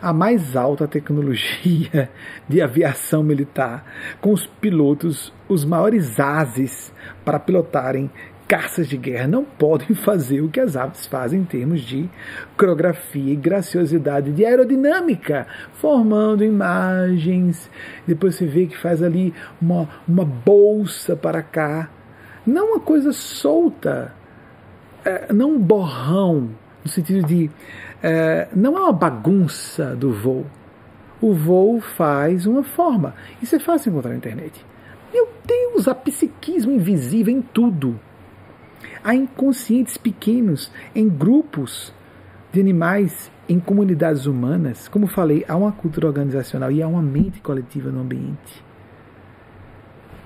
[0.00, 2.10] a mais alta tecnologia
[2.48, 3.84] de aviação militar,
[4.20, 6.92] com os pilotos, os maiores ases
[7.24, 8.10] para pilotarem
[8.46, 12.08] caças de guerra não podem fazer o que as aves fazem em termos de
[12.56, 17.70] coreografia e graciosidade de aerodinâmica, formando imagens.
[18.06, 21.90] Depois você vê que faz ali uma, uma bolsa para cá.
[22.46, 24.12] Não uma coisa solta,
[25.04, 26.50] é, não um borrão,
[26.86, 27.50] no sentido de
[28.00, 30.46] é, não é uma bagunça do voo.
[31.20, 33.14] O voo faz uma forma.
[33.42, 34.64] Isso é fácil encontrar na internet.
[35.12, 37.98] Meu Deus, há psiquismo invisível em tudo.
[39.02, 41.92] Há inconscientes pequenos em grupos
[42.52, 47.40] de animais em comunidades humanas, como falei, há uma cultura organizacional e há uma mente
[47.40, 48.64] coletiva no ambiente.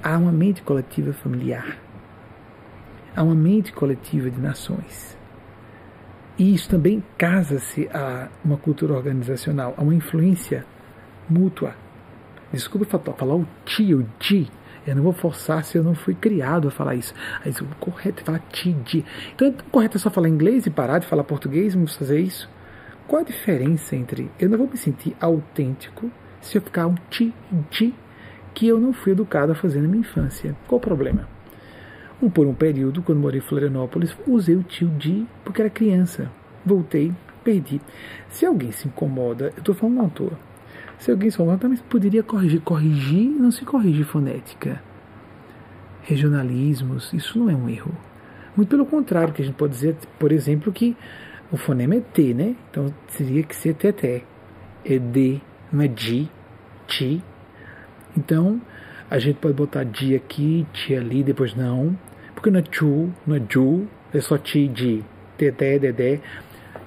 [0.03, 1.79] Há uma mente coletiva familiar.
[3.17, 5.20] Há uma mente coletiva de nações.
[6.41, 10.65] E isso também casa-se a uma cultura organizacional, a uma influência
[11.29, 11.75] mútua.
[12.51, 14.51] Desculpa falar o ti, o ti.
[14.87, 17.13] Eu não vou forçar se eu não fui criado a falar isso.
[17.45, 19.05] Mas o correto é falar ti, di.
[19.35, 21.75] Então, é correto é só falar inglês e parar de falar português?
[21.75, 22.49] Vamos fazer isso?
[23.07, 26.11] Qual a diferença entre eu não vou me sentir autêntico
[26.41, 27.35] se eu ficar um ti,
[27.71, 27.95] di,
[28.55, 30.57] que eu não fui educado a fazer na minha infância?
[30.67, 31.29] Qual o problema?
[32.29, 36.31] Por um período, quando morei em Florianópolis, usei o tio di porque era criança.
[36.65, 37.81] Voltei, perdi.
[38.29, 40.39] Se alguém se incomoda, eu estou falando à toa.
[40.99, 42.61] Se alguém se incomoda, também poderia corrigir.
[42.61, 44.83] Corrigir não se corrige fonética.
[46.03, 47.97] Regionalismos, isso não é um erro.
[48.55, 50.95] Muito pelo contrário, que a gente pode dizer, por exemplo, que
[51.51, 52.55] o fonema é T, né?
[52.71, 54.25] Então teria que ser TT.
[54.85, 55.41] É D,
[55.73, 56.29] não é D,
[56.87, 57.23] Ti.
[58.17, 58.61] Então,
[59.11, 61.97] a gente pode botar Di aqui, Ti ali, depois não.
[62.41, 65.05] Porque não é Chu, não é Ju, é só Ti, Di,
[65.37, 66.21] Teté, Dedé.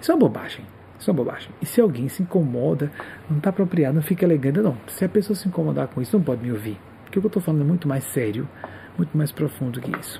[0.01, 0.65] Isso é uma bobagem.
[0.99, 1.51] Isso é uma bobagem.
[1.61, 2.91] E se alguém se incomoda,
[3.29, 4.75] não está apropriado, não fica elegante, não.
[4.87, 6.75] Se a pessoa se incomodar com isso, não pode me ouvir.
[7.03, 8.49] Porque o que eu estou falando é muito mais sério,
[8.97, 10.19] muito mais profundo que isso.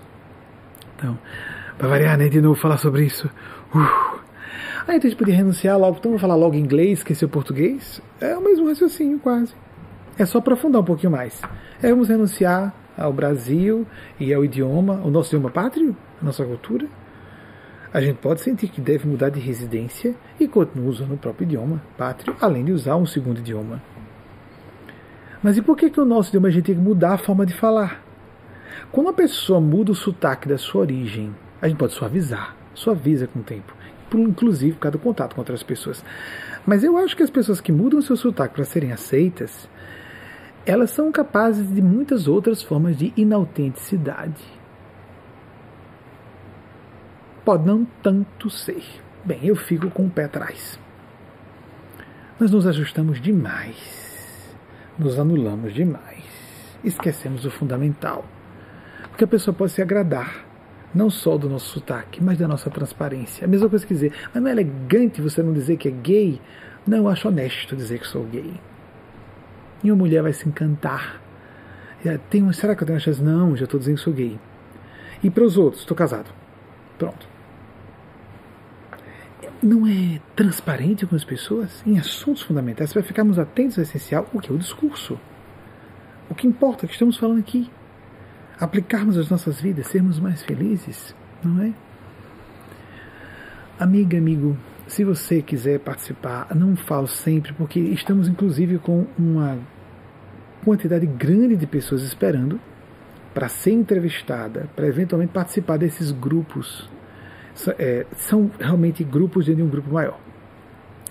[0.96, 1.18] Então,
[1.80, 2.30] para variar, né?
[2.30, 3.28] De novo falar sobre isso.
[3.74, 3.80] Uh.
[4.88, 8.00] Aí então a gente podia renunciar logo, então vou falar logo inglês, esquecer o português.
[8.22, 9.56] É o mesmo raciocínio, quase.
[10.16, 11.42] É só aprofundar um pouquinho mais.
[11.82, 13.86] É, vamos renunciar ao Brasil
[14.20, 16.88] e ao idioma, o nosso idioma pátrio, a nossa cultura.
[17.94, 21.82] A gente pode sentir que deve mudar de residência e continua usando o próprio idioma
[21.98, 23.82] pátrio, além de usar um segundo idioma.
[25.44, 27.46] Mas e por que, que o nosso idioma a gente tem que mudar a forma
[27.46, 28.04] de falar?
[28.92, 33.40] Quando a pessoa muda o sotaque da sua origem, a gente pode suavizar, suaviza com
[33.40, 33.76] o tempo,
[34.14, 36.04] inclusive por causa do contato com outras pessoas.
[36.66, 39.68] Mas eu acho que as pessoas que mudam seu sotaque para serem aceitas,
[40.66, 44.42] elas são capazes de muitas outras formas de inautenticidade.
[47.44, 48.84] Pode não tanto ser.
[49.26, 50.80] Bem, eu fico com o pé atrás.
[52.40, 54.56] Nós nos ajustamos demais,
[54.98, 56.24] nos anulamos demais,
[56.84, 58.26] esquecemos o fundamental.
[59.10, 60.46] Porque a pessoa pode se agradar,
[60.96, 63.46] não só do nosso sotaque, mas da nossa transparência.
[63.46, 66.42] A mesma coisa que dizer, mas não é elegante você não dizer que é gay?
[66.88, 68.60] Não, eu acho honesto dizer que sou gay.
[69.84, 71.22] E uma mulher vai se encantar.
[72.30, 73.22] Tem, será que eu tenho uma chance?
[73.22, 74.40] Não, já estou dizendo que sou gay.
[75.24, 76.30] E para os outros, estou casado.
[76.98, 77.34] Pronto
[79.64, 84.40] não é transparente com as pessoas em assuntos fundamentais para ficarmos atentos ao essencial, o
[84.40, 85.18] que é o discurso.
[86.30, 87.70] O que importa, é que estamos falando aqui.
[88.60, 91.74] Aplicarmos as nossas vidas, sermos mais felizes, não é?
[93.80, 94.58] Amiga, amigo,
[94.88, 99.58] se você quiser participar, não falo sempre, porque estamos inclusive com uma
[100.64, 102.60] quantidade grande de pessoas esperando
[103.34, 106.90] para ser entrevistada, para eventualmente participar desses grupos
[107.78, 110.20] é, são realmente grupos dentro de um grupo maior.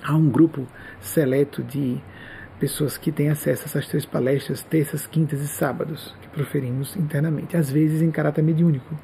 [0.03, 0.67] Há um grupo
[1.01, 2.01] seleto de
[2.59, 7.57] pessoas que têm acesso a essas três palestras, terças, quintas e sábados, que proferimos internamente,
[7.57, 8.97] às vezes em caráter mediúnico,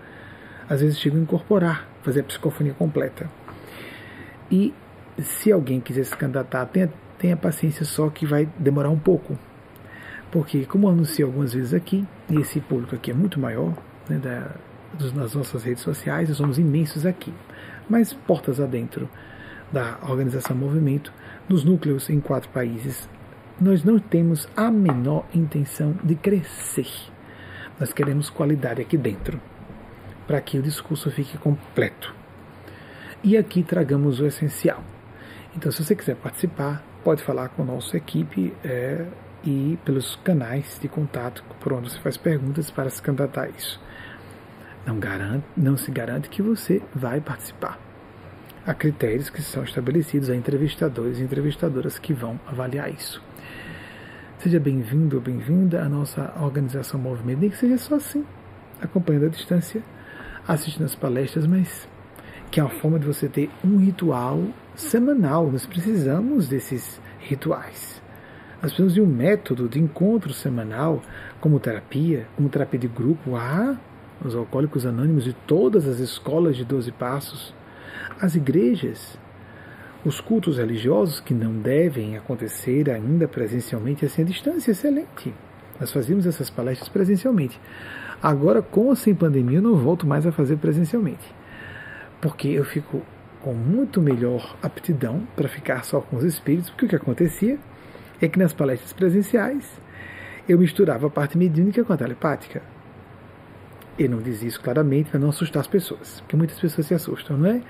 [0.68, 3.28] às vezes chegam a incorporar, fazer a psicofonia completa.
[4.50, 4.74] E
[5.18, 9.38] se alguém quiser se candidatar, tenha, tenha paciência só que vai demorar um pouco.
[10.30, 13.74] Porque, como anunciei algumas vezes aqui, e esse público aqui é muito maior,
[14.08, 14.50] né, da,
[15.14, 17.32] nas nossas redes sociais, nós somos imensos aqui.
[17.88, 19.08] Mas portas adentro
[19.72, 21.12] da organização Movimento,
[21.48, 23.08] nos núcleos em quatro países,
[23.60, 26.88] nós não temos a menor intenção de crescer.
[27.78, 29.40] Nós queremos qualidade aqui dentro,
[30.26, 32.14] para que o discurso fique completo.
[33.22, 34.82] E aqui tragamos o essencial.
[35.56, 39.06] Então, se você quiser participar, pode falar com a nossa equipe é,
[39.44, 43.80] e pelos canais de contato por onde você faz perguntas para se candidatar a isso
[44.88, 47.78] não, garante, não se garante que você vai participar.
[48.66, 53.22] Há critérios que são estabelecidos, há entrevistadores e entrevistadoras que vão avaliar isso.
[54.38, 58.24] Seja bem-vindo ou bem-vinda à nossa organização Movimento, nem que seja só assim,
[58.80, 59.82] acompanhando a distância,
[60.46, 61.86] assistindo as palestras, mas
[62.50, 64.42] que é uma forma de você ter um ritual
[64.74, 65.50] semanal.
[65.50, 67.97] Nós precisamos desses rituais.
[68.60, 71.00] Nós precisamos de um método de encontro semanal,
[71.40, 73.36] como terapia, como terapia de grupo.
[73.36, 73.76] Ah,
[74.24, 77.54] os alcoólicos anônimos de todas as escolas de Doze Passos,
[78.20, 79.16] as igrejas,
[80.04, 85.32] os cultos religiosos que não devem acontecer ainda presencialmente, assim, a distância, excelente.
[85.78, 87.60] Nós fazíamos essas palestras presencialmente.
[88.20, 91.32] Agora, com ou sem pandemia, eu não volto mais a fazer presencialmente.
[92.20, 93.02] Porque eu fico
[93.40, 97.56] com muito melhor aptidão para ficar só com os espíritos, porque o que acontecia
[98.20, 99.80] é que nas palestras presenciais
[100.48, 102.62] eu misturava a parte mediúnica com a telepática.
[103.98, 107.36] Eu não dizia isso claramente para não assustar as pessoas, porque muitas pessoas se assustam,
[107.36, 107.62] não é?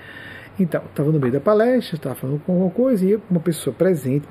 [0.59, 4.27] Então, estava no meio da palestra, estava falando com alguma coisa e uma pessoa presente,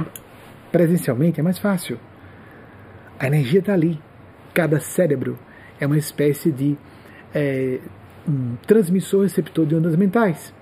[0.70, 1.98] presencialmente é mais fácil.
[3.18, 4.00] A energia está ali.
[4.54, 5.38] Cada cérebro
[5.80, 6.76] é uma espécie de
[7.34, 7.80] é,
[8.28, 10.54] um transmissor receptor de ondas mentais.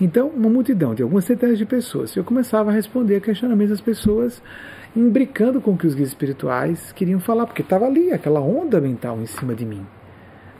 [0.00, 4.42] Então, uma multidão de algumas centenas de pessoas, eu começava a responder questionamentos das pessoas,
[4.94, 9.20] imbricando com o que os guias espirituais queriam falar, porque estava ali aquela onda mental
[9.20, 9.86] em cima de mim,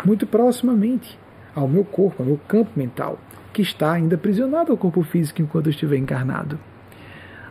[0.05, 1.19] muito proximamente
[1.55, 3.19] ao meu corpo, ao meu campo mental,
[3.53, 6.59] que está ainda aprisionado ao corpo físico enquanto eu estiver encarnado.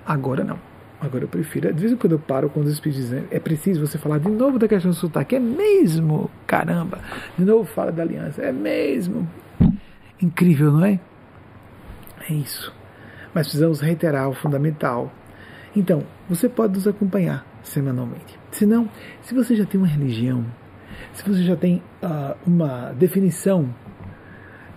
[0.05, 0.60] Agora não.
[0.99, 1.73] Agora eu prefiro.
[1.73, 4.30] De vez em quando eu paro quando os espíritos dizem é preciso você falar de
[4.30, 5.35] novo da questão do sotaque.
[5.35, 6.30] É mesmo?
[6.47, 6.99] Caramba!
[7.38, 8.41] De novo fala da aliança.
[8.41, 9.27] É mesmo?
[10.22, 10.99] Incrível, não é?
[12.29, 12.73] É isso.
[13.33, 15.11] Mas precisamos reiterar o fundamental.
[15.75, 18.39] Então, você pode nos acompanhar semanalmente.
[18.51, 18.89] Se não,
[19.21, 20.45] se você já tem uma religião,
[21.13, 23.73] se você já tem uh, uma definição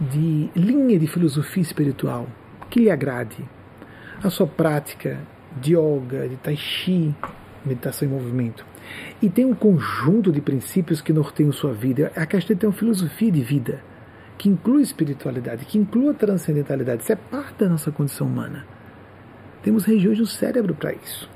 [0.01, 2.27] de linha de filosofia espiritual
[2.71, 3.45] que lhe agrade,
[4.23, 5.21] a sua prática
[5.61, 7.15] de yoga, de tai chi,
[7.65, 8.65] meditação em movimento,
[9.21, 13.31] e tem um conjunto de princípios que norteiam sua vida, a questão tem uma filosofia
[13.31, 13.83] de vida
[14.39, 17.03] que inclui espiritualidade, que inclui a transcendentalidade.
[17.03, 18.67] Isso é parte da nossa condição humana.
[19.63, 21.29] Temos regiões do cérebro para isso.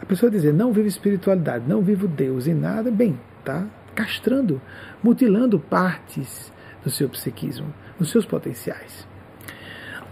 [0.00, 4.60] A pessoa dizer não vivo espiritualidade, não vivo Deus e nada, bem, tá castrando,
[5.02, 6.52] mutilando partes
[6.82, 9.06] do seu psiquismo, dos seus potenciais.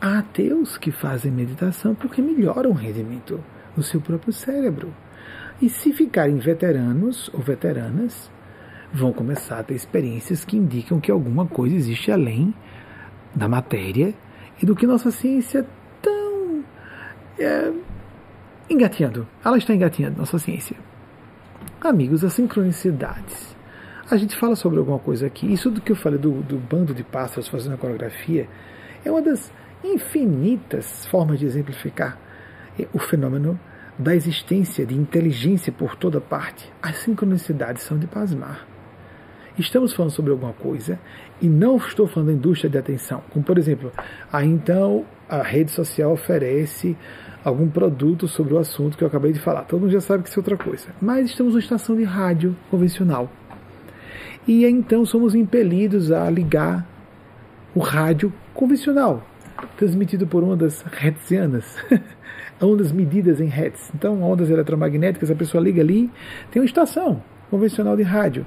[0.00, 3.42] Há ateus que fazem meditação porque melhoram o rendimento
[3.76, 4.92] do seu próprio cérebro.
[5.60, 8.30] E se ficarem veteranos ou veteranas,
[8.92, 12.54] vão começar a ter experiências que indicam que alguma coisa existe além
[13.34, 14.14] da matéria
[14.62, 15.66] e do que nossa ciência
[16.02, 16.62] tão
[17.38, 17.72] é,
[18.68, 19.26] engatinhando.
[19.42, 20.76] Ela está engatinhando nossa ciência.
[21.80, 23.56] Amigos, as sincronicidades.
[24.10, 25.50] A gente fala sobre alguma coisa aqui.
[25.50, 28.46] Isso do que eu falei do, do bando de pássaros fazendo a coreografia
[29.04, 29.50] é uma das
[29.82, 32.18] infinitas formas de exemplificar
[32.92, 33.58] o fenômeno
[33.98, 36.70] da existência de inteligência por toda parte.
[36.82, 38.71] As sincronicidades são de pasmar
[39.58, 40.98] estamos falando sobre alguma coisa
[41.40, 43.22] e não estou falando da indústria de atenção.
[43.30, 43.92] Como, por exemplo,
[44.32, 46.96] aí então a rede social oferece
[47.44, 49.62] algum produto sobre o assunto que eu acabei de falar.
[49.62, 50.88] Todo mundo já sabe que isso é outra coisa.
[51.00, 53.30] Mas estamos numa estação de rádio convencional.
[54.46, 56.86] E então somos impelidos a ligar
[57.74, 59.26] o rádio convencional,
[59.76, 61.76] transmitido por ondas hertzianas.
[62.60, 63.90] ondas medidas em hertz.
[63.94, 66.10] Então, ondas eletromagnéticas, a pessoa liga ali,
[66.50, 68.46] tem uma estação convencional de rádio.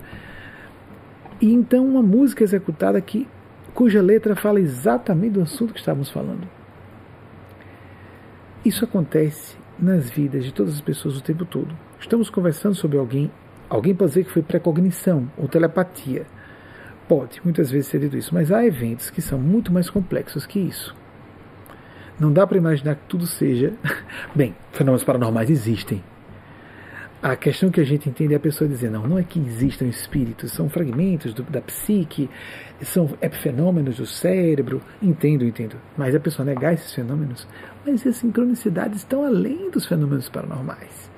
[1.41, 3.27] E então uma música executada que,
[3.73, 6.47] cuja letra fala exatamente do assunto que estávamos falando.
[8.63, 11.75] Isso acontece nas vidas de todas as pessoas o tempo todo.
[11.99, 13.29] Estamos conversando sobre alguém,
[13.69, 16.25] alguém pode dizer que foi precognição ou telepatia.
[17.07, 20.59] Pode, muitas vezes ser dito isso, mas há eventos que são muito mais complexos que
[20.59, 20.95] isso.
[22.19, 23.73] Não dá para imaginar que tudo seja.
[24.33, 26.01] Bem, fenômenos paranormais existem,
[27.31, 29.85] a questão que a gente entende é a pessoa dizer, não, não é que existam
[29.85, 32.29] espíritos, são fragmentos do, da psique,
[32.83, 35.75] são epifenômenos do cérebro, entendo, entendo.
[35.97, 37.47] Mas a pessoa negar esses fenômenos,
[37.83, 41.09] mas as sincronicidades estão além dos fenômenos paranormais.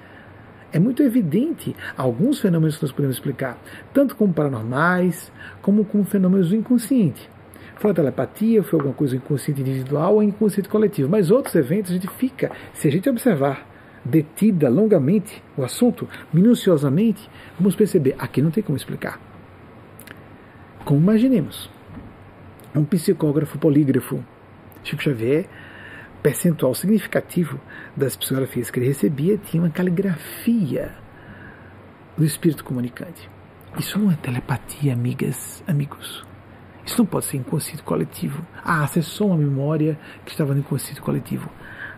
[0.71, 3.61] É muito evidente alguns fenômenos que nós podemos explicar,
[3.93, 5.29] tanto como paranormais,
[5.61, 7.29] como como fenômenos do inconsciente.
[7.75, 11.95] Foi a telepatia, foi alguma coisa inconsciente individual ou inconsciente coletivo, mas outros eventos a
[11.95, 13.75] gente fica, se a gente observar
[14.07, 17.29] detida longamente o assunto, minuciosamente,
[17.59, 19.19] vamos perceber, aqui não tem como explicar.
[20.85, 21.69] Como imaginemos,
[22.73, 24.23] um psicógrafo polígrafo,
[24.83, 25.45] Chico Xavier,
[26.23, 27.59] percentual significativo
[27.95, 30.95] das psicografias que ele recebia tinha uma caligrafia
[32.17, 33.29] do espírito comunicante.
[33.77, 36.25] Isso não é telepatia, amigas, amigos.
[36.85, 38.41] Isso não pode ser inconsciente coletivo.
[38.63, 41.49] Ah, acessou uma memória que estava no inconsciente coletivo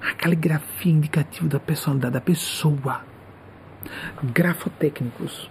[0.02, 3.04] a caligrafia indicativa da personalidade da pessoa.
[4.24, 5.50] Grafotécnicos,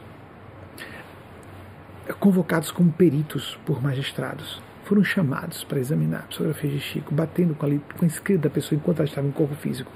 [2.19, 7.66] convocados como peritos por magistrados, foram chamados para examinar a psicografia de Chico, batendo com
[7.66, 7.69] a,
[7.99, 9.91] com a escrita da pessoa enquanto ela estava em corpo físico.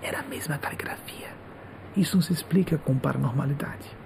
[0.00, 1.28] Era a mesma caligrafia.
[1.96, 3.96] Isso não se explica com paranormalidade.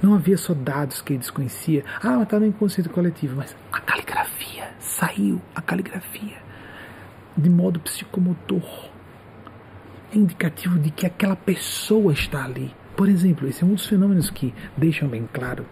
[0.00, 1.84] Não havia só dados que ele desconhecia.
[2.00, 6.36] Ah, está no inconsciente coletivo, mas a caligrafia saiu, a caligrafia,
[7.36, 8.87] de modo psicomotor
[10.12, 12.74] é indicativo de que aquela pessoa está ali.
[12.96, 15.64] Por exemplo, esse é um dos fenômenos que deixam bem claro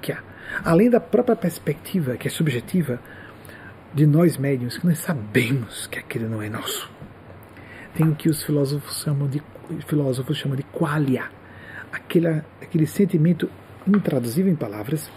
[0.00, 0.16] que,
[0.64, 3.00] além da própria perspectiva, que é subjetiva,
[3.92, 6.90] de nós médiums que nós sabemos que aquele não é nosso.
[7.94, 9.42] Tem o que os filósofos chamam de,
[9.86, 11.24] filósofos chamam de qualia,
[11.92, 12.28] aquele,
[12.62, 13.50] aquele sentimento
[13.86, 15.10] intraduzível em palavras,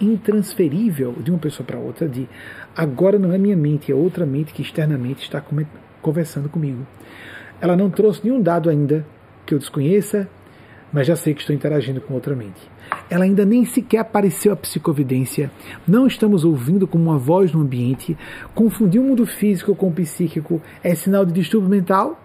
[0.00, 2.28] intransferível de uma pessoa para outra, de
[2.74, 5.42] agora não é minha mente, é outra mente que externamente está
[6.00, 6.86] conversando comigo.
[7.60, 9.04] Ela não trouxe nenhum dado ainda
[9.44, 10.28] que eu desconheça,
[10.92, 12.60] mas já sei que estou interagindo com outra mente.
[13.08, 15.50] Ela ainda nem sequer apareceu a psicovidência.
[15.86, 18.16] Não estamos ouvindo como uma voz no ambiente.
[18.54, 22.20] Confundir o mundo físico com o psíquico é sinal de distúrbio mental.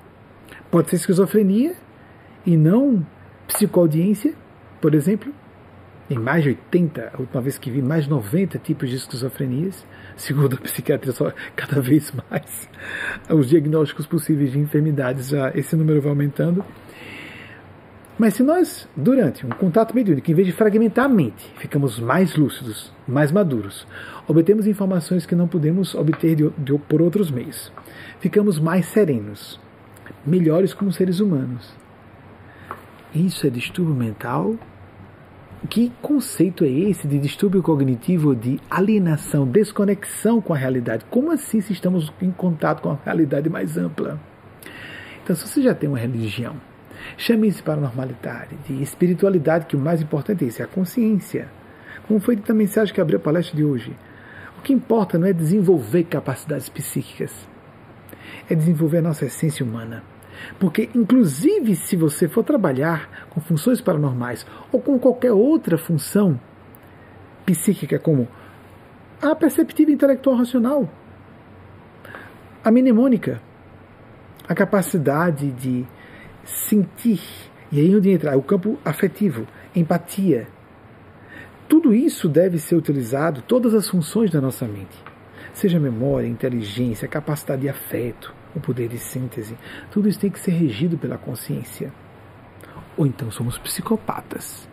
[0.72, 1.76] Pode ser esquizofrenia
[2.45, 3.06] e não
[3.48, 4.34] psicoaudiência,
[4.82, 5.32] por exemplo.
[6.10, 9.86] Em mais de 80, a última vez que vi, mais de 90 tipos de esquizofrenias,
[10.16, 12.70] segundo a psiquiatria, só cada vez mais.
[13.30, 16.64] Os diagnósticos possíveis de enfermidades, já esse número vai aumentando.
[18.18, 22.38] Mas se nós, durante um contato mediúnico, em vez de fragmentar a mente, ficamos mais
[22.38, 23.86] lúcidos, mais maduros,
[24.26, 27.74] obtemos informações que não podemos obter de, de, por outros meios,
[28.22, 29.60] ficamos mais serenos,
[30.26, 31.74] melhores como seres humanos.
[33.14, 34.56] Isso é distúrbio mental?
[35.70, 41.06] Que conceito é esse de distúrbio cognitivo, de alienação, desconexão com a realidade?
[41.10, 44.20] Como assim se estamos em contato com a realidade mais ampla?
[45.24, 46.56] Então, se você já tem uma religião,
[47.18, 51.48] Chame isso para normalidade, de espiritualidade, que o mais importante é isso, é a consciência.
[52.08, 53.96] Como foi a mensagem que abriu a palestra de hoje.
[54.58, 57.32] O que importa não é desenvolver capacidades psíquicas,
[58.50, 60.04] é desenvolver a nossa essência humana.
[60.60, 66.40] Porque, inclusive, se você for trabalhar com funções paranormais ou com qualquer outra função
[67.46, 68.28] psíquica, como
[69.22, 70.90] a perceptiva intelectual racional,
[72.64, 73.42] a mnemônica,
[74.48, 75.86] a capacidade de
[76.44, 77.22] sentir.
[77.72, 80.48] E aí onde entra o campo afetivo, empatia.
[81.68, 85.04] Tudo isso deve ser utilizado, todas as funções da nossa mente.
[85.54, 89.57] Seja memória, inteligência, capacidade de afeto, o poder de síntese.
[89.91, 91.94] Tudo isso tem que ser regido pela consciência.
[92.98, 94.68] Ou então somos psicopatas.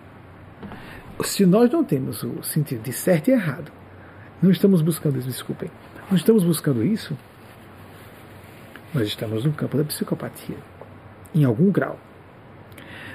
[1.22, 3.70] Se nós não temos o sentido de certo e errado,
[4.40, 5.70] não estamos buscando isso, desculpem,
[6.10, 7.16] não estamos buscando isso,
[8.94, 10.56] nós estamos no campo da psicopatia
[11.34, 11.98] em algum grau.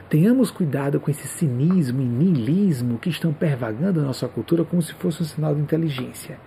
[0.09, 4.93] Tenhamos cuidado com esse cinismo e niilismo que estão pervagando a nossa cultura como se
[4.93, 6.39] fosse um sinal de inteligência.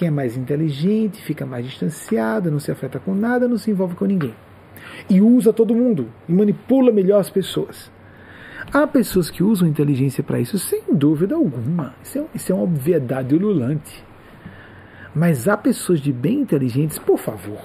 [0.00, 3.94] Quem é mais inteligente fica mais distanciado, não se afeta com nada, não se envolve
[3.94, 4.34] com ninguém.
[5.10, 7.92] E usa todo mundo e manipula melhor as pessoas.
[8.72, 11.94] Há pessoas que usam inteligência para isso, sem dúvida alguma.
[12.02, 14.02] Isso é, isso é uma obviedade ululante.
[15.14, 17.60] Mas há pessoas de bem inteligentes, por favor,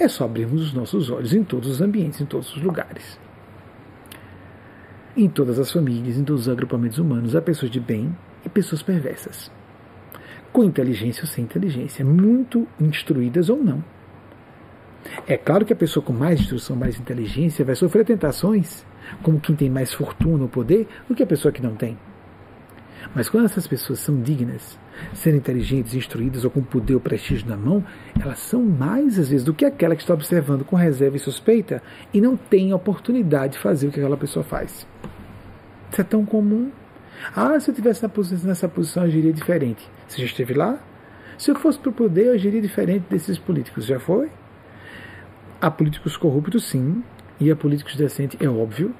[0.00, 3.16] é só abrirmos os nossos olhos em todos os ambientes, em todos os lugares.
[5.16, 8.12] Em todas as famílias, em todos os agrupamentos humanos, há pessoas de bem
[8.44, 9.61] e pessoas perversas.
[10.52, 13.82] Com inteligência ou sem inteligência, muito instruídas ou não.
[15.26, 18.84] É claro que a pessoa com mais instrução, mais inteligência, vai sofrer tentações,
[19.22, 21.96] como quem tem mais fortuna ou poder, do que a pessoa que não tem.
[23.14, 24.78] Mas quando essas pessoas são dignas,
[25.12, 27.84] sendo inteligentes, instruídas ou com poder ou prestígio na mão,
[28.20, 31.82] elas são mais às vezes do que aquela que está observando com reserva e suspeita
[32.12, 34.86] e não tem oportunidade de fazer o que aquela pessoa faz.
[35.90, 36.70] Isso é tão comum.
[37.34, 38.04] Ah, se eu estivesse
[38.46, 39.88] nessa posição, eu agiria diferente.
[40.08, 40.78] Você já esteve lá?
[41.38, 43.86] Se eu fosse para o poder, eu agiria diferente desses políticos.
[43.86, 44.30] Já foi?
[45.60, 47.02] Há políticos corruptos, sim,
[47.40, 48.94] e há políticos decentes, é óbvio.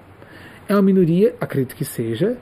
[0.68, 2.38] É uma minoria, acredito que seja,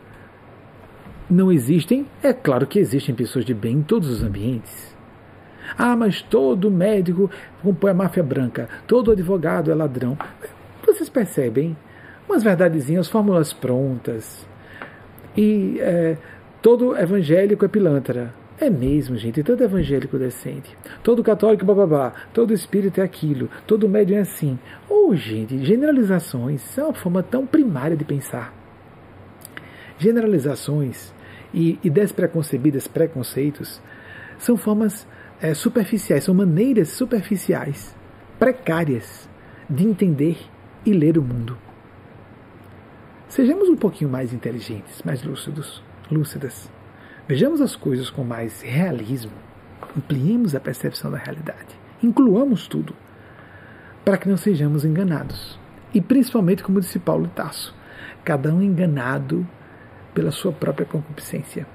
[1.29, 2.07] não existem?
[2.23, 4.95] É claro que existem pessoas de bem em todos os ambientes.
[5.79, 7.31] Ah, mas todo médico
[7.63, 10.19] compõe a máfia branca, todo advogado é ladrão.
[10.85, 11.77] Vocês percebem?
[12.29, 14.47] Umas verdadezinhas, fórmulas prontas.
[15.37, 16.17] E é,
[16.61, 18.35] todo evangélico é pilantra.
[18.61, 19.43] É mesmo, gente.
[19.43, 20.77] Todo evangélico decente.
[21.03, 22.13] Todo católico, bababá.
[22.33, 23.49] Todo espírito é aquilo.
[23.67, 24.59] Todo médium é assim.
[24.89, 28.53] Ou, oh, gente, generalizações é uma forma tão primária de pensar.
[29.99, 31.15] Generalizações
[31.55, 33.81] e, e despreconcebidas, preconceitos,
[34.39, 35.07] são formas
[35.41, 37.95] é, superficiais, são maneiras superficiais,
[38.39, 39.29] precárias
[39.69, 40.39] de entender
[40.85, 41.57] e ler o mundo.
[43.31, 45.81] Sejamos um pouquinho mais inteligentes, mais lúcidos,
[46.11, 46.69] lúcidas.
[47.29, 49.31] Vejamos as coisas com mais realismo.
[49.97, 51.79] Ampliemos a percepção da realidade.
[52.03, 52.93] Incluamos tudo,
[54.05, 55.57] para que não sejamos enganados.
[55.95, 57.73] E principalmente, como disse Paulo Tasso,
[58.25, 59.47] cada um enganado
[60.13, 61.69] pela sua própria concupiscência.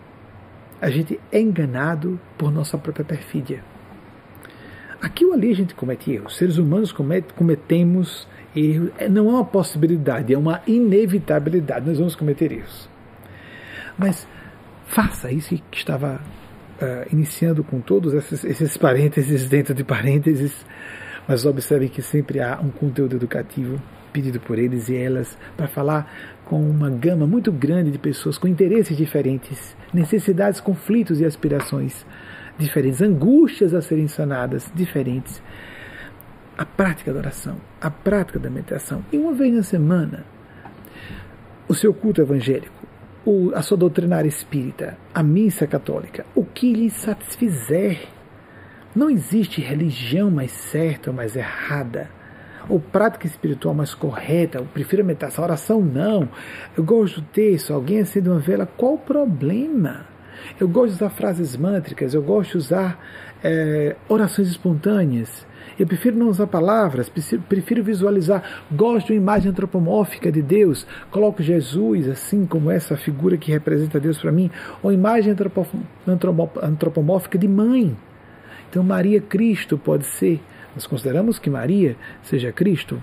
[0.82, 3.64] A gente é enganado por nossa própria perfídia.
[5.02, 6.36] Aqui ou ali a gente comete erros.
[6.36, 8.92] Seres humanos comet, cometemos erros.
[8.98, 11.88] É, não é uma possibilidade, é uma inevitabilidade.
[11.88, 12.90] Nós vamos cometer erros.
[13.98, 14.28] Mas
[14.86, 16.22] faça isso que estava
[16.82, 20.66] uh, iniciando com todos esses, esses parênteses dentro de parênteses,
[21.28, 23.82] mas observem que sempre há um conteúdo educativo
[24.14, 28.48] pedido por eles e elas para falar com uma gama muito grande de pessoas com
[28.48, 32.06] interesses diferentes, necessidades, conflitos e aspirações
[32.58, 35.42] diferentes, angústias a serem sanadas diferentes.
[36.58, 40.26] A prática da oração, a prática da meditação, e uma vez na semana,
[41.68, 42.88] o seu culto evangélico,
[43.54, 48.08] a sua doutrinária espírita, a missa católica, o que lhe satisfizer.
[48.96, 52.10] Não existe religião mais certa ou mais errada
[52.70, 56.30] ou prática espiritual mais correta, eu prefiro a meditação, a oração não.
[56.78, 60.06] Eu gosto do texto, alguém acende uma vela, qual o problema?
[60.60, 63.00] Eu gosto de usar frases mântricas, eu gosto de usar
[63.44, 65.46] é, orações espontâneas.
[65.78, 67.12] Eu prefiro não usar palavras,
[67.50, 68.44] prefiro visualizar.
[68.72, 70.88] Gosto de uma imagem antropomórfica de Deus.
[71.12, 74.50] Coloco Jesus assim como essa figura que representa Deus para mim.
[74.82, 75.36] Ou imagem
[76.62, 77.96] antropomórfica de mãe.
[78.70, 80.42] Então Maria Cristo pode ser
[80.76, 83.02] nós consideramos que Maria seja Cristo.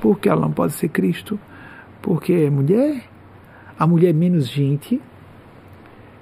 [0.00, 1.38] Por que ela não pode ser Cristo?
[2.00, 3.02] Porque é mulher,
[3.76, 5.02] a mulher é menos gente.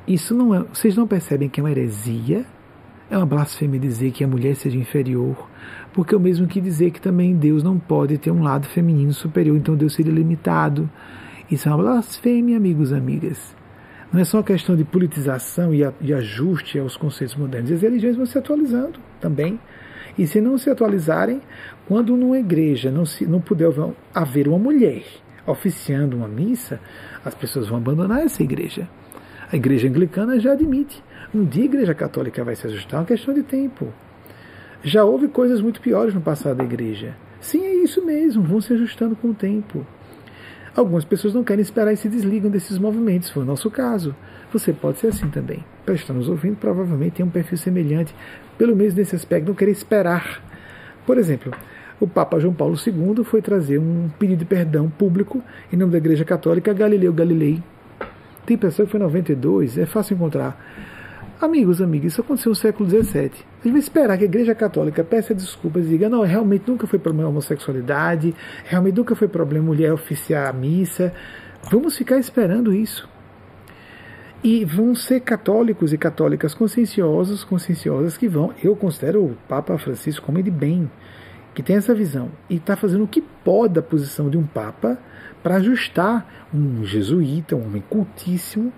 [0.07, 0.61] Isso não é.
[0.61, 2.47] Vocês não percebem que é uma heresia?
[3.11, 5.49] É uma blasfêmia dizer que a mulher seja inferior,
[5.99, 9.57] porque o mesmo que dizer que também Deus não pode ter um lado feminino superior,
[9.57, 10.89] então Deus seria limitado.
[11.51, 13.57] Isso é uma blasfêmia, amigos e amigas.
[14.13, 17.73] Não é só questão de politização e ajuste aos conceitos modernos.
[17.73, 19.59] As religiões vão se atualizando também.
[20.17, 21.43] E se não se atualizarem,
[21.89, 23.69] quando numa igreja não, se, não puder
[24.15, 25.03] haver uma mulher
[25.49, 26.81] oficiando uma missa,
[27.25, 28.89] as pessoas vão abandonar essa igreja.
[29.51, 31.03] A igreja anglicana já admite.
[31.35, 33.93] Um dia a igreja católica vai se ajustar, é uma questão de tempo.
[34.83, 37.17] Já houve coisas muito piores no passado da igreja.
[37.41, 39.87] Sim, é isso mesmo, vão se ajustando com o tempo.
[40.75, 44.15] Algumas pessoas não querem esperar e se desligam desses movimentos, foi o nosso caso.
[44.53, 45.65] Você pode ser assim também.
[45.85, 48.15] Para estar nos ouvindo, provavelmente tem um perfil semelhante,
[48.57, 50.43] pelo menos nesse aspecto, não querer esperar.
[51.05, 51.53] Por exemplo,
[52.01, 55.43] o Papa João Paulo II foi trazer um pedido de perdão público
[55.73, 57.61] em nome da Igreja Católica a Galileu Galilei.
[58.47, 60.57] Tem pessoa que foi em 92, é fácil encontrar.
[61.41, 63.31] Amigos, amigas, isso aconteceu no século XVII.
[63.61, 66.85] A gente vai esperar que a Igreja Católica peça desculpas e diga: não, realmente nunca
[66.85, 68.35] foi problema homossexualidade,
[68.65, 71.15] realmente nunca foi problema mulher oficiar a missa.
[71.71, 73.09] Vamos ficar esperando isso.
[74.43, 78.53] E vão ser católicos e católicas conscienciosos, conscienciosas que vão.
[78.61, 80.91] Eu considero o Papa Francisco como de bem,
[81.55, 84.99] que tem essa visão e está fazendo o que pode da posição de um Papa
[85.41, 88.73] para ajustar um jesuíta, um homem cultíssimo.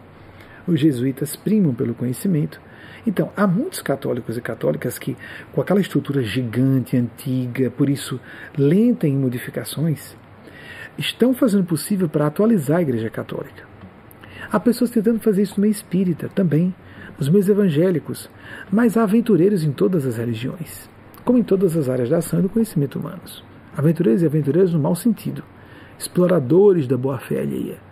[0.71, 2.61] Os jesuítas primam pelo conhecimento.
[3.05, 5.17] Então, há muitos católicos e católicas que,
[5.53, 8.21] com aquela estrutura gigante, antiga, por isso
[8.57, 10.15] lenta em modificações,
[10.97, 13.65] estão fazendo o possível para atualizar a Igreja Católica.
[14.49, 16.73] Há pessoas tentando fazer isso no meio espírita também,
[17.19, 18.31] nos meios evangélicos,
[18.71, 20.89] mas há aventureiros em todas as religiões,
[21.25, 23.43] como em todas as áreas da ação e do conhecimento humanos.
[23.77, 25.43] Aventureiros e aventureiros no mau sentido,
[25.99, 27.90] exploradores da boa-fé alheia.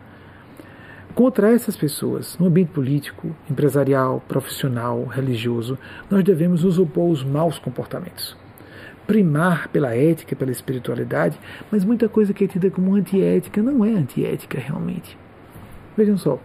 [1.14, 5.76] Contra essas pessoas, no ambiente político, empresarial, profissional, religioso,
[6.09, 8.36] nós devemos nos opor aos maus comportamentos.
[9.06, 11.39] Primar pela ética, pela espiritualidade,
[11.72, 15.18] mas muita coisa que é tida como antiética não é antiética realmente.
[15.97, 16.39] Vejam só.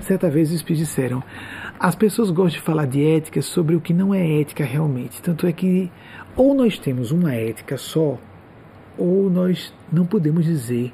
[0.00, 1.22] Certa vez os espíritos disseram:
[1.80, 5.20] as pessoas gostam de falar de ética sobre o que não é ética realmente.
[5.22, 5.90] Tanto é que
[6.36, 8.18] ou nós temos uma ética só,
[8.96, 10.92] ou nós não podemos dizer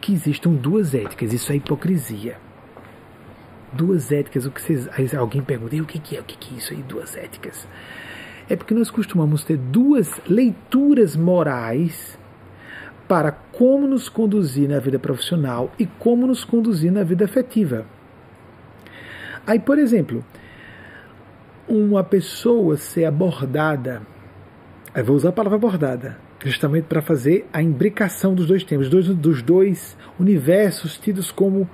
[0.00, 1.32] que existam duas éticas.
[1.32, 2.36] Isso é hipocrisia.
[3.72, 6.20] Duas éticas, o que vocês, alguém pergunta, o que, que é?
[6.20, 7.68] O que, que é isso aí, duas éticas?
[8.48, 12.18] É porque nós costumamos ter duas leituras morais
[13.06, 17.86] para como nos conduzir na vida profissional e como nos conduzir na vida afetiva.
[19.46, 20.24] Aí, por exemplo,
[21.68, 24.02] uma pessoa ser abordada,
[24.94, 29.08] eu vou usar a palavra abordada, justamente para fazer a imbricação dos dois temas, dos,
[29.08, 31.68] dos dois universos tidos como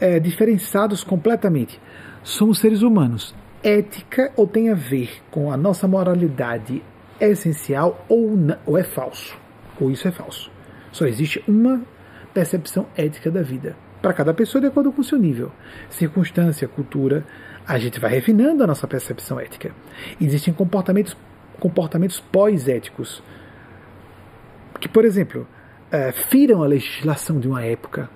[0.00, 1.80] é, diferenciados completamente.
[2.22, 3.34] Somos seres humanos.
[3.62, 6.82] Ética ou tem a ver com a nossa moralidade
[7.20, 9.38] é essencial ou, não, ou é falso,
[9.78, 10.50] ou isso é falso.
[10.90, 11.82] Só existe uma
[12.32, 13.76] percepção ética da vida.
[14.00, 15.52] Para cada pessoa, de acordo com o seu nível.
[15.90, 17.24] Circunstância, cultura,
[17.66, 19.72] a gente vai refinando a nossa percepção ética.
[20.18, 21.14] Existem comportamentos,
[21.58, 23.22] comportamentos pós-éticos
[24.80, 25.46] que, por exemplo,
[25.90, 28.08] é, firam a legislação de uma época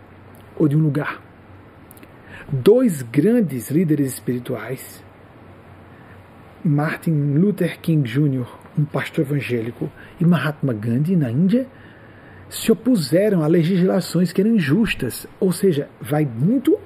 [0.57, 1.23] ou de um lugar.
[2.51, 5.03] Dois grandes líderes espirituais,
[6.65, 8.47] Martin Luther King Jr.,
[8.79, 11.67] um pastor evangélico, e Mahatma Gandhi, na Índia,
[12.49, 16.79] se opuseram a legislações que eram injustas, ou seja, vai muito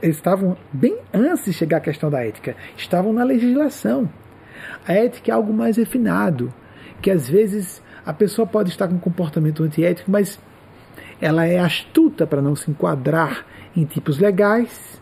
[0.00, 4.08] eles estavam bem antes de chegar à questão da ética, estavam na legislação.
[4.86, 6.52] A ética é algo mais refinado,
[7.02, 10.38] que às vezes a pessoa pode estar com um comportamento antiético, mas
[11.20, 13.46] ela é astuta para não se enquadrar
[13.76, 15.00] em tipos legais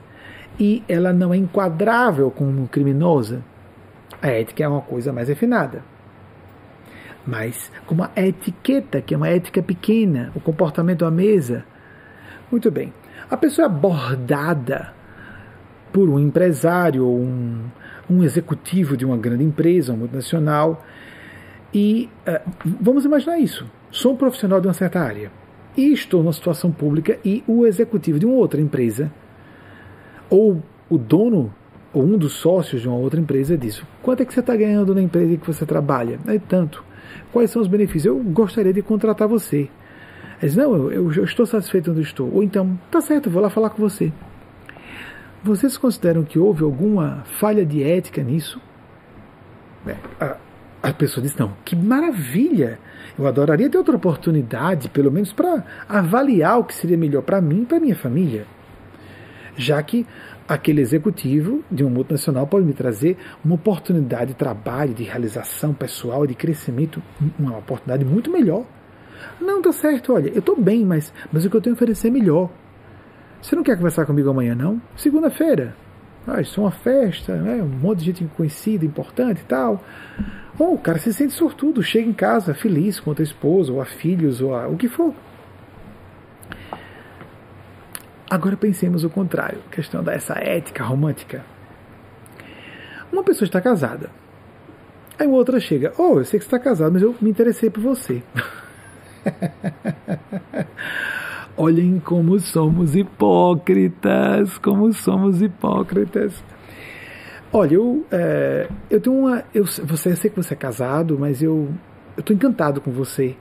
[0.59, 3.43] e ela não é enquadrável como criminosa.
[4.21, 5.83] A ética é uma coisa mais refinada.
[7.27, 11.65] Mas como a etiqueta, que é uma ética pequena, o comportamento à mesa.
[12.51, 12.93] Muito bem.
[13.31, 14.93] A pessoa é abordada
[15.93, 17.65] por um empresário ou um,
[18.09, 20.85] um executivo de uma grande empresa, uma multinacional,
[21.73, 23.67] e uh, vamos imaginar isso.
[23.91, 25.31] Sou um profissional de uma certa área
[25.77, 29.11] e estou numa situação pública e o executivo de uma outra empresa,
[30.29, 31.53] ou o dono,
[31.93, 34.95] ou um dos sócios de uma outra empresa diz: quanto é que você está ganhando
[34.95, 36.19] na empresa que você trabalha?
[36.27, 36.85] É tanto.
[37.33, 38.07] Quais são os benefícios?
[38.07, 39.69] Eu gostaria de contratar você.
[40.41, 42.33] Ele diz, não, eu, eu estou satisfeito onde estou.
[42.33, 44.13] Ou então, tá certo, vou lá falar com você.
[45.43, 48.61] Vocês consideram que houve alguma falha de ética nisso?
[49.87, 50.37] É, a,
[50.83, 52.79] a pessoa diz, não, que maravilha!
[53.19, 57.63] Eu adoraria ter outra oportunidade, pelo menos para avaliar o que seria melhor para mim
[57.63, 58.47] e para minha família.
[59.57, 60.07] Já que
[60.49, 66.27] aquele executivo de uma multinacional pode me trazer uma oportunidade de trabalho, de realização pessoal,
[66.27, 67.03] de crescimento,
[67.39, 68.65] uma oportunidade muito melhor.
[69.41, 72.09] Não, tá certo, olha, eu estou bem, mas, mas o que eu tenho a oferecer
[72.09, 72.51] é melhor.
[73.43, 74.81] Você não quer conversar comigo amanhã, não?
[74.97, 75.75] Segunda-feira.
[76.27, 77.63] Ah, isso é uma festa, né?
[77.63, 79.83] um monte de gente conhecida, importante e tal.
[80.59, 83.87] Ou o cara se sente sortudo, chega em casa feliz com a esposa, ou a
[83.87, 85.15] filhos, ou a, o que for.
[88.31, 91.45] Agora pensemos o contrário, questão dessa ética romântica.
[93.13, 94.11] Uma pessoa está casada.
[95.19, 97.83] Aí outra chega, oh, eu sei que você está casado, mas eu me interessei por
[97.83, 98.23] você.
[101.57, 106.43] Olhem como somos hipócritas, como somos hipócritas.
[107.53, 109.45] Olha, eu, é, eu tenho uma.
[109.53, 111.69] Eu, você, eu sei que você é casado, mas eu
[112.17, 113.37] estou encantado com você.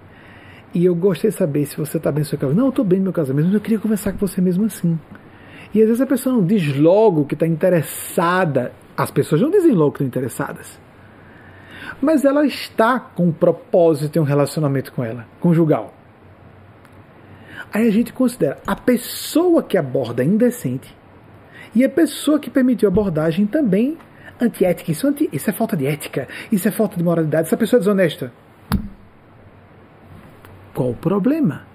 [0.73, 2.57] E eu gostaria de saber se você está bem no seu casamento.
[2.57, 4.99] Não, eu estou bem no meu casamento, mas eu queria conversar com você mesmo assim.
[5.73, 8.71] E às vezes a pessoa não diz logo que está interessada.
[8.97, 10.79] As pessoas não dizem logo que estão interessadas.
[12.01, 15.93] Mas ela está com o propósito de ter um relacionamento com ela, conjugal.
[17.71, 20.95] Aí a gente considera a pessoa que aborda indecente
[21.75, 23.97] e a pessoa que permitiu a abordagem também
[24.41, 24.91] antiética.
[24.91, 27.81] Isso, anti, isso é falta de ética, isso é falta de moralidade, essa pessoa é
[27.81, 28.31] desonesta.
[30.73, 31.67] Qual o problema?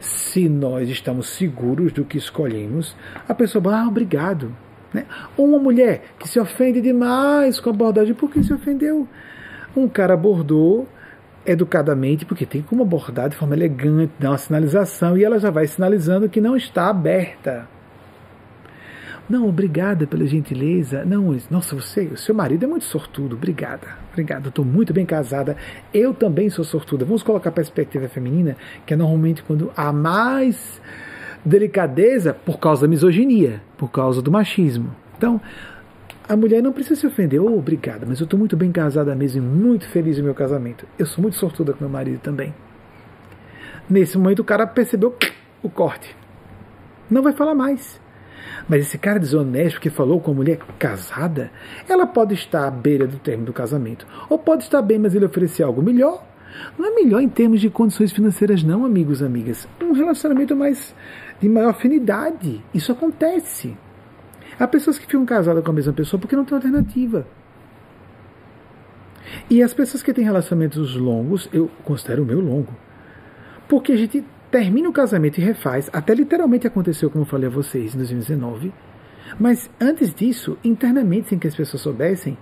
[0.00, 2.96] Se nós estamos seguros do que escolhemos,
[3.28, 4.54] a pessoa fala, ah, obrigado.
[4.92, 5.04] Né?
[5.36, 9.08] Ou uma mulher que se ofende demais com a abordagem, por que se ofendeu?
[9.76, 10.88] Um cara abordou
[11.46, 15.66] educadamente, porque tem como abordar de forma elegante, dar uma sinalização, e ela já vai
[15.66, 17.68] sinalizando que não está aberta.
[19.28, 21.02] Não, obrigada pela gentileza.
[21.04, 23.34] Não, nossa, você, o seu marido é muito sortudo.
[23.36, 24.48] Obrigada, obrigada.
[24.48, 25.56] Estou muito bem casada.
[25.94, 27.06] Eu também sou sortuda.
[27.06, 30.80] Vamos colocar a perspectiva feminina, que é normalmente quando há mais
[31.42, 34.94] delicadeza por causa da misoginia, por causa do machismo.
[35.16, 35.40] Então,
[36.26, 37.40] a mulher não precisa se ofender.
[37.40, 40.86] Oh, obrigada, mas eu estou muito bem casada mesmo e muito feliz no meu casamento.
[40.98, 42.54] Eu sou muito sortuda com meu marido também.
[43.88, 45.14] Nesse momento, o cara percebeu
[45.62, 46.16] o corte.
[47.10, 48.00] Não vai falar mais.
[48.66, 51.50] Mas esse cara desonesto que falou com a mulher casada,
[51.86, 54.06] ela pode estar à beira do término do casamento.
[54.30, 56.24] Ou pode estar bem, mas ele oferecer algo melhor.
[56.78, 59.68] Não é melhor em termos de condições financeiras, não, amigos amigas.
[59.82, 60.94] Um relacionamento mais
[61.40, 62.62] de maior afinidade.
[62.72, 63.76] Isso acontece.
[64.58, 67.26] Há pessoas que ficam casadas com a mesma pessoa porque não tem alternativa.
[69.48, 72.72] E as pessoas que têm relacionamentos longos, eu considero o meu longo.
[73.68, 77.52] Porque a gente termina o casamento e refaz, até literalmente aconteceu, como eu falei a
[77.52, 78.72] vocês, em 2019.
[79.38, 82.38] Mas antes disso, internamente, sem que as pessoas soubessem,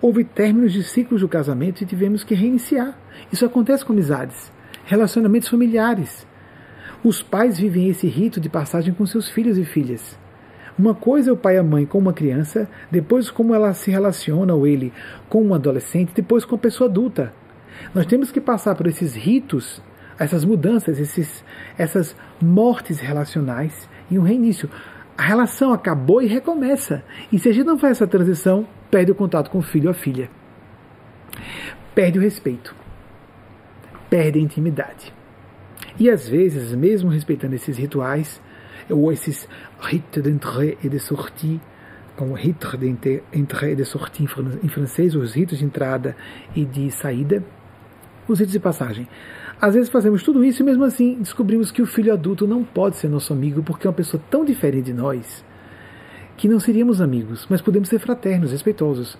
[0.00, 2.96] houve términos de ciclos do casamento e tivemos que reiniciar.
[3.32, 4.52] Isso acontece com amizades,
[4.84, 6.26] relacionamentos familiares.
[7.02, 10.18] Os pais vivem esse rito de passagem com seus filhos e filhas.
[10.78, 13.90] Uma coisa é o pai e a mãe com uma criança, depois como ela se
[13.90, 14.92] relaciona, ou ele,
[15.28, 17.32] com um adolescente, depois com a pessoa adulta.
[17.94, 19.82] Nós temos que passar por esses ritos
[20.18, 21.44] essas mudanças, esses,
[21.78, 24.68] essas mortes relacionais e um reinício.
[25.16, 27.04] A relação acabou e recomeça.
[27.32, 29.92] E se a gente não faz essa transição, perde o contato com o filho ou
[29.92, 30.28] a filha.
[31.94, 32.74] Perde o respeito.
[34.10, 35.12] Perde a intimidade.
[35.98, 38.40] E às vezes, mesmo respeitando esses rituais,
[38.90, 39.48] ou esses
[39.80, 41.60] rites d'entrée et de sortie,
[42.16, 44.24] como rites d'entrée et de sortie
[44.62, 46.16] em francês, os ritos de entrada
[46.54, 47.42] e de saída,
[48.28, 49.08] os ritos de passagem
[49.60, 52.96] Às vezes fazemos tudo isso e mesmo assim descobrimos que o filho adulto não pode
[52.96, 55.44] ser nosso amigo porque é uma pessoa tão diferente de nós
[56.36, 59.18] que não seríamos amigos, mas podemos ser fraternos, respeitosos.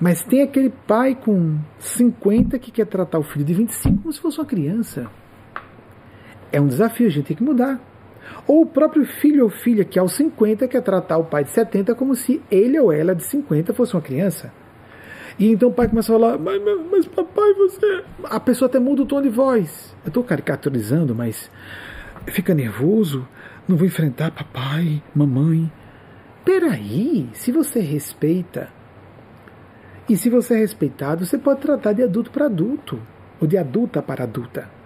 [0.00, 4.20] Mas tem aquele pai com 50 que quer tratar o filho de 25 como se
[4.20, 5.10] fosse uma criança.
[6.52, 7.80] É um desafio, a gente tem que mudar.
[8.46, 11.94] Ou o próprio filho ou filha que aos 50 quer tratar o pai de 70
[11.94, 14.52] como se ele ou ela de 50 fosse uma criança.
[15.38, 18.04] E então o pai começa a falar, mas, mas, mas papai, você.
[18.24, 19.94] A pessoa até muda o tom de voz.
[20.04, 21.50] Eu estou caricaturizando, mas
[22.26, 23.26] fica nervoso,
[23.68, 25.70] não vou enfrentar papai, mamãe.
[26.44, 28.68] Peraí, se você respeita,
[30.08, 32.98] e se você é respeitado, você pode tratar de adulto para adulto,
[33.40, 34.77] ou de adulta para adulta.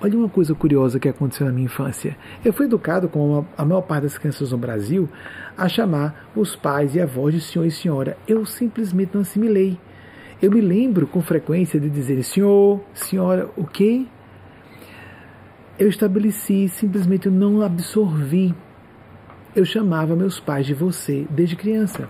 [0.00, 2.16] Olha uma coisa curiosa que aconteceu na minha infância.
[2.44, 5.08] Eu fui educado, como a maior parte das crianças no Brasil,
[5.56, 8.16] a chamar os pais e avós de senhor e senhora.
[8.26, 9.76] Eu simplesmente não assimilei.
[10.40, 14.06] Eu me lembro com frequência de dizer senhor, senhora, o quê?
[15.76, 18.54] Eu estabeleci, simplesmente eu não absorvi.
[19.54, 22.08] Eu chamava meus pais de você desde criança.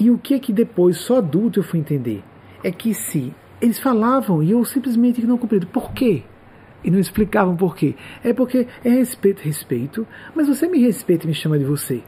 [0.00, 2.24] E o que é que depois, só adulto, eu fui entender?
[2.64, 5.66] É que se eles falavam e eu simplesmente não compreendi.
[5.66, 6.22] Por quê?
[6.82, 7.94] E não explicavam por quê.
[8.24, 12.02] É porque é respeito, respeito, mas você me respeita e me chama de você.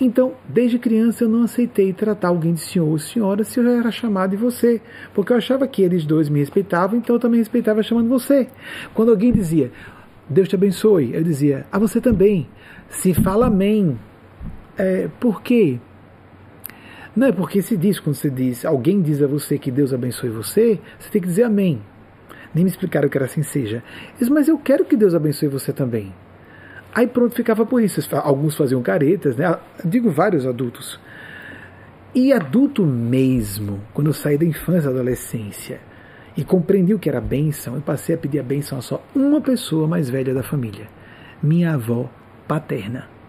[0.00, 3.70] Então, desde criança eu não aceitei tratar alguém de senhor ou senhora se eu já
[3.70, 4.80] era chamado de você,
[5.12, 8.48] porque eu achava que eles dois me respeitavam, então eu também respeitava chamando você.
[8.94, 9.70] Quando alguém dizia,
[10.26, 12.48] Deus te abençoe, eu dizia, a você também.
[12.88, 13.98] Se fala amém.
[14.78, 15.78] É, por quê?
[17.14, 20.30] Não é porque se diz, quando você diz, alguém diz a você que Deus abençoe
[20.30, 21.82] você, você tem que dizer amém.
[22.54, 23.82] Nem me explicaram que era assim seja.
[24.18, 26.12] Diz, mas eu quero que Deus abençoe você também.
[26.94, 28.00] Aí pronto, ficava por isso.
[28.16, 29.56] Alguns faziam caretas, né?
[29.84, 31.00] digo vários adultos.
[32.14, 35.80] E adulto mesmo, quando eu saí da infância adolescência
[36.36, 39.40] e compreendi o que era bênção, eu passei a pedir a bênção a só uma
[39.40, 40.88] pessoa mais velha da família,
[41.40, 42.10] minha avó
[42.48, 43.19] paterna.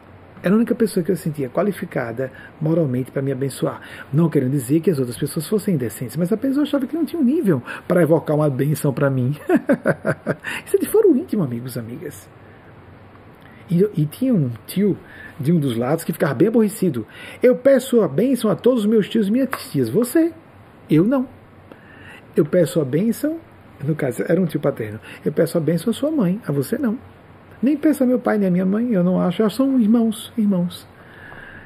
[0.44, 3.82] Era a única pessoa que eu sentia qualificada moralmente para me abençoar.
[4.12, 7.06] Não querendo dizer que as outras pessoas fossem indecentes, mas a pessoa achava que não
[7.06, 9.36] tinha um nível para evocar uma benção para mim.
[10.66, 12.28] Isso é de foro íntimo, amigos amigas.
[13.70, 14.98] E, e, tinha um tio
[15.40, 17.08] de um dos lados que ficava bem aborrecido.
[17.42, 19.90] Eu peço a bênção a todos os meus tios e minhas tias.
[19.90, 20.34] Você.
[20.90, 21.26] Eu não.
[22.36, 23.40] Eu peço a bênção,
[23.82, 25.00] no caso, era um tio paterno.
[25.24, 26.98] Eu peço a bênção à sua mãe, a você não.
[27.62, 30.88] Nem pensa meu pai nem a minha mãe, eu não acho, elas são irmãos, irmãos.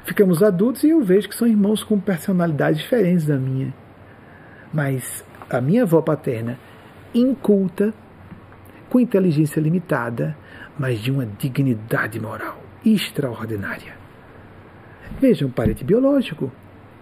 [0.04, 3.74] Ficamos adultos e eu vejo que são irmãos com personalidades diferentes da minha.
[4.72, 6.58] Mas a minha avó paterna,
[7.14, 7.94] inculta,
[8.88, 10.36] com inteligência limitada,
[10.78, 13.94] mas de uma dignidade moral extraordinária.
[15.18, 16.52] Veja, um parente biológico,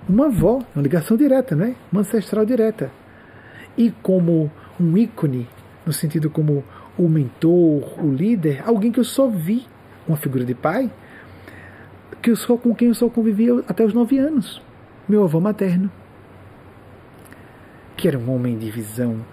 [0.09, 1.75] uma avó, uma ligação direta, não é?
[1.91, 2.91] Uma ancestral direta.
[3.77, 4.51] E como
[4.81, 5.49] um ícone,
[5.85, 6.65] no sentido como
[6.99, 9.67] o mentor, o líder, alguém que eu só vi,
[10.07, 10.91] uma figura de pai,
[12.23, 14.63] que eu só, com quem eu só convivi até os nove anos,
[15.09, 15.91] meu avô materno,
[17.97, 19.25] que era um homem de visão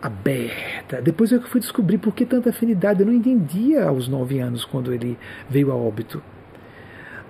[0.00, 1.00] aberta.
[1.02, 3.00] Depois eu fui descobrir por que tanta afinidade.
[3.00, 5.18] Eu não entendia aos nove anos quando ele
[5.48, 6.22] veio a óbito.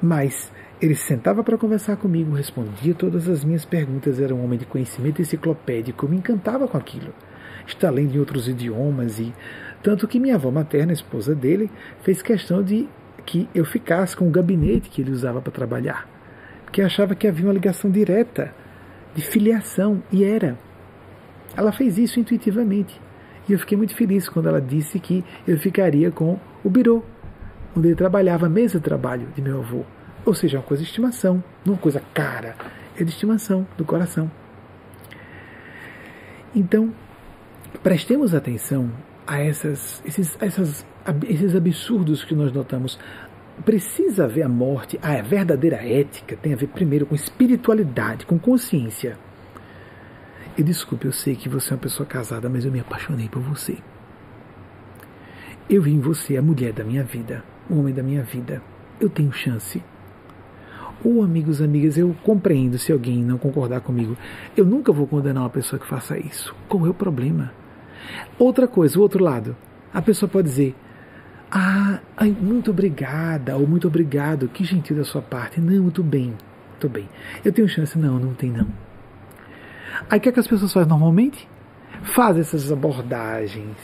[0.02, 4.66] Mas ele sentava para conversar comigo, respondia todas as minhas perguntas, era um homem de
[4.66, 7.14] conhecimento enciclopédico, eu me encantava com aquilo.
[7.66, 9.34] Está lendo em outros idiomas e
[9.86, 11.70] tanto que minha avó materna, esposa dele,
[12.02, 12.88] fez questão de
[13.24, 16.08] que eu ficasse com o gabinete que ele usava para trabalhar,
[16.64, 18.52] porque achava que havia uma ligação direta
[19.14, 20.58] de filiação, e era.
[21.56, 23.00] Ela fez isso intuitivamente.
[23.48, 27.04] E eu fiquei muito feliz quando ela disse que eu ficaria com o birô,
[27.76, 29.84] onde ele trabalhava, a mesa de trabalho de meu avô.
[30.24, 32.56] Ou seja, uma coisa de estimação, não uma coisa cara,
[32.98, 34.28] é de estimação, do coração.
[36.52, 36.92] Então,
[37.84, 38.90] prestemos atenção
[39.26, 40.86] a essas, esses, essas,
[41.28, 42.98] esses absurdos que nós notamos.
[43.64, 49.18] Precisa haver a morte, a verdadeira ética tem a ver primeiro com espiritualidade, com consciência.
[50.58, 53.40] E desculpe, eu sei que você é uma pessoa casada, mas eu me apaixonei por
[53.42, 53.78] você.
[55.68, 58.62] Eu vi em você a mulher da minha vida, o homem da minha vida.
[59.00, 59.82] Eu tenho chance.
[61.04, 64.16] Ou, amigos, amigas, eu compreendo se alguém não concordar comigo.
[64.56, 66.54] Eu nunca vou condenar uma pessoa que faça isso.
[66.68, 67.52] Qual é o problema?
[68.38, 69.56] Outra coisa, o outro lado.
[69.92, 70.74] A pessoa pode dizer:
[71.50, 72.00] Ah,
[72.40, 75.60] muito obrigada, ou muito obrigado, que gentil da sua parte.
[75.60, 76.34] Não, muito bem,
[76.70, 77.08] muito bem.
[77.44, 77.98] Eu tenho chance?
[77.98, 78.66] Não, não tem não.
[80.10, 81.48] Aí o que, é que as pessoas fazem normalmente?
[82.02, 83.76] Fazem essas abordagens.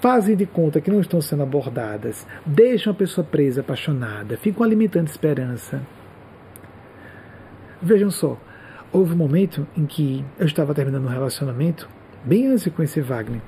[0.00, 2.26] Fazem de conta que não estão sendo abordadas.
[2.44, 4.36] Deixam a pessoa presa, apaixonada.
[4.36, 5.80] Ficam alimentando esperança.
[7.80, 8.38] Vejam só,
[8.92, 11.88] houve um momento em que eu estava terminando um relacionamento
[12.24, 13.40] bem antes de conhecer Wagner.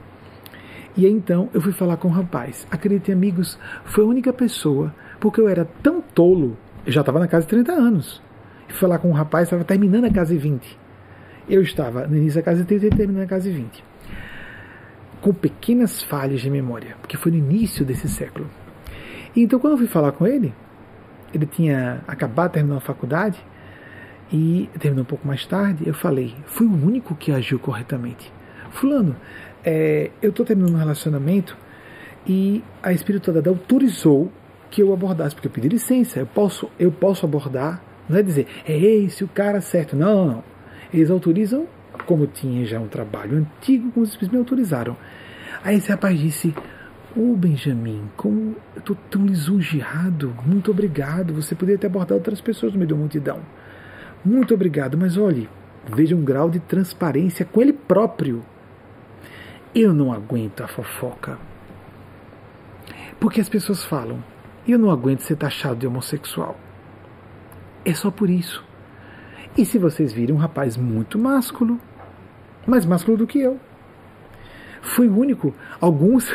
[0.96, 2.66] E aí, então eu fui falar com o rapaz.
[2.70, 7.28] Acreditem, amigos, foi a única pessoa, porque eu era tão tolo, eu já estava na
[7.28, 8.22] casa de 30 anos.
[8.68, 10.78] Fui falar com um rapaz, estava terminando a casa de 20.
[11.48, 13.84] Eu estava no início da casa de 30 e terminando a casa de 20.
[15.20, 18.48] Com pequenas falhas de memória, porque foi no início desse século.
[19.34, 20.54] E então, quando eu fui falar com ele,
[21.32, 23.38] ele tinha acabado de terminar a faculdade
[24.32, 25.86] e terminou um pouco mais tarde.
[25.86, 28.32] Eu falei, fui o único que agiu corretamente.
[28.76, 29.16] Fulano,
[29.64, 31.56] é, eu estou terminando um relacionamento
[32.26, 34.30] e a espiritualidade autorizou
[34.70, 38.46] que eu abordasse, porque eu pedi licença, eu posso, eu posso abordar, não é dizer,
[38.66, 40.44] é esse o cara certo, não, não, não.
[40.92, 41.66] Eles autorizam,
[42.04, 44.96] como tinha já um trabalho antigo, como eles me autorizaram.
[45.64, 46.54] Aí esse rapaz disse,
[47.16, 52.40] ô oh, Benjamin, como eu estou tão lisonjeado, muito obrigado, você poderia ter abordado outras
[52.40, 53.40] pessoas no meio da multidão.
[54.24, 55.48] Muito obrigado, mas olhe,
[55.94, 58.44] veja um grau de transparência com ele próprio
[59.76, 61.38] eu não aguento a fofoca.
[63.20, 64.24] Porque as pessoas falam,
[64.66, 66.58] eu não aguento ser taxado de homossexual.
[67.84, 68.64] É só por isso.
[69.56, 71.78] E se vocês virem um rapaz muito másculo,
[72.66, 73.60] mais másculo do que eu.
[74.80, 76.32] Fui o único, alguns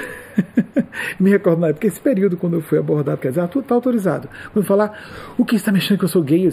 [1.19, 3.73] me recordo na época, esse período quando eu fui abordado, quer dizer, ah, tu está
[3.73, 4.29] autorizado.
[4.53, 6.45] Quando falar, o que está me achando que eu sou gay?
[6.45, 6.51] Eu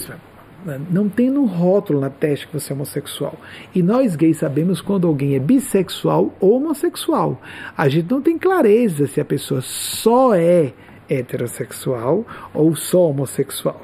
[0.90, 3.38] não tem no rótulo na testa que você é homossexual.
[3.74, 7.40] E nós gays sabemos quando alguém é bissexual ou homossexual.
[7.76, 10.72] A gente não tem clareza se a pessoa só é
[11.08, 13.80] heterossexual ou só homossexual.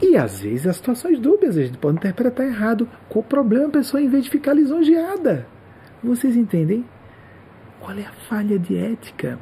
[0.00, 2.88] E às vezes as situações dúbias, a gente pode interpretar errado.
[3.08, 5.46] Qual o problema a pessoa em vez de ficar lisonjeada?
[6.02, 6.84] Vocês entendem?
[7.80, 9.38] Qual é a falha de ética?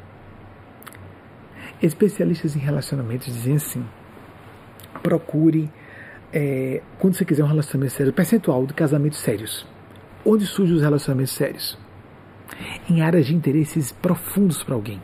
[1.81, 3.85] Especialistas em relacionamentos dizem assim:
[5.05, 5.69] procure,
[6.33, 9.67] é, quando você quiser um relacionamento sério, percentual de casamentos sérios.
[10.25, 11.77] Onde surgem os relacionamentos sérios?
[12.89, 14.99] Em áreas de interesses profundos para alguém.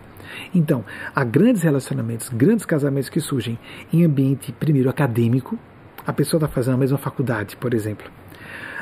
[0.56, 0.84] Então,
[1.14, 3.60] há grandes relacionamentos, grandes casamentos que surgem
[3.94, 5.60] em ambiente, primeiro, acadêmico.
[6.07, 8.10] A pessoa está fazendo a mesma faculdade, por exemplo.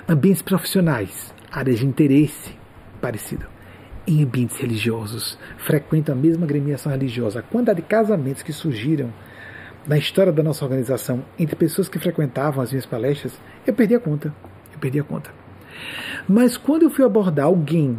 [0.08, 2.56] Ambientes profissionais, áreas de interesse
[3.02, 3.46] parecido.
[4.08, 7.40] Em ambientes religiosos, frequentam a mesma agremiação religiosa.
[7.40, 9.12] A quantidade de casamentos que surgiram
[9.88, 14.00] na história da nossa organização entre pessoas que frequentavam as minhas palestras, eu perdi a
[14.00, 14.34] conta.
[14.74, 15.32] Eu perdi a conta.
[16.28, 17.98] Mas quando eu fui abordar alguém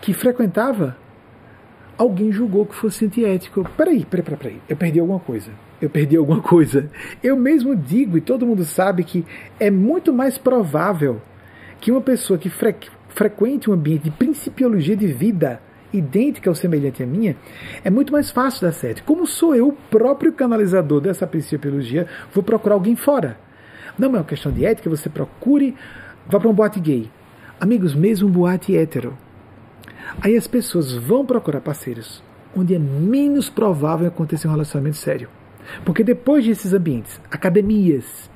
[0.00, 0.96] que frequentava,
[1.96, 3.68] alguém julgou que fosse antiético.
[3.76, 4.60] Peraí, peraí, peraí, peraí.
[4.68, 5.50] Eu perdi alguma coisa.
[5.80, 6.90] Eu perdi alguma coisa.
[7.22, 9.24] Eu mesmo digo, e todo mundo sabe, que
[9.60, 11.20] é muito mais provável
[11.80, 12.74] que uma pessoa que fre
[13.08, 15.60] frequente um ambiente de principiologia de vida
[15.92, 17.36] idêntica ou semelhante à minha,
[17.84, 19.02] é muito mais fácil dar certo.
[19.04, 23.38] Como sou eu o próprio canalizador dessa principiologia, vou procurar alguém fora.
[23.98, 25.74] Não é uma questão de ética, você procure,
[26.26, 27.10] vá para um boate gay.
[27.60, 29.16] Amigos, mesmo um boate hétero.
[30.20, 32.22] Aí as pessoas vão procurar parceiros
[32.56, 35.28] onde é menos provável acontecer um relacionamento sério.
[35.84, 38.30] Porque depois desses ambientes, academias,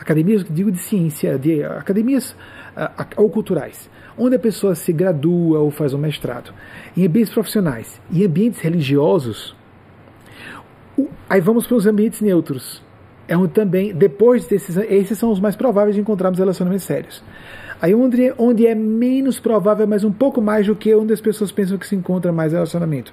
[0.00, 2.30] academias, digo de ciência, de academias
[2.76, 6.52] uh, ou culturais, onde a pessoa se gradua ou faz um mestrado,
[6.96, 9.56] em ambientes profissionais e ambientes religiosos,
[11.28, 12.82] aí vamos para os ambientes neutros.
[13.28, 17.22] É onde também, depois desses, esses são os mais prováveis de encontrarmos relacionamentos sérios.
[17.80, 21.52] Aí onde, onde é menos provável, mas um pouco mais do que onde as pessoas
[21.52, 23.12] pensam que se encontra mais relacionamento.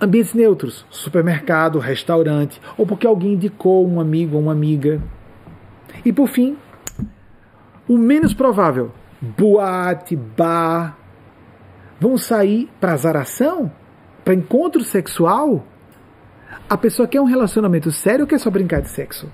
[0.00, 5.00] Ambientes neutros, supermercado, restaurante, ou porque alguém indicou um amigo ou uma amiga.
[6.04, 6.56] E por fim,
[7.88, 8.90] o menos provável,
[9.24, 10.96] boate, bar,
[12.00, 13.72] vão sair para azaração,
[14.24, 15.66] para encontro sexual,
[16.68, 19.30] a pessoa quer um relacionamento sério ou quer só brincar de sexo?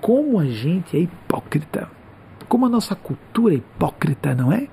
[0.00, 1.88] Como a gente é hipócrita.
[2.48, 4.68] Como a nossa cultura é hipócrita, não é?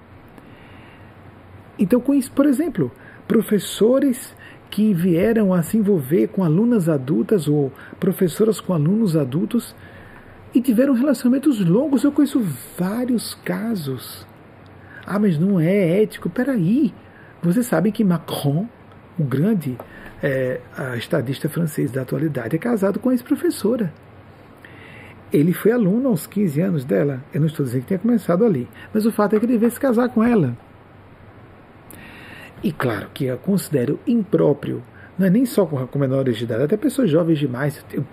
[1.80, 2.92] Então, com isso, por exemplo,
[3.28, 4.36] professores
[4.70, 9.76] que vieram a se envolver com alunas adultas ou professoras com alunos adultos
[10.54, 12.04] e tiveram relacionamentos longos.
[12.04, 12.42] Eu conheço
[12.78, 14.26] vários casos.
[15.06, 16.30] Ah, mas não é ético.
[16.30, 16.94] Peraí.
[17.42, 18.68] Vocês sabem que Macron,
[19.20, 19.78] o grande
[20.22, 20.62] é,
[20.98, 23.94] estadista francês da atualidade, é casado com a ex-professora.
[25.32, 27.24] Ele foi aluno aos 15 anos dela.
[27.34, 28.68] Eu não estou dizendo que tenha começado ali.
[28.94, 30.56] Mas o fato é que ele veio se casar com ela.
[32.64, 34.82] E claro que eu considero impróprio,
[35.18, 37.84] não é nem só com menores de idade, até pessoas jovens demais.
[37.92, 38.06] Eu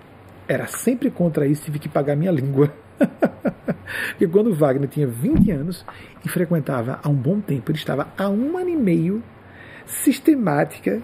[0.51, 2.73] era sempre contra isso, tive que pagar minha língua.
[4.11, 5.85] Porque quando Wagner tinha 20 anos
[6.25, 9.23] e frequentava há um bom tempo, ele estava há um ano e meio
[9.85, 11.01] sistemática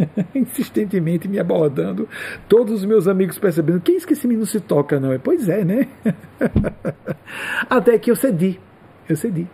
[0.34, 2.06] insistentemente me abordando,
[2.46, 5.18] todos os meus amigos percebendo, quem é que esse menino se toca, não é?
[5.18, 5.88] Pois é, né?
[7.68, 8.60] Até que eu cedi,
[9.08, 9.46] eu cedi.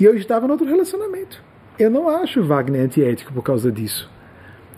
[0.00, 1.40] E eu estava no outro relacionamento.
[1.78, 4.10] Eu não acho Wagner antiético por causa disso.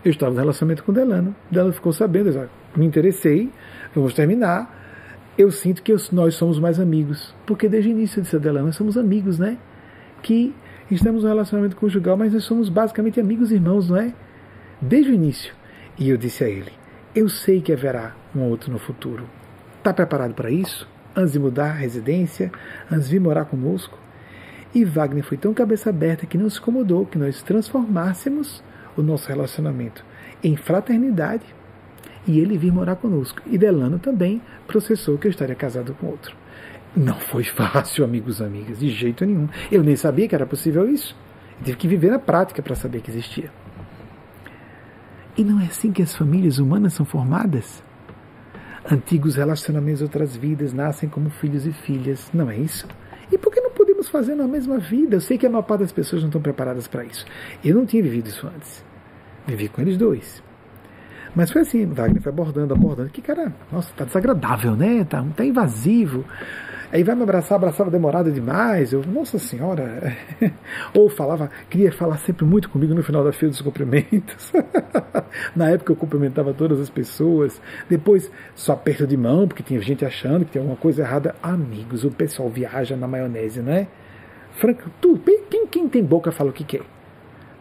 [0.03, 1.35] Eu estava no relacionamento com Delano.
[1.49, 3.49] Delano ficou sabendo, eu me interessei,
[3.93, 4.73] vamos terminar.
[5.37, 7.33] Eu sinto que eu, nós somos mais amigos.
[7.45, 9.57] Porque desde o início disse a Delano, nós somos amigos, né?
[10.21, 10.53] Que
[10.89, 14.13] estamos no relacionamento conjugal, mas nós somos basicamente amigos irmãos, não é?
[14.81, 15.53] Desde o início.
[15.97, 16.71] E eu disse a ele:
[17.13, 19.27] Eu sei que haverá um outro no futuro.
[19.77, 20.87] Está preparado para isso?
[21.15, 22.51] Antes de mudar a residência?
[22.91, 23.97] Antes de vir morar conosco?
[24.73, 28.61] E Wagner foi tão cabeça aberta que não se incomodou que nós transformássemos
[28.97, 30.03] o nosso relacionamento
[30.43, 31.54] em fraternidade
[32.27, 33.41] e ele vir morar conosco.
[33.45, 36.35] E Delano também processou que eu estaria casado com outro.
[36.95, 39.47] Não foi fácil, amigos e amigas, de jeito nenhum.
[39.71, 41.15] Eu nem sabia que era possível isso.
[41.59, 43.51] Eu tive que viver na prática para saber que existia.
[45.37, 47.83] E não é assim que as famílias humanas são formadas?
[48.89, 52.87] Antigos relacionamentos, outras vidas, nascem como filhos e filhas, não é isso?
[53.31, 55.15] E por que não podemos fazer na mesma vida?
[55.15, 57.25] Eu sei que a maior parte das pessoas não estão preparadas para isso.
[57.63, 58.85] Eu não tinha vivido isso antes.
[59.47, 60.44] Vivi com eles dois.
[61.35, 63.09] Mas foi assim, Wagner foi abordando, abordando.
[63.09, 65.03] Que cara, nossa, tá desagradável, né?
[65.03, 66.23] Tá, tá invasivo.
[66.91, 68.93] Aí vai me abraçar, abraçava demorado demais.
[68.93, 70.15] Eu, nossa senhora.
[70.95, 74.53] Ou falava, queria falar sempre muito comigo no final da fila dos cumprimentos.
[75.53, 77.61] Na época eu cumprimentava todas as pessoas.
[77.89, 81.35] Depois só aperto de mão, porque tinha gente achando que tem alguma coisa errada.
[81.43, 83.87] Amigos, o pessoal viaja na maionese, né?
[84.51, 86.94] Franco, tu, quem, quem tem boca fala o que quer.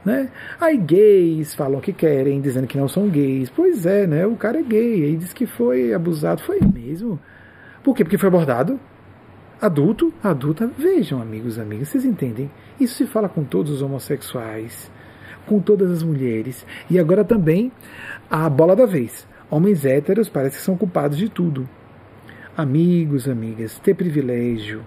[0.04, 0.28] Né?
[0.60, 3.48] Aí gays falam que querem, dizendo que não são gays.
[3.48, 4.26] Pois é, né?
[4.26, 6.42] O cara é gay, aí diz que foi abusado.
[6.42, 7.18] Foi mesmo.
[7.82, 8.04] Por quê?
[8.04, 8.78] Porque foi abordado?
[9.64, 12.50] adulto, adulta, vejam, amigos, amigas, vocês entendem?
[12.78, 14.90] Isso se fala com todos os homossexuais,
[15.46, 17.72] com todas as mulheres, e agora também
[18.30, 19.26] a bola da vez.
[19.50, 21.68] Homens héteros parece que são culpados de tudo.
[22.56, 24.84] Amigos, amigas, ter privilégio,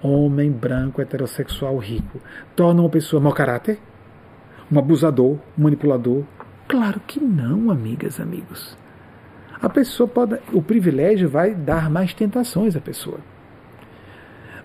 [0.00, 2.20] homem branco, heterossexual, rico,
[2.54, 3.78] torna uma pessoa mau caráter?
[4.70, 6.24] Um abusador, um manipulador?
[6.68, 8.76] Claro que não, amigas, amigos.
[9.60, 10.38] A pessoa pode.
[10.52, 13.18] O privilégio vai dar mais tentações à pessoa.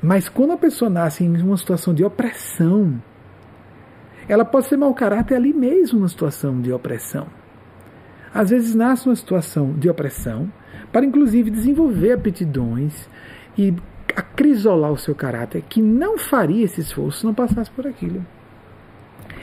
[0.01, 3.01] Mas quando a pessoa nasce em uma situação de opressão,
[4.27, 7.27] ela pode ser mau caráter ali mesmo na situação de opressão.
[8.33, 10.51] Às vezes nasce uma situação de opressão
[10.91, 13.09] para inclusive desenvolver aptidões
[13.57, 13.73] e
[14.15, 18.25] acrisolar o seu caráter que não faria esse esforço se não passasse por aquilo.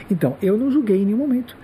[0.09, 1.55] Então, eu não julguei em nenhum momento.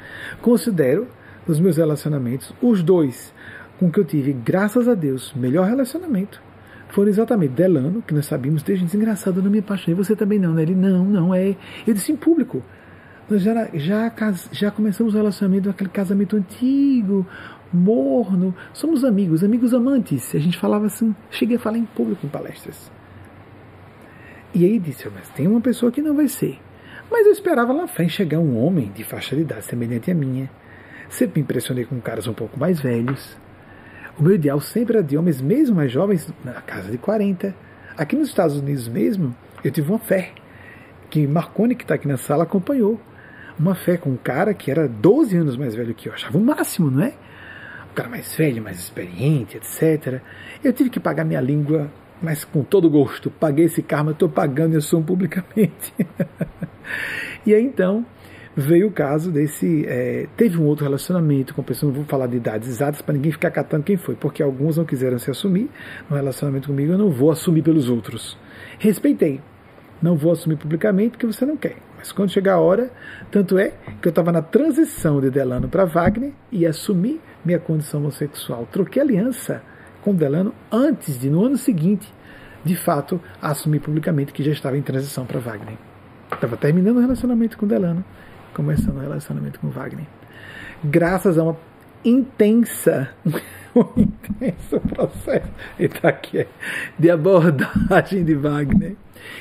[0.42, 1.08] Considero
[1.48, 3.34] os meus relacionamentos, os dois
[3.80, 6.42] com que eu tive, graças a Deus, melhor relacionamento,
[6.90, 10.64] foram exatamente Delano, que nós sabíamos desde desgraçado, não me apaixonei, você também não, né?
[10.64, 11.56] Ele, não, não, é.
[11.88, 12.64] Eu disse em público.
[13.30, 14.12] Nós já, já,
[14.52, 17.26] já começamos o relacionamento, aquele casamento antigo,
[17.72, 18.56] morno.
[18.74, 20.34] Somos amigos, amigos amantes.
[20.34, 22.92] A gente falava assim, cheguei a falar em público em palestras.
[24.54, 26.60] E aí disse, mas tem uma pessoa que não vai ser.
[27.10, 30.50] Mas eu esperava lá frente chegar um homem de faixa de idade semelhante à minha.
[31.10, 33.38] Sempre me impressionei com caras um pouco mais velhos
[34.20, 37.56] o meu ideal sempre era de homens mesmo mais jovens, na casa de 40.
[37.98, 39.34] Aqui nos Estados Unidos mesmo,
[39.64, 40.34] eu tive uma fé,
[41.10, 43.00] que Marconi, que está aqui na sala, acompanhou.
[43.58, 46.14] Uma fé com um cara que era 12 anos mais velho que eu.
[46.14, 47.14] Achava o máximo, não é?
[47.90, 50.22] Um cara mais velho, mais experiente, etc.
[50.62, 51.90] Eu tive que pagar minha língua,
[52.22, 53.30] mas com todo gosto.
[53.30, 55.94] Paguei esse karma, estou pagando e assumo publicamente.
[57.46, 58.06] e aí então
[58.56, 59.86] veio o caso desse.
[59.88, 63.32] É, teve um outro relacionamento com pessoas, não vou falar de idades exatas para ninguém
[63.32, 65.70] ficar catando quem foi, porque alguns não quiseram se assumir
[66.10, 68.38] no relacionamento comigo, eu não vou assumir pelos outros.
[68.78, 69.42] Respeitei.
[70.02, 71.76] Não vou assumir publicamente porque você não quer.
[71.98, 72.90] Mas quando chegar a hora,
[73.30, 78.00] tanto é que eu estava na transição de Delano para Wagner e assumi minha condição
[78.00, 78.66] homossexual.
[78.72, 79.62] Troquei aliança
[80.02, 82.12] com Delano antes de, no ano seguinte,
[82.64, 85.78] de fato, assumir publicamente que já estava em transição para Wagner.
[86.32, 88.04] Estava terminando o relacionamento com Delano
[88.54, 90.06] começando o relacionamento com Wagner.
[90.84, 91.58] Graças a uma
[92.04, 93.10] intensa,
[93.76, 95.48] um intenso processo
[96.02, 96.46] tá aqui,
[96.98, 98.96] de abordagem de Wagner,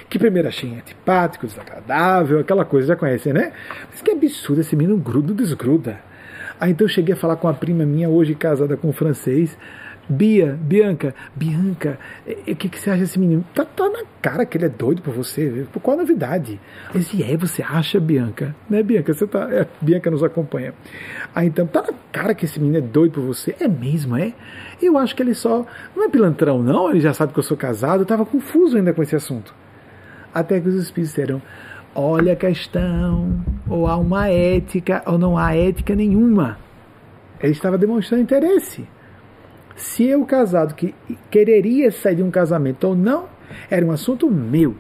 [0.09, 3.53] que primeiro achei antipático, desagradável, aquela coisa, já conhecem, né?
[3.91, 6.01] Mas que absurdo, esse menino gruda, desgruda.
[6.61, 9.57] Aí então eu cheguei a falar com a prima minha, hoje casada com um francês,
[10.09, 13.45] Bia, Bianca, Bianca, o que, que você acha desse menino?
[13.55, 15.67] Tá, tá, na cara que ele é doido por você.
[15.83, 16.59] Qual a novidade?
[16.95, 18.57] Disse, é, você acha, Bianca?
[18.71, 19.13] Né, Bianca?
[19.13, 20.73] Você tá, é, Bianca nos acompanha.
[21.35, 23.55] Aí então, tá na cara que esse menino é doido por você.
[23.61, 24.33] É mesmo, é?
[24.81, 25.67] Eu acho que ele só.
[25.95, 26.91] Não é pilantrão, não.
[26.91, 28.03] Ele já sabe que eu sou casado.
[28.03, 29.55] Eu tava confuso ainda com esse assunto.
[30.33, 31.43] Até que os espíritos disseram:
[31.95, 36.59] olha a questão, ou há uma ética, ou não há ética nenhuma
[37.41, 38.89] Ele estava demonstrando interesse.
[39.79, 40.93] Se eu, casado, que
[41.31, 43.29] quereria sair de um casamento ou não,
[43.71, 44.77] era um assunto meu.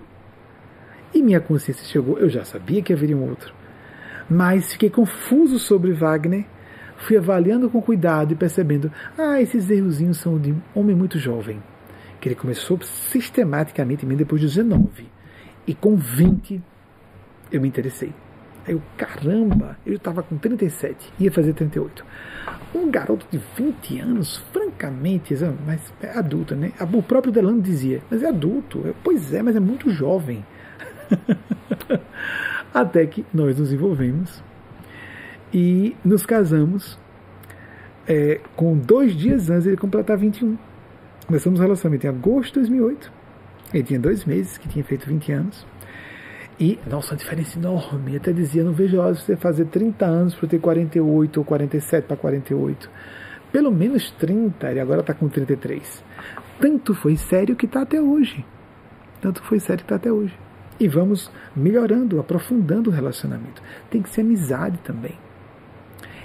[1.14, 3.54] E minha consciência chegou, eu já sabia que haveria um outro.
[4.28, 6.44] Mas fiquei confuso sobre Wagner,
[6.96, 11.62] fui avaliando com cuidado e percebendo, ah, esses errozinhos são de homem muito jovem.
[12.20, 15.06] Que ele começou sistematicamente em mim depois de 19.
[15.64, 16.60] E com 20
[17.52, 18.12] eu me interessei.
[18.68, 22.04] Aí eu, caramba, eu estava com 37, ia fazer 38.
[22.74, 25.34] Um garoto de 20 anos, francamente,
[25.64, 26.72] mas é adulto, né?
[26.92, 28.82] O próprio Delano dizia, mas é adulto.
[28.84, 30.44] Eu, pois é, mas é muito jovem.
[32.74, 34.42] Até que nós nos envolvemos
[35.52, 36.98] e nos casamos.
[38.06, 40.58] É, com dois dias antes de ele completar 21.
[41.26, 43.12] Começamos o relacionamento em agosto de 2008.
[43.72, 45.66] Ele tinha dois meses que tinha feito 20 anos.
[46.60, 48.12] E, nossa, uma diferença enorme.
[48.12, 51.44] Eu até dizia, não vejo hora de você fazer 30 anos para ter 48 ou
[51.44, 52.90] 47 para 48.
[53.52, 56.02] Pelo menos 30, ele agora está com 33.
[56.60, 58.44] Tanto foi sério que está até hoje.
[59.20, 60.36] Tanto foi sério que está até hoje.
[60.80, 63.62] E vamos melhorando, aprofundando o relacionamento.
[63.88, 65.16] Tem que ser amizade também.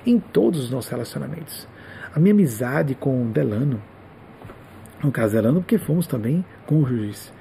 [0.05, 1.67] Em todos os nossos relacionamentos.
[2.13, 3.81] A minha amizade com Delano,
[5.03, 7.31] no caso Delano, porque fomos também cônjuges,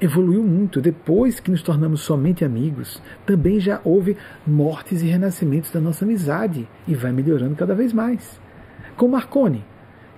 [0.00, 0.80] evoluiu muito.
[0.80, 4.16] Depois que nos tornamos somente amigos, também já houve
[4.46, 8.40] mortes e renascimentos da nossa amizade e vai melhorando cada vez mais.
[8.96, 9.64] Com Marconi,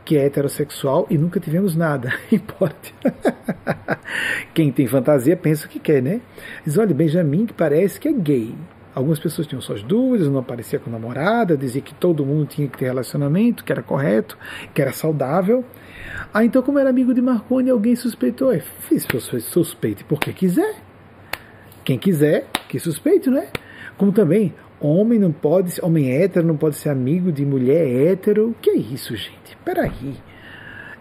[0.04, 2.12] que é heterossexual e nunca tivemos nada.
[2.30, 2.90] Importa.
[4.54, 6.20] Quem tem fantasia pensa o que quer, né?
[6.64, 8.54] Diz, olha, Benjamin que parece que é gay.
[8.94, 12.76] Algumas pessoas tinham suas dúvidas, não aparecia com namorada, dizia que todo mundo tinha que
[12.76, 14.36] ter relacionamento, que era correto,
[14.74, 15.64] que era saudável.
[16.34, 18.52] Ah, então como era amigo de Marconi, alguém suspeitou.
[18.52, 19.06] É, fiz
[19.40, 20.76] suspeite porque quiser.
[21.84, 23.48] Quem quiser, que suspeite, né?
[23.98, 28.54] Como também, homem não pode, homem hétero não pode ser amigo de mulher hétero.
[28.62, 29.56] Que é isso, gente?
[29.64, 30.14] Peraí.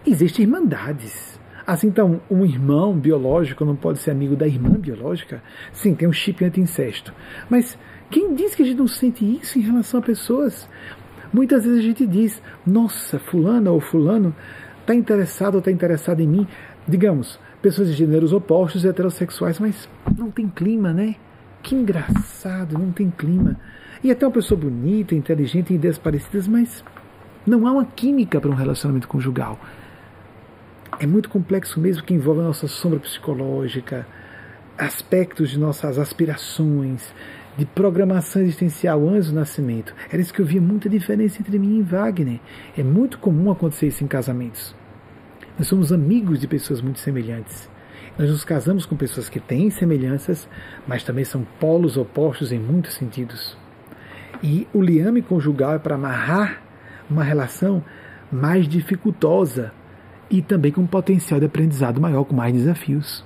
[0.05, 1.39] Existem irmandades.
[1.65, 5.41] Assim, então, um irmão biológico não pode ser amigo da irmã biológica?
[5.71, 7.13] Sim, tem um chip anti-incesto.
[7.49, 7.77] Mas
[8.09, 10.67] quem diz que a gente não sente isso em relação a pessoas?
[11.31, 14.35] Muitas vezes a gente diz, nossa, fulana ou fulano
[14.81, 16.47] está interessado ou está interessado em mim.
[16.87, 19.87] Digamos, pessoas de gêneros opostos, heterossexuais, mas
[20.17, 21.15] não tem clima, né?
[21.63, 23.57] Que engraçado, não tem clima.
[24.03, 26.83] E até uma pessoa bonita, inteligente, ideias parecidas, mas
[27.45, 29.59] não há uma química para um relacionamento conjugal.
[30.99, 34.05] É muito complexo mesmo que envolve a nossa sombra psicológica,
[34.77, 37.13] aspectos de nossas aspirações,
[37.57, 39.93] de programação existencial antes do nascimento.
[40.09, 42.39] Era isso que eu via muita diferença entre mim e Wagner.
[42.77, 44.75] É muito comum acontecer isso em casamentos.
[45.57, 47.69] Nós somos amigos de pessoas muito semelhantes.
[48.17, 50.47] Nós nos casamos com pessoas que têm semelhanças,
[50.87, 53.57] mas também são polos opostos em muitos sentidos.
[54.43, 56.61] E o liame conjugal é para amarrar
[57.09, 57.83] uma relação
[58.31, 59.71] mais dificultosa
[60.29, 63.25] e também com um potencial de aprendizado maior, com mais desafios,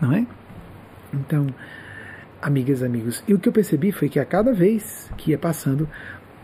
[0.00, 0.26] não é?
[1.12, 1.46] Então,
[2.44, 5.88] amigas, amigos, e o que eu percebi foi que a cada vez que ia passando,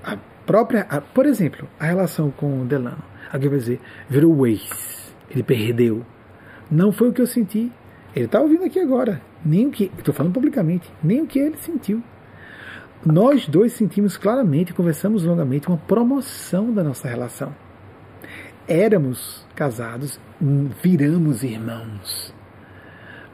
[0.02, 0.16] a
[0.46, 5.14] própria, a, por exemplo, a relação com o Delano, alguém vai dizer, virou o ex,
[5.30, 6.04] ele perdeu.
[6.70, 7.70] Não foi o que eu senti.
[8.16, 9.20] Ele está ouvindo aqui agora.
[9.44, 12.02] Nem o que, estou falando publicamente, nem o que ele sentiu.
[13.04, 17.54] Nós dois sentimos claramente, conversamos longamente, uma promoção da nossa relação.
[18.66, 20.18] Éramos casados,
[20.82, 22.34] viramos irmãos.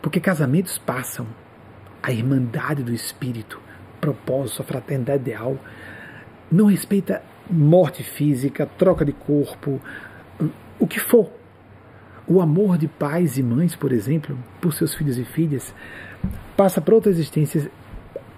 [0.02, 1.26] Porque casamentos passam.
[2.06, 3.60] A irmandade do espírito,
[4.00, 5.58] propósito, a fraternidade ideal,
[6.50, 7.20] não respeita
[7.50, 9.80] morte física, troca de corpo,
[10.78, 11.30] o que for.
[12.28, 15.74] O amor de pais e mães, por exemplo, por seus filhos e filhas,
[16.56, 17.70] passa para outra existência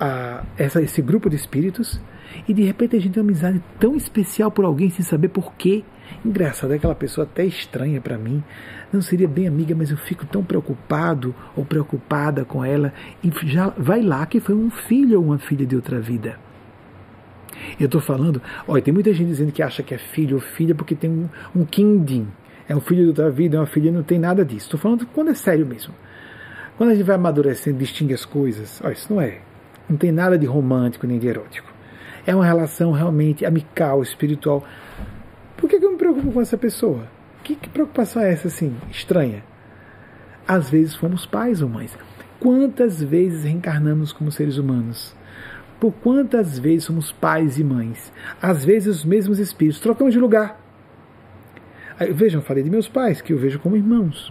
[0.01, 2.01] a, essa, esse grupo de espíritos
[2.47, 5.55] e de repente a gente tem uma amizade tão especial por alguém sem saber por
[5.55, 5.85] quê.
[6.25, 8.43] Engraçado, é aquela pessoa até estranha para mim,
[8.93, 12.93] não seria bem amiga, mas eu fico tão preocupado ou preocupada com ela
[13.23, 16.39] e já vai lá que foi um filho ou uma filha de outra vida.
[17.79, 20.75] Eu estou falando, olha, tem muita gente dizendo que acha que é filho ou filha
[20.75, 22.29] porque tem um, um kindin,
[22.69, 24.67] é um filho de outra vida, é uma filha, não tem nada disso.
[24.67, 25.93] Estou falando quando é sério mesmo.
[26.77, 29.41] Quando a gente vai amadurecendo, distingue as coisas, olha, isso não é
[29.89, 31.73] não tem nada de romântico nem de erótico.
[32.27, 34.63] É uma relação realmente amical, espiritual.
[35.57, 37.07] Por que, eu me preocupo com essa pessoa?
[37.49, 39.43] Que, que preocupação é essa assim, estranha?
[40.47, 41.97] Às vezes fomos pais ou mães.
[42.39, 45.17] Quantas vezes reencarnamos como seres humanos?
[45.81, 48.13] Por quantas vezes somos pais e mães?
[48.43, 49.81] Às vezes os mesmos espíritos.
[49.81, 50.61] Trocamos de lugar.
[52.13, 54.31] Vejam, falei de meus pais, que eu vejo como irmãos.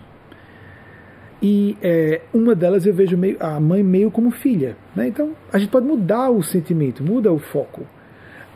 [1.42, 4.78] E é, uma delas eu vejo meio, a mãe meio como filha.
[4.96, 5.08] Né?
[5.08, 7.84] Então a gente pode mudar o sentimento, muda o foco.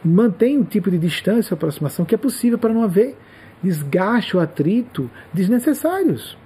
[0.05, 3.17] mantém o tipo de distância aproximação que é possível para não haver
[3.63, 6.37] desgaste ou atrito desnecessários.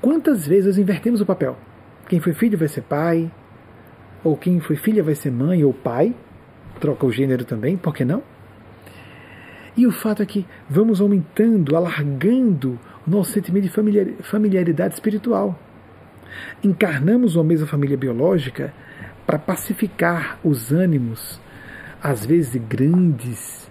[0.00, 1.56] Quantas vezes invertemos o papel?
[2.08, 3.30] Quem foi filho vai ser pai,
[4.22, 6.14] ou quem foi filha vai ser mãe ou pai,
[6.80, 8.22] troca o gênero também, por que não?
[9.76, 15.58] E o fato é que vamos aumentando, alargando o nosso sentimento de familiaridade espiritual.
[16.62, 18.72] Encarnamos uma mesma família biológica
[19.26, 21.40] para pacificar os ânimos,
[22.02, 23.67] às vezes de grandes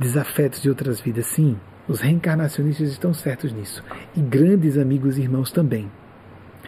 [0.00, 1.26] desafetos de outras vidas.
[1.26, 1.56] Sim,
[1.86, 3.84] os reencarnacionistas estão certos nisso.
[4.16, 5.90] E grandes amigos e irmãos também.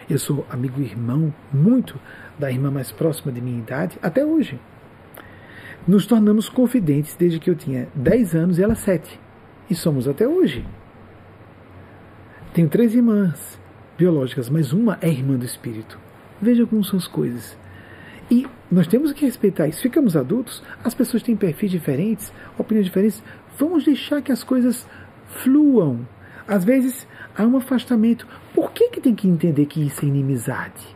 [0.09, 1.99] Eu sou amigo e irmão muito
[2.37, 4.59] da irmã mais próxima de minha idade até hoje.
[5.87, 9.19] Nos tornamos confidentes desde que eu tinha 10 anos e ela 7.
[9.69, 10.65] E somos até hoje.
[12.53, 13.59] Tenho três irmãs
[13.97, 15.99] biológicas, mas uma é irmã do espírito.
[16.41, 17.57] Veja como são as coisas.
[18.29, 19.81] E nós temos que respeitar isso.
[19.81, 23.23] Ficamos adultos, as pessoas têm perfis diferentes, opiniões diferentes.
[23.57, 24.87] Vamos deixar que as coisas
[25.27, 26.07] fluam.
[26.47, 28.27] Às vezes há um afastamento.
[28.53, 30.95] Por que, que tem que entender que isso é inimizade?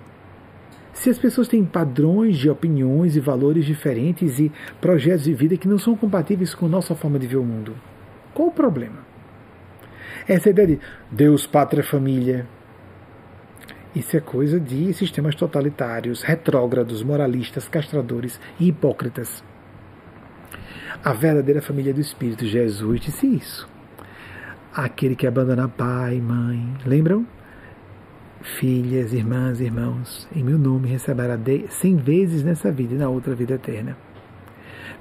[0.93, 4.51] Se as pessoas têm padrões de opiniões e valores diferentes e
[4.81, 7.75] projetos de vida que não são compatíveis com nossa forma de ver o mundo,
[8.33, 9.05] qual o problema?
[10.27, 10.79] Essa ideia de
[11.11, 12.47] Deus, pátria, família,
[13.97, 19.43] isso é coisa de sistemas totalitários, retrógrados, moralistas, castradores e hipócritas.
[21.03, 23.69] A verdadeira família do Espírito, Jesus, disse isso.
[24.73, 27.25] Aquele que abandona pai, mãe, lembram?
[28.59, 31.37] filhas, irmãs, irmãos, em meu nome receberá
[31.69, 33.97] cem vezes nessa vida e na outra vida eterna.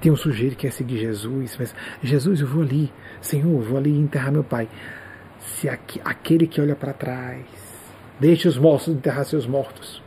[0.01, 3.78] Tem um sujeito que quer seguir Jesus, mas Jesus, eu vou ali, Senhor, eu vou
[3.78, 4.68] ali enterrar meu pai.
[5.39, 7.47] Se aquele que olha para trás,
[8.21, 10.03] deixe os mortos enterrar seus mortos.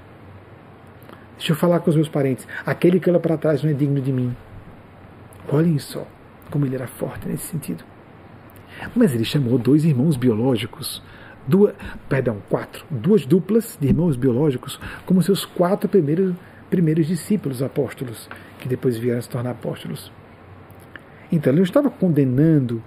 [1.38, 2.48] Deixa eu falar com os meus parentes.
[2.66, 4.36] Aquele que olha para trás não é digno de mim.
[5.52, 6.06] Olhem só
[6.50, 7.84] como ele era forte nesse sentido.
[8.96, 11.02] Mas ele chamou dois irmãos biológicos
[11.50, 11.74] duas,
[12.08, 16.36] perdão, quatro, duas duplas de irmãos biológicos como seus quatro primeiros,
[16.70, 18.30] primeiros discípulos apóstolos,
[18.60, 20.12] que depois vieram se tornar apóstolos.
[21.32, 22.82] Então, ele não estava condenando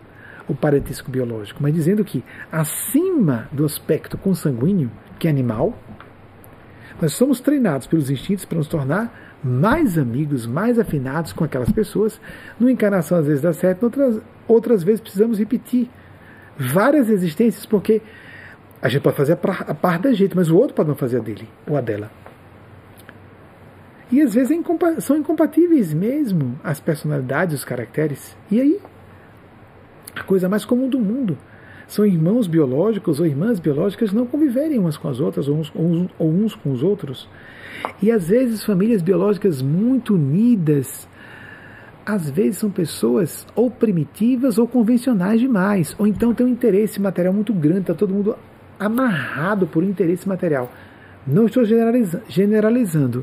[0.48, 4.90] o parentesco biológico, mas dizendo que, acima do aspecto consanguíneo,
[5.22, 5.72] que animal,
[7.00, 12.20] nós somos treinados pelos instintos para nos tornar mais amigos, mais afinados com aquelas pessoas.
[12.58, 15.88] Numa encarnação, às vezes dá certo, outras, outras vezes precisamos repetir
[16.58, 18.02] várias existências, porque
[18.80, 21.20] a gente pode fazer a parte da gente, mas o outro pode não fazer a
[21.20, 22.10] dele ou a dela.
[24.10, 28.36] E às vezes é incompa são incompatíveis mesmo as personalidades, os caracteres.
[28.50, 28.80] E aí?
[30.16, 31.38] A coisa mais comum do mundo.
[31.92, 35.70] São irmãos biológicos ou irmãs biológicas não conviverem umas com as outras ou uns,
[36.18, 37.28] ou uns com os outros.
[38.00, 41.06] E às vezes famílias biológicas muito unidas
[42.06, 47.34] às vezes são pessoas ou primitivas ou convencionais demais, ou então tem um interesse material
[47.34, 48.36] muito grande, está todo mundo
[48.80, 50.72] amarrado por interesse material.
[51.26, 53.22] Não estou generaliza generalizando,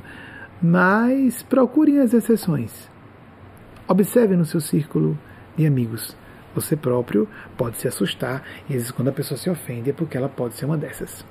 [0.62, 2.88] mas procurem as exceções.
[3.88, 5.18] Observe no seu círculo
[5.58, 6.16] de amigos.
[6.56, 7.28] Você próprio
[7.58, 10.56] pode se assustar, e às vezes quando a pessoa se ofende é porque ela pode
[10.56, 11.26] ser uma dessas.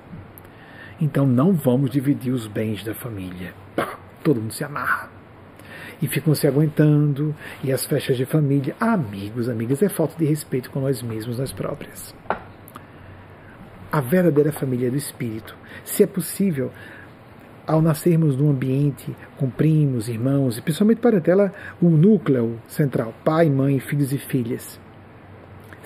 [1.01, 3.53] Então não vamos dividir os bens da família.
[4.23, 5.11] Todo mundo se amarra.
[6.01, 8.77] E ficam se aguentando, e as festas de família.
[8.79, 12.15] Amigos, amigas, é falta de respeito com nós mesmos, nós próprias
[13.91, 15.57] a verdadeira família do espírito.
[15.85, 16.71] Se é possível,
[17.67, 23.81] ao nascermos num ambiente com primos, irmãos e principalmente parentela, o núcleo central, pai, mãe,
[23.81, 24.81] filhos e filhas.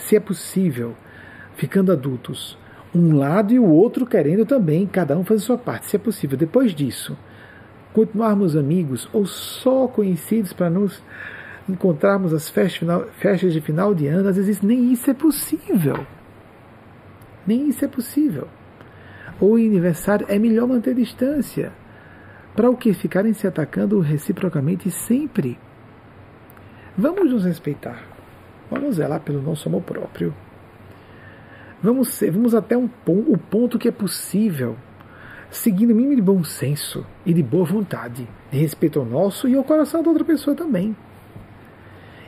[0.06, 0.94] Se é possível,
[1.54, 2.58] ficando adultos,
[2.94, 6.36] um lado e o outro querendo também, cada um fazer sua parte, se é possível.
[6.36, 7.16] Depois disso,
[7.92, 11.02] continuarmos amigos ou só conhecidos para nos
[11.68, 16.06] encontrarmos as festas de final de ano, às vezes nem isso é possível.
[17.46, 18.48] Nem isso é possível.
[19.40, 21.72] Ou em aniversário é melhor manter distância.
[22.54, 25.58] Para o que ficarem se atacando reciprocamente sempre?
[26.98, 28.11] Vamos nos respeitar.
[28.80, 30.34] Vamos zelar pelo nosso amor próprio.
[31.82, 34.76] Vamos, ser, vamos até um, o ponto que é possível,
[35.50, 39.56] seguindo o mínimo de bom senso e de boa vontade, de respeito ao nosso e
[39.56, 40.96] ao coração da outra pessoa também.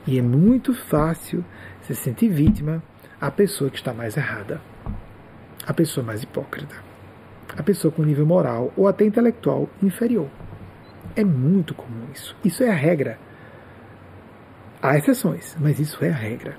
[0.06, 1.44] E é muito fácil
[1.82, 2.82] se sentir vítima
[3.20, 4.60] a pessoa que está mais errada
[5.66, 6.74] a pessoa mais hipócrita,
[7.56, 10.28] a pessoa com nível moral ou até intelectual inferior.
[11.16, 12.36] É muito comum isso.
[12.44, 13.18] Isso é a regra.
[14.84, 16.58] Há exceções, mas isso é a regra.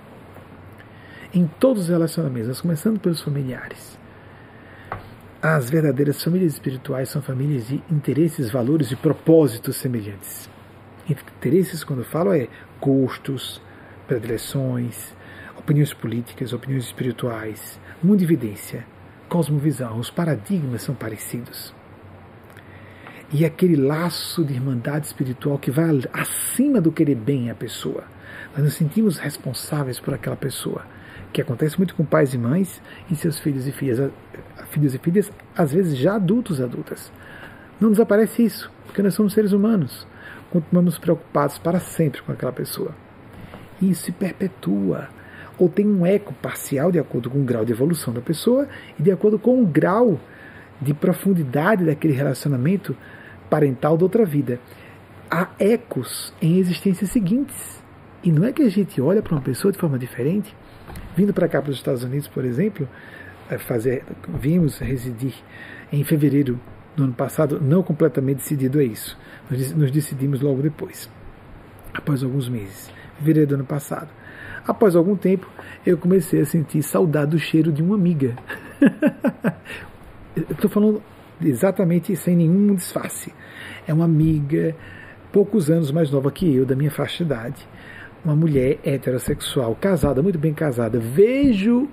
[1.31, 3.99] Em todos os relacionamentos, começando pelos familiares.
[5.39, 10.49] As verdadeiras famílias espirituais são famílias de interesses, valores e propósitos semelhantes.
[11.07, 12.47] Interesses, quando eu falo, é
[12.81, 13.61] gostos,
[14.07, 15.13] predileções,
[15.55, 18.87] opiniões políticas, opiniões espirituais, mundividência,
[19.29, 21.75] cosmovisão, os paradigmas são parecidos.
[23.31, 28.14] E aquele laço de irmandade espiritual que vai acima do querer bem a pessoa.
[28.55, 30.85] Nós nos sentimos responsáveis por aquela pessoa,
[31.33, 34.09] que acontece muito com pais e mães e seus filhos e filhas,
[34.69, 37.11] filhos e filhas, às vezes já adultos adultas.
[37.81, 40.07] Não desaparece isso, porque nós somos seres humanos.
[40.49, 42.95] Continuamos preocupados para sempre com aquela pessoa.
[43.81, 45.09] E isso se perpetua
[45.57, 49.03] ou tem um eco parcial de acordo com o grau de evolução da pessoa e
[49.03, 50.17] de acordo com o grau
[50.81, 52.95] de profundidade daquele relacionamento
[53.49, 54.61] parental da outra vida.
[55.29, 57.83] Há ecos em existências seguintes.
[58.25, 60.53] E não é que a gente olha para uma pessoa de forma diferente.
[61.15, 62.89] Vindo para cá para os Estados Unidos, por exemplo,
[63.49, 65.33] eh, fazer, vimos residir
[65.93, 66.59] em fevereiro
[66.95, 69.15] do ano passado, não completamente decidido é isso.
[69.75, 71.09] Nos decidimos logo depois,
[71.93, 74.09] após alguns meses, fevereiro do ano passado.
[74.67, 75.47] Após algum tempo,
[75.85, 78.35] eu comecei a sentir saudade do cheiro de uma amiga.
[80.35, 81.03] Estou falando
[81.39, 83.31] exatamente sem nenhum disfarce.
[83.87, 84.75] É uma amiga,
[85.31, 87.67] poucos anos mais nova que eu, da minha faixa de idade.
[88.25, 90.99] Uma mulher heterossexual, casada, muito bem casada.
[90.99, 91.87] Vejo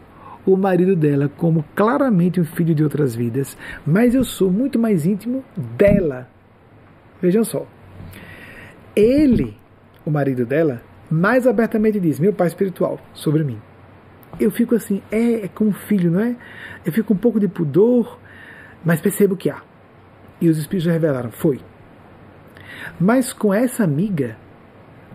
[0.46, 3.54] o marido dela como claramente um filho de outras vidas,
[3.86, 5.44] mas eu sou muito mais íntimo
[5.76, 6.26] dela.
[7.20, 7.66] Vejam só.
[8.96, 9.54] Ele,
[10.06, 10.80] o marido dela,
[11.10, 13.60] mais abertamente diz: Meu pai espiritual sobre mim.
[14.40, 16.34] Eu fico assim, é, é como filho, não é?
[16.82, 18.18] Eu fico um pouco de pudor,
[18.82, 19.62] mas percebo que há.
[20.40, 21.60] E os espíritos revelaram: Foi.
[22.98, 24.36] Mas com essa amiga,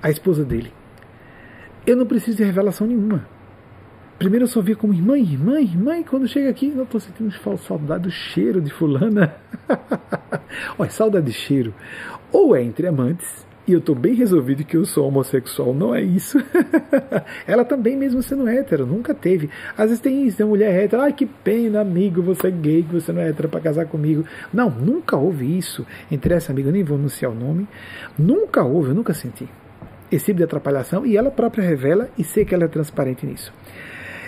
[0.02, 0.72] a esposa dele,
[1.88, 3.26] eu não preciso de revelação nenhuma.
[4.20, 7.32] Primeiro eu só vi como irmã, irmã, irmã, e quando chega aqui, eu estou sentindo
[7.58, 9.36] saudade do cheiro de fulana.
[10.78, 11.74] Olha, saudade de cheiro.
[12.30, 16.02] Ou é entre amantes, e eu estou bem resolvido que eu sou homossexual, não é
[16.02, 16.38] isso.
[17.48, 19.50] ela também, mesmo sendo hétero, nunca teve.
[19.78, 22.96] Às vezes tem isso, tem mulher hétero, ai que pena, amigo, você é gay, que
[22.96, 24.26] você não é hétero para casar comigo.
[24.52, 27.66] Não, nunca houve isso entre essa amiga, eu nem vou anunciar o nome.
[28.18, 29.48] Nunca houve, eu nunca senti
[30.11, 33.53] esse tipo de atrapalhação e ela própria revela e sei que ela é transparente nisso.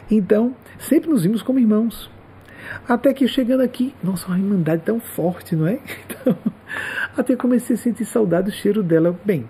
[0.09, 2.09] Então, sempre nos vimos como irmãos.
[2.87, 5.79] Até que chegando aqui, nossa, uma irmandade tão forte, não é?
[6.21, 6.37] Então,
[7.17, 9.17] até comecei a sentir saudade do cheiro dela.
[9.23, 9.49] Bem,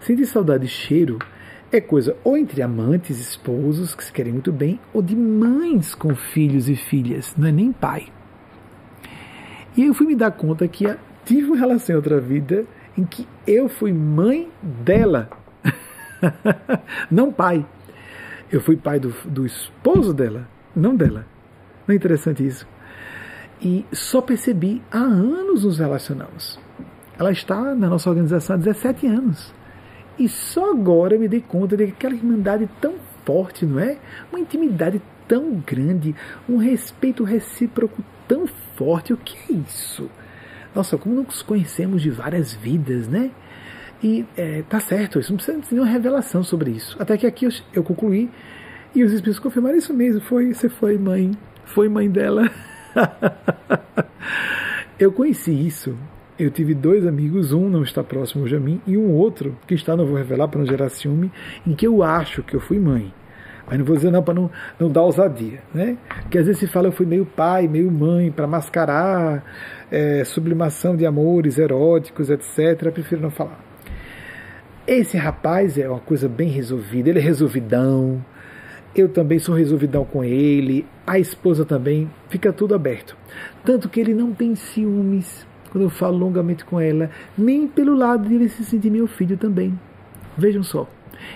[0.00, 1.18] sentir saudade de cheiro
[1.72, 6.14] é coisa ou entre amantes, esposos que se querem muito bem, ou de mães com
[6.14, 8.08] filhos e filhas, não é nem pai.
[9.76, 10.84] E eu fui me dar conta que
[11.24, 12.66] tive uma relação em outra vida
[12.98, 15.30] em que eu fui mãe dela,
[17.10, 17.64] não pai.
[18.50, 21.24] Eu fui pai do, do esposo dela, não dela.
[21.86, 22.66] Não é interessante isso?
[23.62, 26.58] E só percebi há anos nos relacionamos.
[27.18, 29.52] Ela está na nossa organização há 17 anos.
[30.18, 33.98] E só agora eu me dei conta de que aquela irmandade tão forte, não é?
[34.30, 36.14] Uma intimidade tão grande,
[36.48, 39.12] um respeito recíproco tão forte.
[39.12, 40.10] O que é isso?
[40.74, 43.30] Nossa, como nos conhecemos de várias vidas, né?
[44.02, 46.96] E é, tá certo, isso não precisa de nenhuma revelação sobre isso.
[46.98, 48.30] Até que aqui eu, eu concluí
[48.94, 50.20] e os espíritos confirmaram isso mesmo.
[50.22, 51.32] Foi, você foi mãe,
[51.64, 52.50] foi mãe dela.
[54.98, 55.96] eu conheci isso.
[56.38, 59.74] Eu tive dois amigos, um não está próximo hoje a mim, e um outro, que
[59.74, 61.30] está, não vou revelar para não gerar ciúme,
[61.66, 63.12] em que eu acho que eu fui mãe.
[63.66, 65.98] Mas não vou dizer não para não, não dar ousadia, né?
[66.22, 69.44] Porque às vezes se fala eu fui meio pai, meio mãe, para mascarar
[69.90, 72.86] é, sublimação de amores eróticos, etc.
[72.86, 73.69] Eu prefiro não falar.
[74.90, 78.20] Esse rapaz é uma coisa bem resolvida, ele é resolvidão,
[78.92, 83.16] eu também sou resolvidão com ele, a esposa também, fica tudo aberto.
[83.64, 88.28] Tanto que ele não tem ciúmes quando eu falo longamente com ela, nem pelo lado
[88.28, 89.78] de ele se sentir meu filho também.
[90.36, 90.88] Vejam só.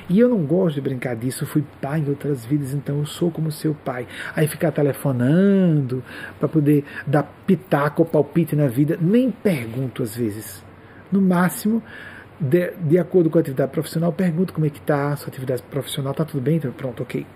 [0.09, 3.07] E eu não gosto de brincar disso, eu fui pai em outras vidas, então eu
[3.07, 4.05] sou como seu pai.
[4.35, 6.03] Aí ficar telefonando
[6.41, 10.65] para poder dar pitaco ou palpite na vida, nem pergunto às vezes.
[11.13, 11.81] No máximo,
[12.45, 16.13] de, de acordo com a atividade profissional, pergunto como é que está, sua atividade profissional,
[16.13, 16.57] está tudo bem?
[16.57, 17.27] Então, pronto, ok.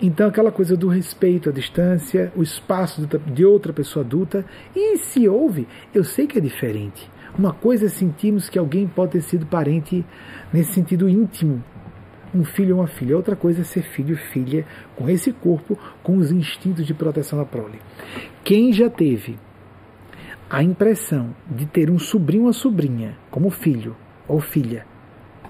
[0.00, 4.44] Então, aquela coisa do respeito à distância, o espaço de outra pessoa adulta,
[4.74, 7.10] e se houve, eu sei que é diferente.
[7.38, 10.04] Uma coisa é sentirmos que alguém pode ter sido parente
[10.52, 11.64] nesse sentido íntimo,
[12.34, 13.16] um filho ou uma filha.
[13.16, 17.38] Outra coisa é ser filho e filha com esse corpo, com os instintos de proteção
[17.38, 17.80] da prole.
[18.44, 19.38] Quem já teve
[20.48, 23.96] a impressão de ter um sobrinho ou sobrinha como filho
[24.28, 24.84] ou filha,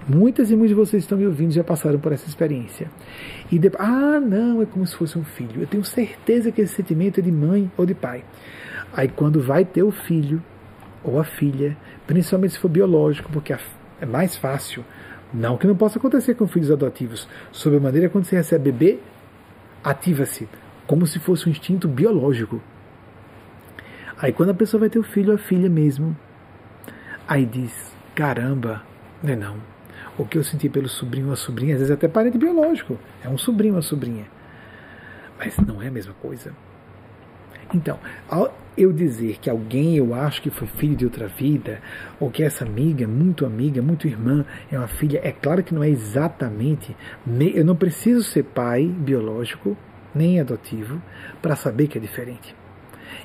[0.09, 2.89] Muitas e muitos de vocês estão me ouvindo já passaram por essa experiência.
[3.51, 5.61] E depois, ah, não, é como se fosse um filho.
[5.61, 8.25] Eu tenho certeza que esse sentimento é de mãe ou de pai.
[8.93, 10.41] Aí quando vai ter o filho
[11.03, 11.77] ou a filha,
[12.07, 13.53] principalmente se for biológico, porque
[14.01, 14.85] É mais fácil.
[15.35, 17.29] Não que não possa acontecer com filhos adotivos.
[17.51, 19.01] Sob a maneira quando você recebe bebê,
[19.83, 20.49] ativa-se,
[20.87, 22.63] como se fosse um instinto biológico.
[24.19, 26.17] Aí quando a pessoa vai ter o filho, a filha mesmo,
[27.29, 28.83] aí diz, caramba,
[29.23, 29.57] não é não.
[30.19, 33.29] O que eu senti pelo sobrinho ou a sobrinha, às vezes até parente biológico, é
[33.29, 34.25] um sobrinho ou a sobrinha.
[35.39, 36.55] Mas não é a mesma coisa.
[37.75, 41.81] Então, ao eu dizer que alguém eu acho que foi filho de outra vida,
[42.21, 45.83] ou que essa amiga, muito amiga, muito irmã, é uma filha, é claro que não
[45.83, 46.97] é exatamente.
[47.55, 49.77] Eu não preciso ser pai biológico,
[50.15, 51.03] nem adotivo,
[51.43, 52.55] para saber que é diferente.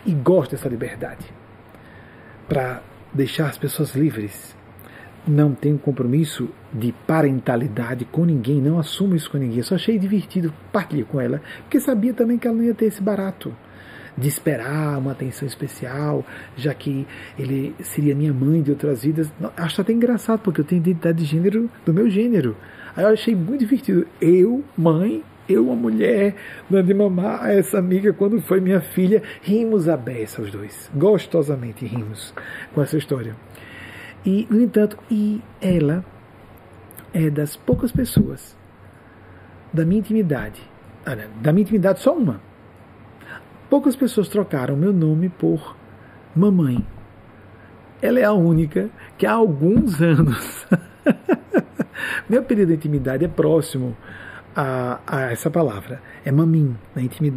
[0.06, 1.26] E gosto dessa liberdade.
[2.48, 2.82] Para
[3.14, 4.56] deixar as pessoas livres.
[5.28, 9.62] Não tenho compromisso de parentalidade com ninguém, não assumo isso com ninguém.
[9.62, 13.02] Só achei divertido partilhar com ela, porque sabia também que ela não ia ter esse
[13.02, 13.56] barato
[14.18, 17.08] de esperar uma atenção especial, já que
[17.38, 19.32] ele seria minha mãe de outras vidas.
[19.56, 22.56] Acho até engraçado, porque eu tenho identidade de gênero do meu gênero.
[22.96, 24.08] Aí eu achei muito divertido.
[24.20, 26.36] Eu, mãe, eu, uma mulher,
[26.70, 29.22] dando de mamar a essa amiga quando foi minha filha.
[29.42, 30.90] Rimos a beça, os dois.
[30.96, 32.34] Gostosamente rimos
[32.74, 33.36] com essa história.
[34.26, 36.06] E, no entanto, e ela
[37.14, 38.56] é das poucas pessoas
[39.74, 40.62] da minha intimidade,
[41.06, 42.40] ah, da minha intimidade só uma,
[43.72, 45.78] Poucas pessoas trocaram meu nome por
[46.36, 46.86] mamãe.
[48.02, 50.68] Ela é a única que há alguns anos.
[52.28, 53.96] meu apelido de intimidade é próximo
[54.56, 56.02] a, a essa palavra.
[56.24, 56.76] É mamim,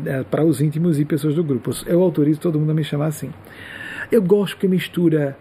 [0.07, 1.71] é, para os íntimos e pessoas do grupo.
[1.87, 3.31] Eu autorizo todo mundo a me chamar assim.
[4.11, 5.37] Eu gosto que mistura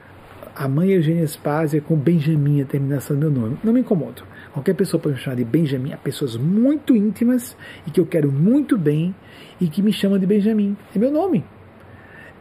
[0.56, 3.58] a mãe Eugênia Spásia com Benjamin, a terminação do meu nome.
[3.64, 4.24] Não me incomodo.
[4.52, 8.32] Qualquer pessoa pode me chamar de Benjamin, há pessoas muito íntimas e que eu quero
[8.32, 9.16] muito bem
[9.60, 10.78] e que me chamam de Benjamin.
[10.96, 11.44] É meu nome.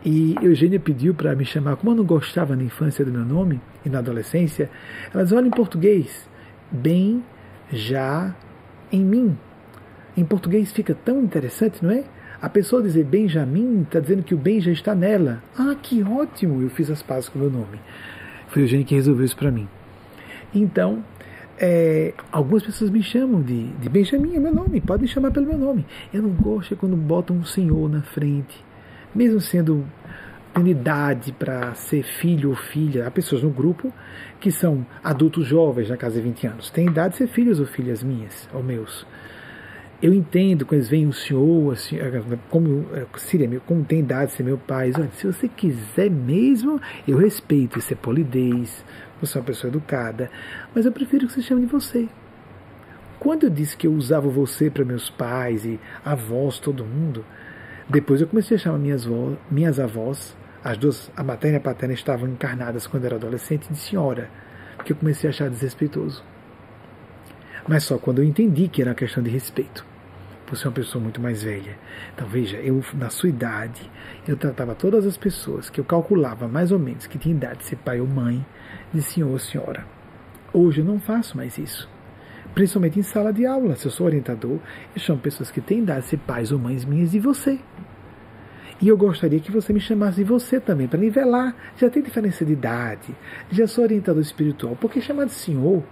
[0.05, 3.61] E Eugênia pediu para me chamar, como eu não gostava na infância do meu nome
[3.85, 4.69] e na adolescência,
[5.15, 6.29] ela diz: olha em português,
[6.71, 7.23] bem
[7.73, 8.35] já
[8.93, 9.37] em mim.
[10.17, 12.05] Em português fica tão interessante, não é?
[12.41, 15.43] A pessoa dizer Benjamin está dizendo que o bem já está nela.
[15.57, 16.61] Ah, que ótimo!
[16.61, 17.81] Eu fiz as pazes com o meu nome.
[18.49, 19.69] Foi Eugênia que resolveu isso para mim.
[20.55, 21.03] Então,
[21.59, 25.57] é, algumas pessoas me chamam de, de Benjamin, é meu nome, podem chamar pelo meu
[25.57, 25.87] nome.
[26.13, 28.63] Eu não gosto é quando botam um senhor na frente,
[29.15, 29.87] mesmo sendo
[30.55, 33.07] tendo idade para ser filho ou filha.
[33.07, 33.93] Há pessoas no grupo
[34.41, 37.67] que são adultos jovens na casa de 20 anos, têm idade de ser filhos ou
[37.67, 39.07] filhas minhas, ou meus.
[40.03, 41.97] Eu entendo quando eles veem o senhor, assim,
[42.51, 44.91] como seria como tem idade de ser meu pai.
[44.97, 48.85] Olha, se você quiser mesmo, eu respeito, isso é polidez,
[49.21, 50.29] você é uma pessoa educada,
[50.75, 52.09] mas eu prefiro que você chame de você.
[53.21, 57.25] Quando eu disse que eu usava você para meus pais e avós, todo mundo,
[57.89, 59.07] depois eu comecei a chamar minhas,
[59.49, 63.79] minhas avós, as duas, a materna e a paterna estavam encarnadas quando era adolescente, de
[63.79, 64.31] senhora,
[64.77, 66.25] porque eu comecei a achar desrespeitoso.
[67.67, 69.85] Mas só quando eu entendi que era uma questão de respeito
[70.47, 71.79] por ser uma pessoa muito mais velha.
[72.15, 73.91] Então veja, eu na sua idade,
[74.29, 77.65] eu tratava todas as pessoas que eu calculava mais ou menos que tinham idade de
[77.65, 78.45] ser pai ou mãe,
[78.93, 79.87] de senhor ou senhora.
[80.53, 81.89] Hoje eu não faço mais isso.
[82.55, 84.59] Principalmente em sala de aula, se eu sou orientador,
[84.95, 87.59] eu chamo pessoas que têm idade de ser pais ou mães minhas de você.
[88.83, 91.55] E eu gostaria que você me chamasse de você também, para nivelar.
[91.79, 93.15] Já tem diferença de idade,
[93.51, 94.77] já sou orientador espiritual.
[94.77, 95.83] Por que chamar de senhor?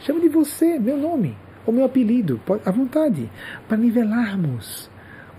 [0.00, 1.36] Chama de você, meu nome
[1.66, 3.30] o meu apelido, à vontade,
[3.66, 4.90] para nivelarmos.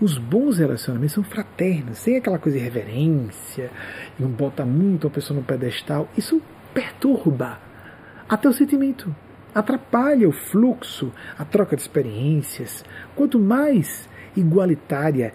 [0.02, 3.72] Os bons relacionamentos são fraternos, sem aquela coisa de reverência,
[4.20, 6.10] um bota muito a pessoa no pedestal.
[6.18, 6.42] Isso
[6.74, 7.60] perturba
[8.28, 9.16] até o sentimento,
[9.54, 12.84] atrapalha o fluxo, a troca de experiências.
[13.16, 15.34] Quanto mais igualitária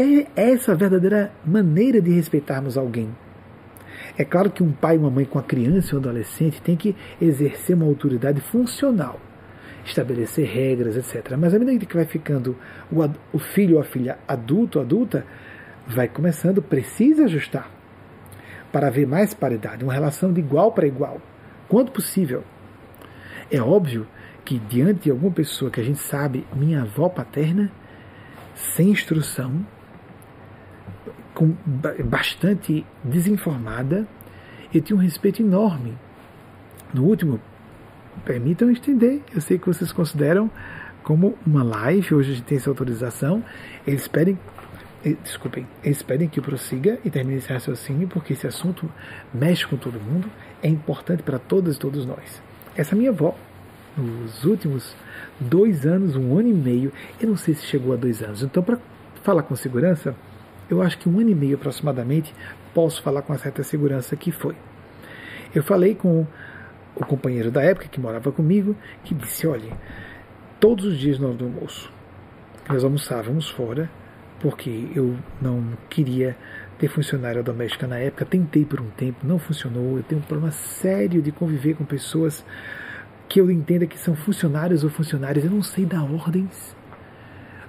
[0.00, 3.14] é essa verdadeira maneira de respeitarmos alguém.
[4.16, 6.76] É claro que um pai e uma mãe com a criança e um adolescente tem
[6.76, 9.20] que exercer uma autoridade funcional
[9.88, 11.36] estabelecer regras, etc.
[11.36, 12.56] Mas à medida que vai ficando
[12.90, 12.98] o,
[13.32, 15.24] o filho ou a filha adulto, adulta,
[15.86, 17.70] vai começando, precisa ajustar
[18.70, 21.20] para haver mais paridade, uma relação de igual para igual,
[21.68, 22.44] quanto possível.
[23.50, 24.06] É óbvio
[24.44, 27.72] que diante de alguma pessoa que a gente sabe, minha avó paterna,
[28.54, 29.64] sem instrução,
[31.38, 31.54] com,
[32.04, 34.08] bastante desinformada,
[34.74, 35.96] eu tinha um respeito enorme.
[36.92, 37.40] No último
[38.24, 39.22] permitam estender.
[39.32, 40.50] Eu sei que vocês consideram
[41.04, 43.44] como uma live, hoje a gente tem essa autorização.
[43.86, 44.36] Eles pedem,
[45.04, 48.90] eh, desculpem, eles pedem que eu prossiga e termine esse raciocínio, porque esse assunto
[49.32, 50.28] mexe com todo mundo,
[50.60, 52.42] é importante para todas e todos nós.
[52.74, 53.38] Essa minha avó,
[53.96, 54.96] nos últimos
[55.38, 58.60] dois anos, um ano e meio, eu não sei se chegou a dois anos, então
[58.60, 58.76] para
[59.22, 60.16] falar com segurança,
[60.70, 62.34] eu acho que um ano e meio aproximadamente,
[62.74, 64.54] posso falar com uma certa segurança que foi.
[65.54, 66.26] Eu falei com
[66.94, 69.72] o companheiro da época que morava comigo, que disse: olha,
[70.60, 71.90] todos os dias hora do almoço,
[72.68, 73.90] nós almoçávamos fora,
[74.40, 76.36] porque eu não queria
[76.78, 79.96] ter funcionária doméstica na época, tentei por um tempo, não funcionou.
[79.96, 82.44] Eu tenho um problema sério de conviver com pessoas
[83.28, 86.77] que eu entenda que são funcionários ou funcionárias, eu não sei dar ordens.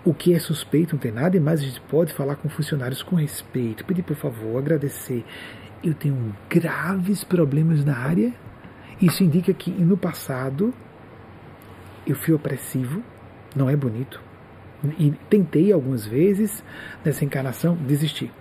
[0.03, 3.17] O que é suspeito não tem nada, mais a gente pode falar com funcionários com
[3.17, 5.25] respeito, pedir por favor, agradecer.
[5.83, 8.33] Eu tenho graves problemas na área.
[9.01, 10.73] Isso indica que no passado
[12.07, 13.03] eu fui opressivo,
[13.53, 14.21] não é bonito.
[14.97, 16.63] E tentei algumas vezes
[17.03, 18.31] nessa encarnação desistir.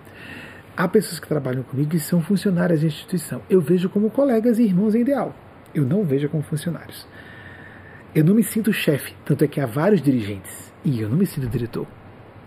[0.77, 3.43] Há pessoas que trabalham comigo e são funcionárias de instituição.
[3.51, 5.35] Eu vejo como colegas e irmãos em ideal.
[5.75, 7.05] Eu não vejo como funcionários.
[8.15, 10.68] Eu não me sinto chefe, tanto é que há vários dirigentes.
[10.85, 11.87] E eu não me sinto diretor.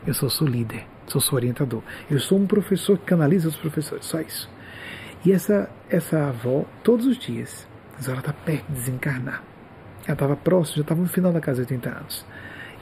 [0.05, 1.83] Eu só sou líder, só sou orientador.
[2.09, 4.49] Eu sou um professor que canaliza os professores, só isso.
[5.23, 9.43] E essa, essa avó, todos os dias, mas ela está perto de desencarnar.
[10.05, 12.25] Ela estava próxima, já estava no final da casa de 80 anos.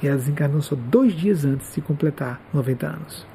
[0.02, 3.28] E ela desencarnou só dois dias antes de completar 90 anos.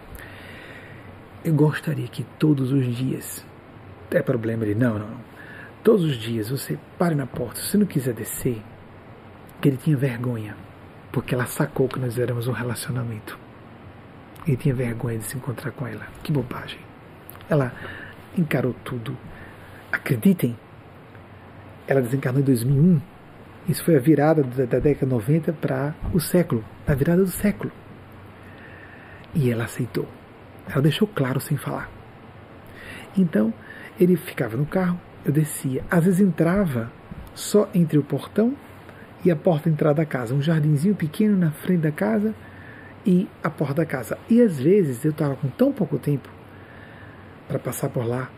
[1.45, 3.45] Eu gostaria que todos os dias.
[4.11, 4.75] É problema ele?
[4.75, 5.21] Não, não, não.
[5.83, 7.61] Todos os dias você pare na porta.
[7.61, 8.63] Se não quiser descer,
[9.61, 10.57] que ele tinha vergonha.
[11.15, 13.39] Porque ela sacou que nós éramos um relacionamento.
[14.45, 16.09] Ele tinha vergonha de se encontrar com ela.
[16.25, 16.81] Que bobagem.
[17.49, 17.73] Ela
[18.37, 19.17] encarou tudo.
[19.93, 20.59] Acreditem,
[21.87, 23.01] ela desencarnou em 2001.
[23.69, 27.71] Isso foi a virada da década 90 para o século, a virada do século.
[29.33, 30.09] E ela aceitou.
[30.69, 31.89] Ela deixou claro sem falar.
[33.17, 33.55] Então,
[34.01, 35.85] ele ficava no carro, eu descia.
[35.89, 36.91] Às vezes entrava
[37.37, 38.57] só entre o portão
[39.25, 42.35] e a porta de entrada da casa, um jardinzinho pequeno na frente da casa
[43.07, 44.19] e a porta da casa.
[44.29, 46.29] E às vezes eu estava com tão pouco tempo
[47.49, 48.31] para passar por lá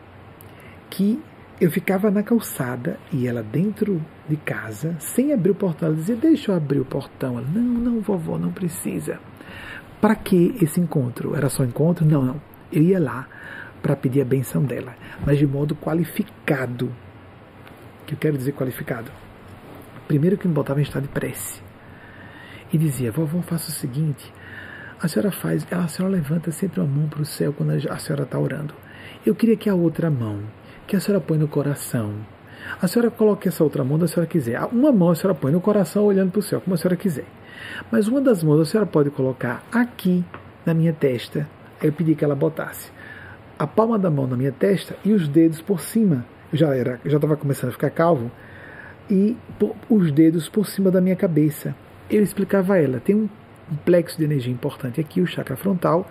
[0.91, 1.21] que
[1.61, 5.89] eu ficava na calçada e ela dentro de casa, sem abrir o portão.
[5.89, 7.39] Ela dizia: Deixa eu abrir o portão.
[7.39, 9.19] Ela: Não, não, vovó, não precisa.
[10.01, 11.35] Para que esse encontro?
[11.35, 12.05] Era só encontro?
[12.05, 12.41] Não, não.
[12.71, 13.27] Eu ia lá
[13.83, 16.87] para pedir a benção dela, mas de modo qualificado.
[18.03, 19.11] O que eu quero dizer qualificado?
[20.07, 21.62] Primeiro que me botava em estado de prece.
[22.73, 24.33] E dizia, vovó, faça o seguinte,
[25.01, 28.25] a senhora faz, a senhora levanta sempre uma mão para o céu quando a senhora
[28.25, 28.75] está orando.
[29.25, 30.41] Eu queria que a outra mão,
[30.86, 32.15] que a senhora põe no coração,
[32.81, 34.62] a senhora coloque essa outra mão da senhora quiser.
[34.73, 37.26] Uma mão a senhora põe no coração olhando para o céu, como a senhora quiser.
[37.91, 40.25] Mas uma das mãos a senhora pode colocar aqui
[40.65, 41.49] na minha testa.
[41.83, 42.91] Eu pedi que ela botasse
[43.59, 46.25] a palma da mão na minha testa e os dedos por cima.
[46.52, 48.31] Eu já era, já estava começando a ficar calvo
[49.10, 49.36] e
[49.89, 51.75] os dedos por cima da minha cabeça.
[52.10, 53.28] Eu explicava a ela, tem um,
[53.70, 56.09] um plexo de energia importante aqui, o chakra frontal,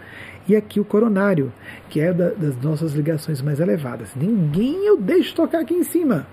[0.47, 1.51] e aqui o coronário,
[1.89, 4.13] que é da, das nossas ligações mais elevadas.
[4.15, 6.27] Ninguém eu deixo tocar aqui em cima.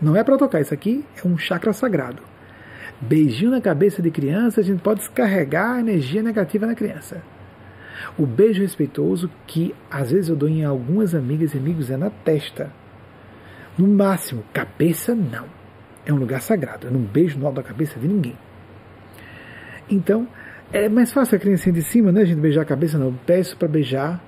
[0.00, 2.22] Não é para tocar, isso aqui é um chakra sagrado.
[3.00, 7.22] Beijinho na cabeça de criança, a gente pode descarregar a energia negativa na criança.
[8.18, 12.10] O beijo respeitoso, que às vezes eu dou em algumas amigas e amigos, é na
[12.10, 12.70] testa.
[13.78, 15.46] No máximo, cabeça não.
[16.04, 16.86] É um lugar sagrado.
[16.86, 18.36] Eu não beijo no alto da cabeça de ninguém.
[19.88, 20.26] Então,
[20.72, 22.22] é mais fácil a criança de cima, né?
[22.22, 23.06] A gente beijar a cabeça, não.
[23.06, 24.22] Eu peço para beijar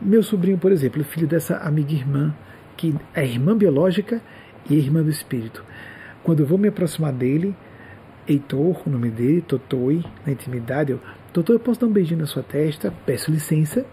[0.00, 2.34] meu sobrinho, por exemplo, filho dessa amiga irmã,
[2.76, 4.20] que é irmã biológica
[4.68, 5.64] e irmã do espírito.
[6.22, 7.54] Quando eu vou me aproximar dele,
[8.26, 11.00] Heitor, o nome dele, Totoi, na intimidade, eu,
[11.32, 12.92] Totoi, eu posso dar um beijinho na sua testa?
[13.04, 13.84] Peço licença.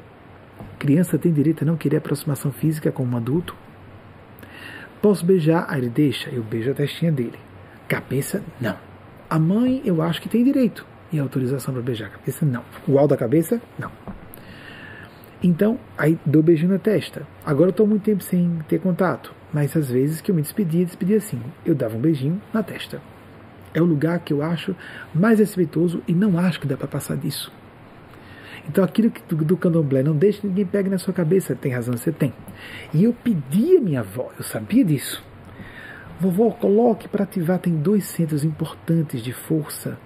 [0.79, 3.55] Criança tem direito a não querer aproximação física como um adulto.
[5.01, 5.65] Posso beijar?
[5.67, 7.39] Aí ele deixa, eu beijo a testinha dele.
[7.87, 8.77] Cabeça, não.
[9.29, 10.85] A mãe, eu acho que tem direito.
[11.11, 12.63] E autorização para beijar a cabeça, não.
[12.87, 13.91] O alto da cabeça, não.
[15.43, 17.25] Então, aí dou beijinho na testa.
[17.43, 19.33] Agora eu estou muito tempo sem ter contato.
[19.51, 21.41] Mas às vezes que eu me despedia, despedia assim.
[21.65, 23.01] Eu dava um beijinho na testa.
[23.73, 24.75] É o lugar que eu acho
[25.13, 27.51] mais respeitoso e não acho que dá para passar disso.
[28.71, 31.97] Então aquilo que do, do candomblé, não deixe ninguém pegue na sua cabeça, tem razão,
[31.97, 32.33] você tem.
[32.93, 35.21] E eu pedi a minha avó, eu sabia disso.
[36.21, 39.97] Vovó, coloque para ativar, tem dois centros importantes de força.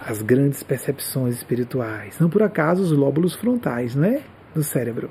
[0.00, 2.18] As grandes percepções espirituais.
[2.18, 4.22] Não por acaso os lóbulos frontais, não é?
[4.54, 5.10] Do cérebro.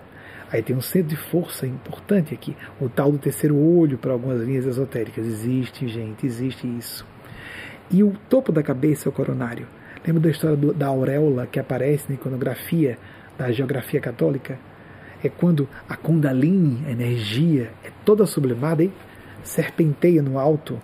[0.52, 4.42] Aí tem um centro de força importante aqui, o tal do terceiro olho para algumas
[4.42, 5.28] linhas esotéricas.
[5.28, 7.06] Existe, gente, existe isso.
[7.92, 9.68] E o topo da cabeça é o coronário.
[10.06, 12.98] Lembra da história do, da auréola que aparece na iconografia
[13.38, 14.60] da geografia católica?
[15.24, 18.92] É quando a Kundalini, a energia, é toda sublimada e
[19.44, 20.80] serpenteia no alto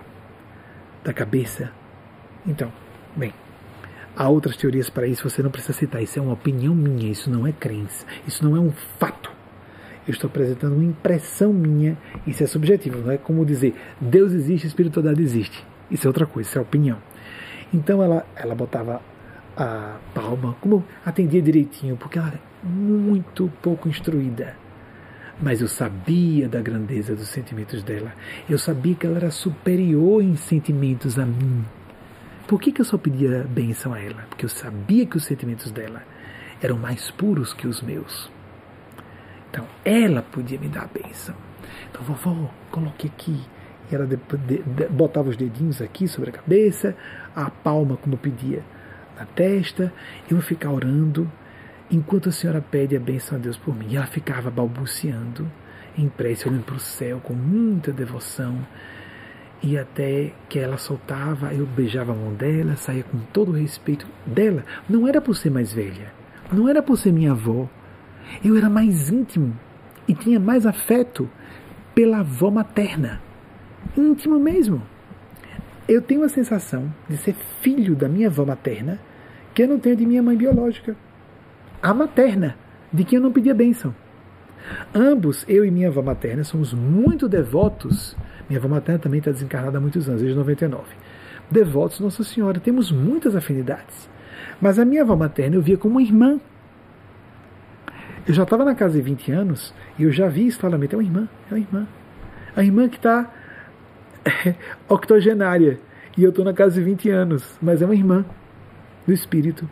[1.04, 1.72] da cabeça.
[2.48, 2.72] Então,
[3.16, 3.32] bem,
[4.16, 6.02] há outras teorias para isso, você não precisa citar.
[6.02, 9.30] Isso é uma opinião minha, isso não é crença, isso não é um fato.
[10.08, 14.66] Eu estou apresentando uma impressão minha, isso é subjetivo, não é como dizer Deus existe,
[14.66, 15.64] espiritualidade existe.
[15.92, 16.98] Isso é outra coisa, isso é opinião.
[17.72, 19.02] Então ela, ela botava
[19.56, 24.56] a palma, como atendia direitinho, porque ela era muito pouco instruída.
[25.42, 28.14] Mas eu sabia da grandeza dos sentimentos dela.
[28.48, 31.66] Eu sabia que ela era superior em sentimentos a mim.
[32.48, 34.24] Por que, que eu só pedia bênção a ela?
[34.30, 36.04] Porque eu sabia que os sentimentos dela
[36.62, 38.30] eram mais puros que os meus.
[39.50, 41.36] Então, ela podia me dar a bênção.
[41.90, 43.42] Então, vovó, coloque aqui.
[43.92, 44.08] E ela
[44.92, 46.96] botava os dedinhos aqui sobre a cabeça,
[47.36, 48.64] a palma, como pedia,
[49.22, 49.94] na testa.
[50.30, 51.32] Eu ia ficar orando
[51.90, 53.88] enquanto a senhora pede a bênção a Deus por mim.
[53.90, 55.50] E ela ficava balbuciando
[55.98, 58.58] em prece, olhando para o céu com muita devoção.
[59.64, 64.08] E até que ela soltava, eu beijava a mão dela, saía com todo o respeito
[64.26, 64.66] dela.
[64.90, 66.12] Não era por ser mais velha,
[66.52, 67.70] não era por ser minha avó.
[68.44, 69.56] Eu era mais íntimo
[70.08, 71.30] e tinha mais afeto
[71.94, 73.22] pela avó materna.
[73.96, 74.82] Íntimo mesmo.
[75.88, 79.00] Eu tenho a sensação de ser filho da minha avó materna
[79.54, 80.96] que eu não tenho de minha mãe biológica.
[81.82, 82.56] A materna,
[82.92, 83.94] de quem eu não pedia bênção.
[84.94, 88.16] Ambos, eu e minha avó materna, somos muito devotos.
[88.48, 90.84] Minha avó materna também está desencarnada há muitos anos, desde 99.
[91.50, 94.10] Devotos Nossa Senhora, temos muitas afinidades.
[94.62, 96.40] Mas a minha avó materna eu via como uma irmã.
[98.28, 100.64] Eu já estava na casa de 20 anos e eu já vi isso.
[100.64, 101.88] É uma irmã, é uma irmã.
[102.56, 103.32] A irmã que está
[104.88, 105.80] octogenária.
[106.18, 108.26] E eu estou na casa de 20 anos, mas é uma irmã
[109.06, 109.70] do espírito.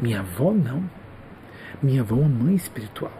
[0.00, 0.82] Minha avó não.
[1.82, 3.12] Minha avó é uma mãe espiritual.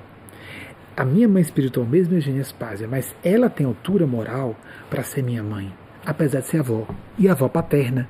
[0.96, 4.54] A minha mãe espiritual mesmo é Eugênia Spásia, mas ela tem altura moral
[4.90, 5.72] para ser minha mãe,
[6.04, 6.86] apesar de ser avó.
[7.18, 8.08] E avó paterna.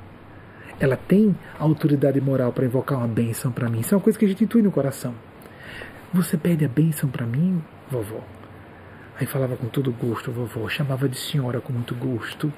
[0.80, 3.80] Ela tem autoridade moral para invocar uma bênção para mim.
[3.80, 5.14] Isso é uma coisa que a gente intui no coração.
[6.12, 8.20] Você pede a bênção para mim, vovó?
[9.18, 12.52] Aí falava com todo gosto, vovó, chamava de senhora com muito gosto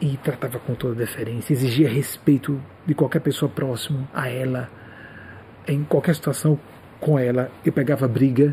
[0.00, 4.68] e tratava com toda deferência, exigia respeito de qualquer pessoa próximo a ela.
[5.68, 6.58] Em qualquer situação
[6.98, 8.52] com ela, eu pegava briga,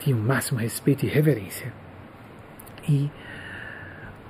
[0.00, 1.72] tinha o máximo respeito e reverência.
[2.88, 3.08] E,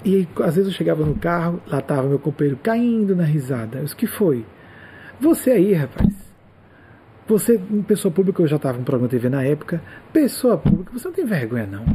[0.05, 3.79] e às vezes eu chegava no carro, lá estava meu companheiro caindo na risada.
[3.79, 4.45] Eu disse, que foi?
[5.19, 6.13] Você aí, rapaz.
[7.27, 9.83] Você, pessoa pública, eu já estava com programa TV na época.
[10.13, 11.87] Pessoa pública, você não tem vergonha, não.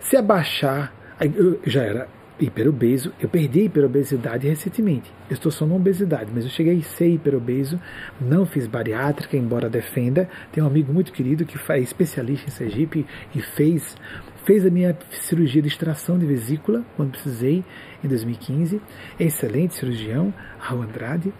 [0.00, 2.08] Se abaixar, eu já era
[2.38, 5.10] hiperobeso, eu perdi a hiperobesidade recentemente.
[5.28, 7.80] Eu estou só na obesidade, mas eu cheguei a ser hiperobeso,
[8.20, 10.28] não fiz bariátrica, embora defenda.
[10.52, 13.96] Tenho um amigo muito querido que é especialista em Sergipe e fez,
[14.44, 17.64] fez a minha cirurgia de extração de vesícula quando precisei,
[18.04, 18.80] em 2015.
[19.18, 21.32] Excelente cirurgião, Raul Andrade.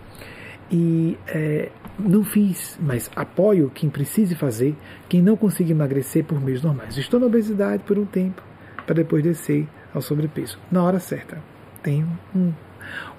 [0.70, 4.74] E é, não fiz, mas apoio quem precise fazer,
[5.08, 6.96] quem não consiga emagrecer por meios normais.
[6.96, 8.42] Estou na obesidade por um tempo,
[8.84, 11.38] para depois descer ao sobrepeso, na hora certa.
[11.82, 12.52] Tenho um,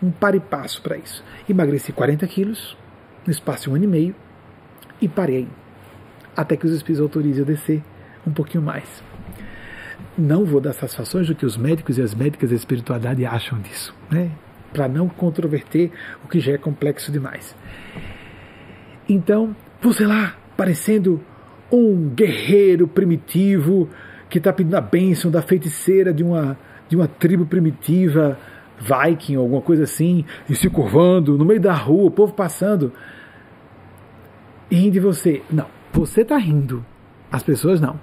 [0.02, 1.24] um par e passo para isso.
[1.50, 2.78] Emagreci 40 quilos
[3.26, 4.16] no espaço de um ano e meio
[5.02, 5.48] e parei,
[6.36, 7.84] até que os espíritos autorizem eu descer
[8.26, 9.04] um pouquinho mais.
[10.18, 13.96] Não vou dar satisfações do que os médicos e as médicas da espiritualidade acham disso,
[14.10, 14.32] né?
[14.72, 15.92] para não controverter
[16.24, 17.56] o que já é complexo demais.
[19.08, 21.22] Então, você lá, parecendo
[21.72, 23.90] um guerreiro primitivo
[24.30, 26.58] que está pedindo a bênção da feiticeira de uma,
[26.88, 28.38] de uma tribo primitiva,
[28.80, 32.94] viking, alguma coisa assim, e se curvando no meio da rua, o povo passando,
[34.70, 35.42] e rindo de você.
[35.50, 36.86] Não, você está rindo,
[37.32, 38.00] as pessoas não.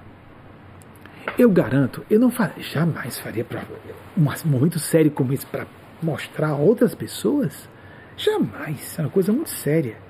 [1.38, 3.62] Eu garanto, eu não faria, jamais faria pra,
[4.16, 5.66] um momento sério como esse para
[6.02, 7.68] mostrar a outras pessoas?
[8.16, 10.03] Jamais, é uma coisa muito séria.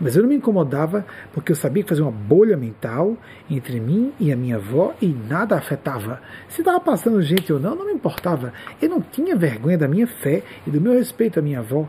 [0.00, 3.16] Mas eu não me incomodava porque eu sabia que fazia uma bolha mental
[3.48, 6.20] entre mim e a minha avó e nada afetava.
[6.48, 8.52] Se estava passando gente ou não, não me importava.
[8.80, 11.88] Eu não tinha vergonha da minha fé e do meu respeito à minha avó.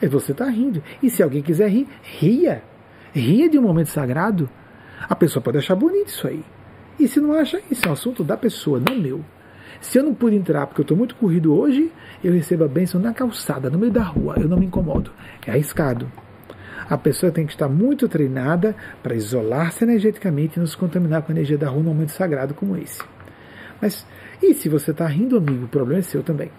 [0.00, 0.82] E você está rindo.
[1.02, 2.62] E se alguém quiser rir, ria.
[3.12, 4.48] Ria de um momento sagrado.
[5.08, 6.44] A pessoa pode achar bonito isso aí.
[6.98, 9.24] E se não acha, isso é um assunto da pessoa, não meu.
[9.80, 11.92] Se eu não pude entrar porque eu estou muito corrido hoje,
[12.22, 14.34] eu recebo a bênção na calçada, no meio da rua.
[14.36, 15.12] Eu não me incomodo.
[15.46, 16.10] É arriscado.
[16.88, 21.32] A pessoa tem que estar muito treinada para isolar-se energeticamente e não se contaminar com
[21.32, 23.02] a energia da rua num momento sagrado como esse.
[23.80, 24.06] Mas
[24.42, 25.64] e se você está rindo, amigo?
[25.64, 26.50] O problema é seu também.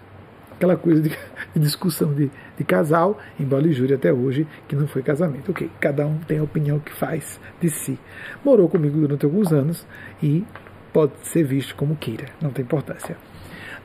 [0.52, 1.08] Aquela coisa de,
[1.54, 5.50] de discussão de, de, casal, embora e jure até hoje que não foi casamento.
[5.50, 7.98] Ok, cada um tem a opinião que faz de si.
[8.44, 9.86] Morou comigo durante alguns anos
[10.22, 10.44] e
[10.92, 13.16] pode ser visto como queira, não tem importância.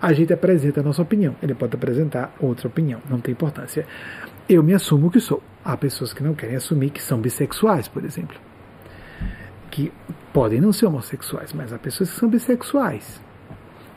[0.02, 3.86] A gente apresenta a nossa opinião, ele pode apresentar outra opinião, não tem importância.
[4.50, 5.42] Eu me assumo que sou.
[5.66, 8.38] Há pessoas que não querem assumir que são bissexuais, por exemplo.
[9.72, 9.92] Que
[10.36, 13.22] Podem não ser homossexuais, mas há pessoas que são bissexuais.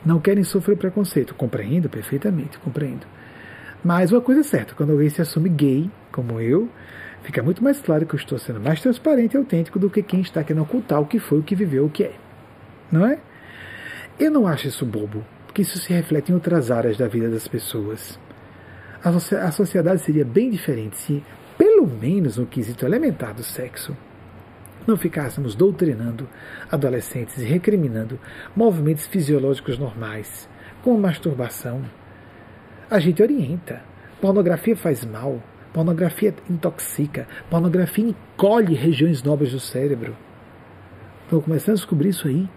[0.05, 1.35] Não querem sofrer preconceito.
[1.35, 3.05] Compreendo perfeitamente, compreendo.
[3.83, 6.69] Mas uma coisa é certa, quando alguém se assume gay, como eu,
[7.23, 10.21] fica muito mais claro que eu estou sendo mais transparente e autêntico do que quem
[10.21, 12.13] está querendo ocultar o que foi, o que viveu, o que é.
[12.89, 13.19] Não é?
[14.17, 17.49] Eu não acho isso bobo, porque isso se reflete em outras áreas da vida das
[17.49, 18.17] pessoas.
[19.03, 21.21] A sociedade seria bem diferente se,
[21.79, 23.95] pelo menos no quesito elementar do sexo,
[24.85, 26.27] não ficássemos doutrinando
[26.69, 28.19] adolescentes e recriminando
[28.53, 30.49] movimentos fisiológicos normais,
[30.83, 31.81] como masturbação.
[32.91, 33.81] A gente orienta.
[34.19, 35.41] Pornografia faz mal,
[35.71, 40.17] pornografia intoxica, pornografia encolhe regiões nobres do cérebro.
[41.23, 42.49] Estou começando a descobrir isso aí.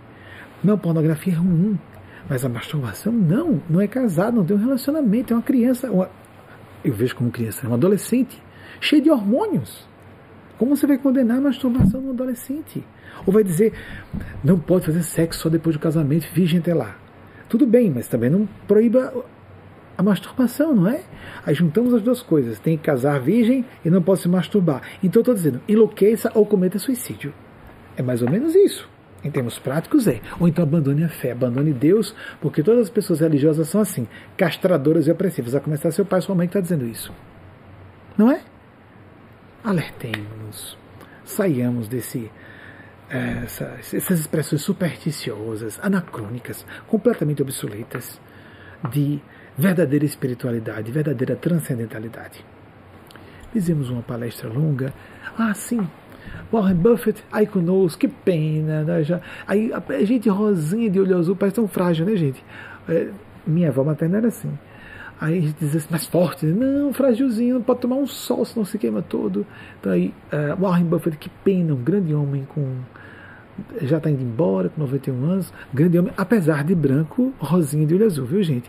[0.64, 1.78] Não, pornografia é ruim.
[2.28, 3.62] Mas a masturbação, não.
[3.70, 5.32] Não é casado, não tem um relacionamento.
[5.32, 5.90] É uma criança.
[5.92, 6.10] Uma,
[6.84, 8.41] eu vejo como criança, é um adolescente.
[8.82, 9.86] Cheio de hormônios.
[10.58, 12.84] Como você vai condenar a masturbação no adolescente?
[13.24, 13.72] Ou vai dizer,
[14.42, 16.96] não pode fazer sexo só depois do casamento, virgem até lá.
[17.48, 19.24] Tudo bem, mas também não proíba
[19.96, 21.02] a masturbação, não é?
[21.46, 22.58] Aí juntamos as duas coisas.
[22.58, 24.82] Tem que casar virgem e não pode se masturbar.
[25.00, 27.32] Então estou dizendo, enlouqueça ou cometa suicídio.
[27.96, 28.90] É mais ou menos isso.
[29.22, 30.20] Em termos práticos, é.
[30.40, 35.06] Ou então abandone a fé, abandone Deus, porque todas as pessoas religiosas são assim, castradoras
[35.06, 35.54] e opressivas.
[35.54, 37.12] A começar seu pai e sua mãe que está dizendo isso.
[38.18, 38.42] Não é?
[39.64, 40.76] Alertemos-nos.
[41.24, 42.30] Saiamos desse.
[43.10, 48.20] Eh, essas, essas expressões supersticiosas, anacrônicas, completamente obsoletas,
[48.90, 49.20] de
[49.56, 52.44] verdadeira espiritualidade, verdadeira transcendentalidade.
[53.52, 54.92] Fizemos uma palestra longa.
[55.38, 55.86] Ah, sim,
[56.50, 58.82] Warren Buffett, aí conosco, que pena.
[58.82, 59.02] Né?
[59.02, 62.44] Já, aí a gente rosinha de olho azul parece tão frágil, né, gente?
[62.88, 63.08] É,
[63.46, 64.52] minha avó materna era assim.
[65.22, 68.76] Aí gente diz assim, mais forte, não, frágilzinho, não pode tomar um sol, senão se
[68.76, 69.46] queima todo.
[69.78, 72.78] Então aí, uh, Warren Buffett, que pena, um grande homem com.
[73.82, 78.06] Já está indo embora, com 91 anos, grande homem, apesar de branco, rosinha de olho
[78.06, 78.68] azul, viu, gente?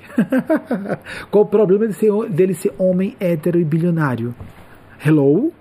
[1.31, 4.35] Qual o problema de ser, dele ser homem hétero e bilionário?
[5.03, 5.51] Hello?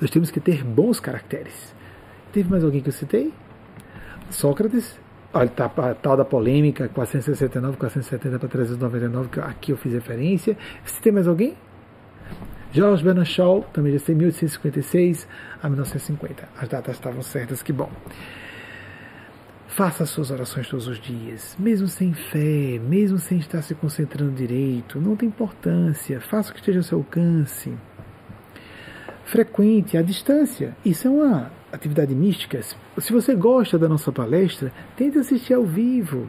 [0.00, 1.72] Nós temos que ter bons caracteres.
[2.32, 3.32] Teve mais alguém que eu citei?
[4.28, 5.01] Sócrates.
[5.34, 10.56] Olha, tá a tal da polêmica, 469, 470 para 399, que aqui eu fiz referência.
[10.84, 11.56] Citei mais alguém?
[12.70, 15.26] George Bernard Shaw, também já sei, 1856
[15.62, 16.48] a 1950.
[16.58, 17.90] As datas estavam certas, que bom.
[19.68, 24.32] Faça as suas orações todos os dias, mesmo sem fé, mesmo sem estar se concentrando
[24.32, 26.20] direito, não tem importância.
[26.20, 27.72] Faça o que esteja ao seu alcance
[29.24, 30.76] frequente, à distância.
[30.84, 32.60] Isso é uma atividade mística.
[32.98, 36.28] Se você gosta da nossa palestra, tente assistir ao vivo.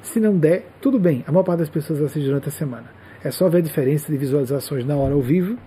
[0.00, 2.86] Se não der, tudo bem, a maior parte das pessoas assiste durante a semana.
[3.22, 5.58] É só ver a diferença de visualizações na hora ao vivo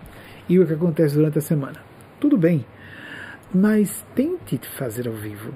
[0.48, 1.80] e o que acontece durante a semana.
[2.18, 2.64] Tudo bem,
[3.54, 5.52] mas tente fazer ao vivo.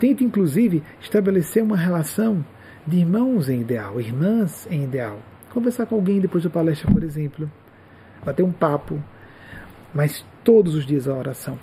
[0.00, 2.44] Tente, inclusive, estabelecer uma relação
[2.84, 5.20] de irmãos em ideal, irmãs em ideal.
[5.50, 7.50] Conversar com alguém depois da palestra, por exemplo.
[8.24, 9.00] Bater um papo,
[9.94, 11.56] mas todos os dias a oração.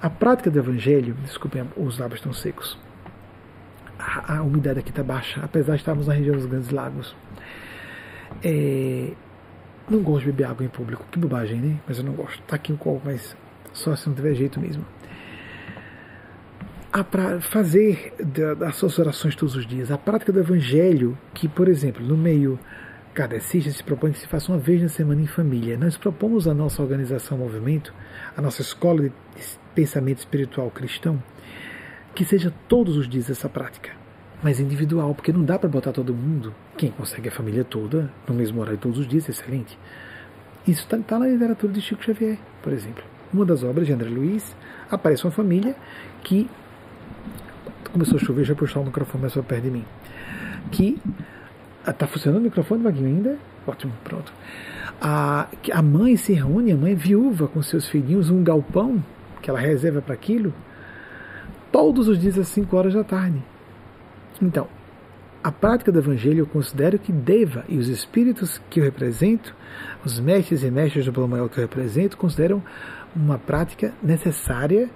[0.00, 2.78] A prática do Evangelho, desculpem, os lábios estão secos.
[3.98, 7.14] A, a umidade aqui está baixa, apesar de estarmos na região dos Grandes Lagos.
[8.42, 9.12] É,
[9.90, 11.80] não gosto de beber água em público, que bobagem, né?
[11.86, 12.40] Mas eu não gosto.
[12.44, 13.36] Tá aqui um copo, mas
[13.74, 14.86] só se não tiver jeito mesmo.
[16.92, 18.14] A pra fazer
[18.58, 22.58] das suas orações todos os dias, a prática do Evangelho, que, por exemplo, no meio
[23.12, 25.76] kardecista se propõe que se faça uma vez na semana em família.
[25.76, 27.92] Nós propomos a nossa organização movimento,
[28.36, 29.12] a nossa escola de
[29.74, 31.22] pensamento espiritual cristão,
[32.14, 33.90] que seja todos os dias essa prática,
[34.42, 38.34] mas individual, porque não dá para botar todo mundo, quem consegue a família toda, no
[38.34, 39.78] mesmo horário todos os dias, excelente.
[40.66, 43.04] Isso está tá na literatura de Chico Xavier, por exemplo.
[43.32, 44.56] Uma das obras de André Luiz,
[44.90, 45.76] aparece uma família
[46.22, 46.50] que
[47.92, 49.84] começou a chover, já puxou o microfone mais perto de mim,
[50.70, 51.00] que
[51.86, 53.38] Está ah, funcionando o microfone, Vaguinho, ainda?
[53.66, 54.30] Ótimo, pronto.
[55.00, 59.02] A, a mãe se reúne, a mãe é viúva com seus filhinhos, um galpão
[59.40, 60.52] que ela reserva para aquilo,
[61.72, 63.42] todos os dias às 5 horas da tarde.
[64.42, 64.68] Então,
[65.42, 69.54] a prática do Evangelho eu considero que deva, e os espíritos que eu represento,
[70.04, 72.62] os mestres e mestres do plano maior que eu represento, consideram
[73.16, 74.90] uma prática necessária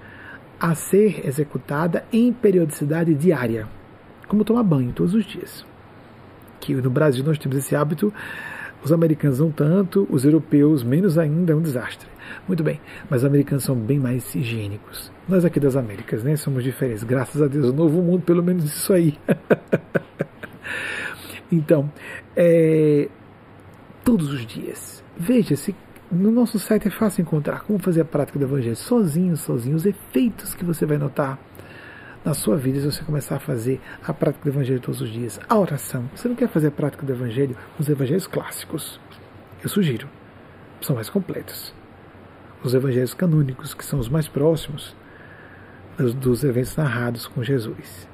[0.61, 3.67] a ser executada em periodicidade diária,
[4.29, 5.65] como tomar banho todos os dias
[6.65, 8.13] que no Brasil nós temos esse hábito,
[8.85, 12.09] os americanos não tanto, os europeus menos ainda, é um desastre.
[12.47, 15.11] Muito bem, mas os americanos são bem mais higiênicos.
[15.29, 17.03] Nós aqui das Américas, né, somos diferentes.
[17.03, 19.19] Graças a Deus, o novo mundo, pelo menos isso aí.
[21.51, 21.91] então,
[22.37, 23.09] é,
[24.05, 25.75] todos os dias, veja se
[26.13, 29.87] no nosso site é fácil encontrar como fazer a prática do Evangelho sozinho, sozinho, os
[29.87, 31.39] efeitos que você vai notar
[32.25, 35.39] na sua vida se você começar a fazer a prática do Evangelho todos os dias.
[35.49, 36.09] A oração.
[36.15, 37.57] Você não quer fazer a prática do Evangelho?
[37.79, 38.99] Os Evangelhos clássicos.
[39.63, 40.09] Eu sugiro.
[40.81, 41.75] São mais completos.
[42.63, 44.97] Os Evangelhos canônicos, que são os mais próximos
[45.99, 48.09] dos, dos eventos narrados com Jesus.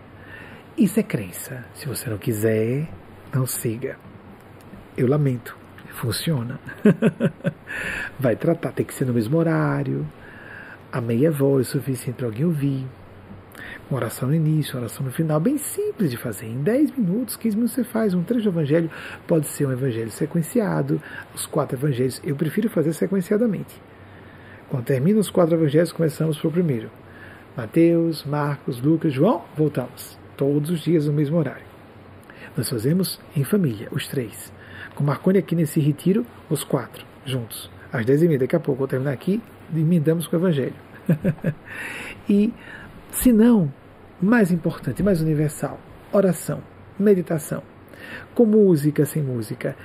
[0.76, 1.64] Isso é crença.
[1.74, 2.88] Se você não quiser,
[3.32, 3.96] não siga.
[4.96, 5.56] Eu lamento.
[5.92, 6.58] Funciona.
[8.18, 10.06] Vai tratar, tem que ser no mesmo horário.
[10.90, 12.86] A meia voz é suficiente para alguém ouvir.
[13.92, 16.46] Oração no início, oração no final, bem simples de fazer.
[16.46, 18.88] Em 10 minutos, 15 minutos você faz um trecho do evangelho.
[19.26, 21.02] Pode ser um evangelho sequenciado,
[21.34, 22.20] os quatro evangelhos.
[22.22, 23.82] Eu prefiro fazer sequenciadamente.
[24.68, 26.88] Quando termina os quatro evangelhos, começamos para o primeiro.
[27.56, 30.16] Mateus, Marcos, Lucas, João, voltamos.
[30.36, 31.66] Todos os dias no mesmo horário.
[32.56, 34.52] Nós fazemos em família, os três.
[34.94, 37.68] Com Marconi aqui nesse retiro, os quatro, juntos.
[37.92, 39.42] Às dez e meia, daqui a pouco, vou terminar aqui,
[39.74, 40.74] emendamos com o Evangelho.
[42.28, 42.52] e,
[43.10, 43.72] se não,
[44.20, 45.78] mais importante, mais universal,
[46.12, 46.62] oração,
[46.98, 47.62] meditação,
[48.34, 49.76] com música, sem música,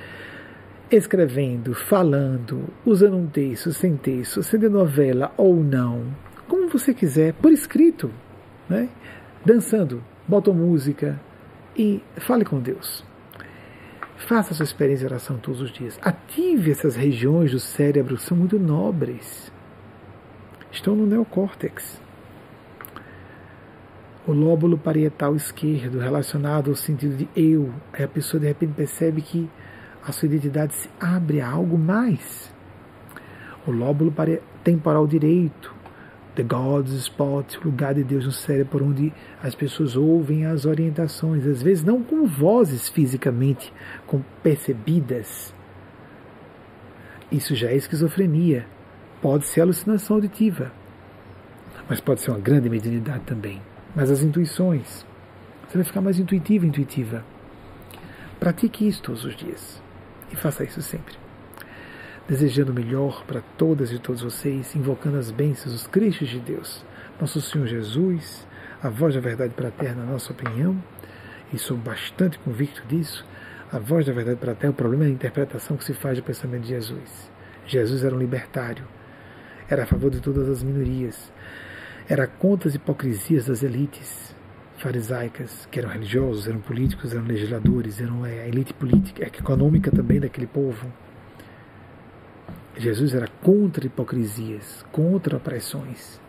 [0.91, 6.13] escrevendo, falando, usando um texto, sem texto, sendo novela ou não,
[6.47, 8.11] como você quiser, por escrito,
[8.69, 8.89] né?
[9.43, 11.19] dançando, bota música
[11.75, 13.03] e fale com Deus.
[14.17, 15.99] Faça a sua experiência de oração todos os dias.
[16.01, 19.51] Ative essas regiões do cérebro, são muito nobres.
[20.71, 22.01] Estão no neocórtex.
[24.27, 27.71] O lóbulo parietal esquerdo, relacionado ao sentido de eu.
[27.93, 29.47] Aí a pessoa de repente percebe que
[30.03, 32.51] a sua identidade se abre a algo mais.
[33.67, 34.13] O lóbulo
[34.63, 35.73] temporal direito,
[36.35, 41.45] The God's Spot, o lugar de Deus no cérebro, onde as pessoas ouvem as orientações,
[41.47, 43.71] às vezes não com vozes fisicamente,
[44.05, 45.53] com percebidas.
[47.31, 48.65] Isso já é esquizofrenia.
[49.21, 50.71] Pode ser alucinação auditiva,
[51.89, 53.61] mas pode ser uma grande mediunidade também.
[53.95, 55.05] Mas as intuições,
[55.67, 57.23] você vai ficar mais intuitivo, intuitiva.
[58.39, 59.81] Pratique isso todos os dias.
[60.31, 61.15] E faça isso sempre.
[62.27, 66.83] Desejando o melhor para todas e todos vocês, invocando as bênçãos, os Cristos de Deus,
[67.21, 68.45] nosso Senhor Jesus,
[68.81, 70.75] a voz da verdade para a terra, na nossa opinião,
[71.53, 73.25] e sou bastante convicto disso,
[73.71, 76.17] a voz da verdade para a terra, o problema é a interpretação que se faz
[76.17, 77.31] do pensamento de Jesus.
[77.65, 78.85] Jesus era um libertário,
[79.69, 81.31] era a favor de todas as minorias,
[82.07, 84.35] era contra as hipocrisias das elites
[84.77, 90.19] farisaicas, que eram religiosos, eram políticos, eram legisladores, eram é, a elite política, econômica também
[90.19, 90.85] daquele povo
[92.77, 96.19] Jesus era contra hipocrisias, contra opressões,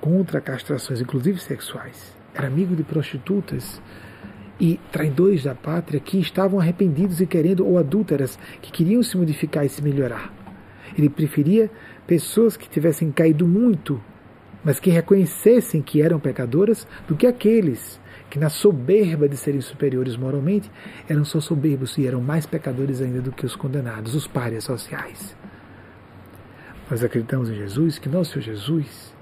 [0.00, 2.16] contra castrações, inclusive sexuais.
[2.34, 3.80] Era amigo de prostitutas
[4.58, 9.66] e traidores da pátria que estavam arrependidos e querendo, ou adúlteras, que queriam se modificar
[9.66, 10.32] e se melhorar.
[10.96, 11.70] Ele preferia
[12.06, 14.02] pessoas que tivessem caído muito,
[14.64, 18.00] mas que reconhecessem que eram pecadoras, do que aqueles
[18.30, 20.70] que, na soberba de serem superiores moralmente,
[21.08, 25.36] eram só soberbos e eram mais pecadores ainda do que os condenados, os párias sociais.
[26.90, 29.14] Nós acreditamos em Jesus, que nosso Senhor Jesus,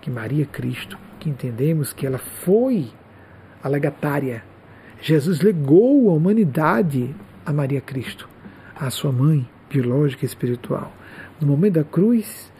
[0.00, 2.86] que Maria Cristo, que entendemos que ela foi
[3.62, 4.44] a legatária.
[5.00, 7.14] Jesus legou a humanidade
[7.44, 8.28] a Maria Cristo,
[8.76, 10.92] a sua mãe biológica e espiritual.
[11.40, 12.52] No momento da cruz,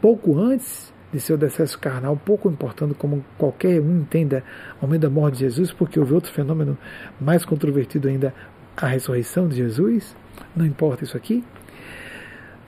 [0.00, 4.42] pouco antes de seu decesso carnal, pouco importando como qualquer um entenda
[4.82, 6.76] o momento da morte de Jesus, porque houve outro fenômeno
[7.20, 8.34] mais controvertido ainda,
[8.76, 10.16] a ressurreição de Jesus,
[10.56, 11.44] não importa isso aqui,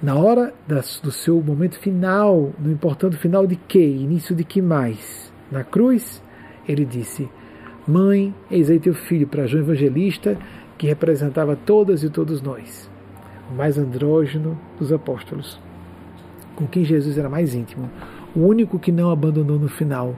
[0.00, 0.55] na hora
[1.02, 6.23] do seu momento final, não importando final de que, início de que mais, na cruz,
[6.68, 7.28] ele disse:
[7.84, 10.39] Mãe, eis aí teu filho, para João Evangelista,
[10.78, 12.89] que representava todas e todos nós,
[13.50, 15.60] o mais andrógeno dos apóstolos,
[16.55, 17.91] com quem Jesus era mais íntimo,
[18.36, 20.15] o único que não abandonou no final,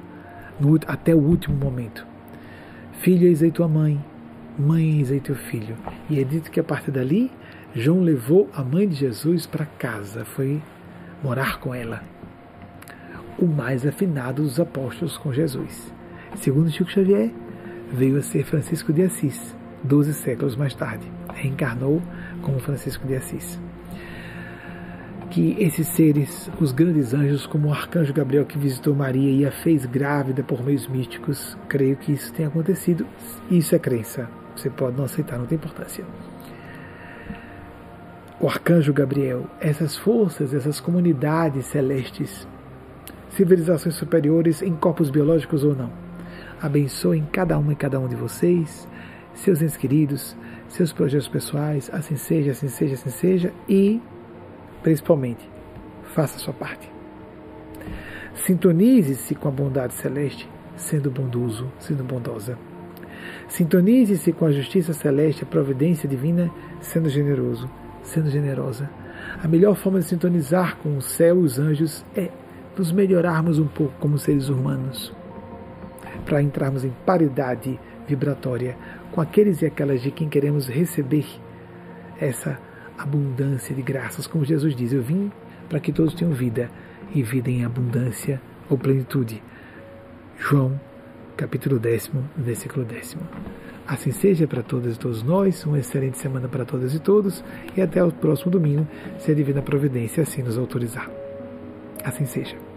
[0.59, 2.05] no, até o último momento.
[2.95, 4.05] Filho, eis aí tua mãe,
[4.59, 5.77] mãe, eis aí teu filho.
[6.11, 7.31] E é dito que a partir dali
[7.75, 10.61] João levou a mãe de Jesus para casa, foi
[11.23, 12.03] morar com ela.
[13.39, 15.95] O mais afinado dos apóstolos com Jesus.
[16.35, 17.31] Segundo Chico Xavier,
[17.93, 21.07] veio a ser Francisco de Assis, doze séculos mais tarde.
[21.33, 22.03] Reencarnou
[22.43, 23.61] como Francisco de Assis.
[25.31, 29.53] Que esses seres, os grandes anjos, como o arcanjo Gabriel que visitou Maria e a
[29.53, 33.07] fez grávida por meios místicos, creio que isso tenha acontecido.
[33.51, 34.29] Isso é crença.
[34.57, 36.05] Você pode não aceitar, não tem importância
[38.41, 42.47] o arcanjo Gabriel, essas forças, essas comunidades celestes,
[43.31, 45.91] civilizações superiores em corpos biológicos ou não.
[46.61, 48.89] Abençoem cada uma e cada um de vocês,
[49.35, 50.37] seus entes queridos,
[50.69, 54.01] seus projetos pessoais, assim seja, assim seja, assim seja, e,
[54.83, 55.49] principalmente,
[56.15, 56.91] faça a sua parte.
[58.35, 62.59] Sintonize-se com a bondade celeste, sendo bondoso, sendo bondosa.
[63.49, 66.51] Sintonize-se com a justiça celeste, a providência divina,
[66.81, 67.69] sendo generoso,
[68.03, 68.89] sendo generosa.
[69.43, 72.31] A melhor forma de sintonizar com o céu e os anjos é
[72.77, 75.13] nos melhorarmos um pouco como seres humanos,
[76.25, 78.77] para entrarmos em paridade vibratória
[79.11, 81.27] com aqueles e aquelas de quem queremos receber
[82.21, 82.59] essa
[82.99, 84.27] abundância de graças.
[84.27, 85.31] Como Jesus diz, eu vim
[85.69, 86.71] para que todos tenham vida
[87.15, 89.43] e vida em abundância ou plenitude.
[90.39, 90.79] João,
[91.37, 93.23] capítulo décimo, versículo décimo.
[93.87, 97.43] Assim seja para todas e todos nós, uma excelente semana para todas e todos,
[97.75, 98.87] e até o próximo domingo,
[99.19, 101.11] se a Divina Providência assim nos autorizar.
[102.05, 102.68] Assim seja.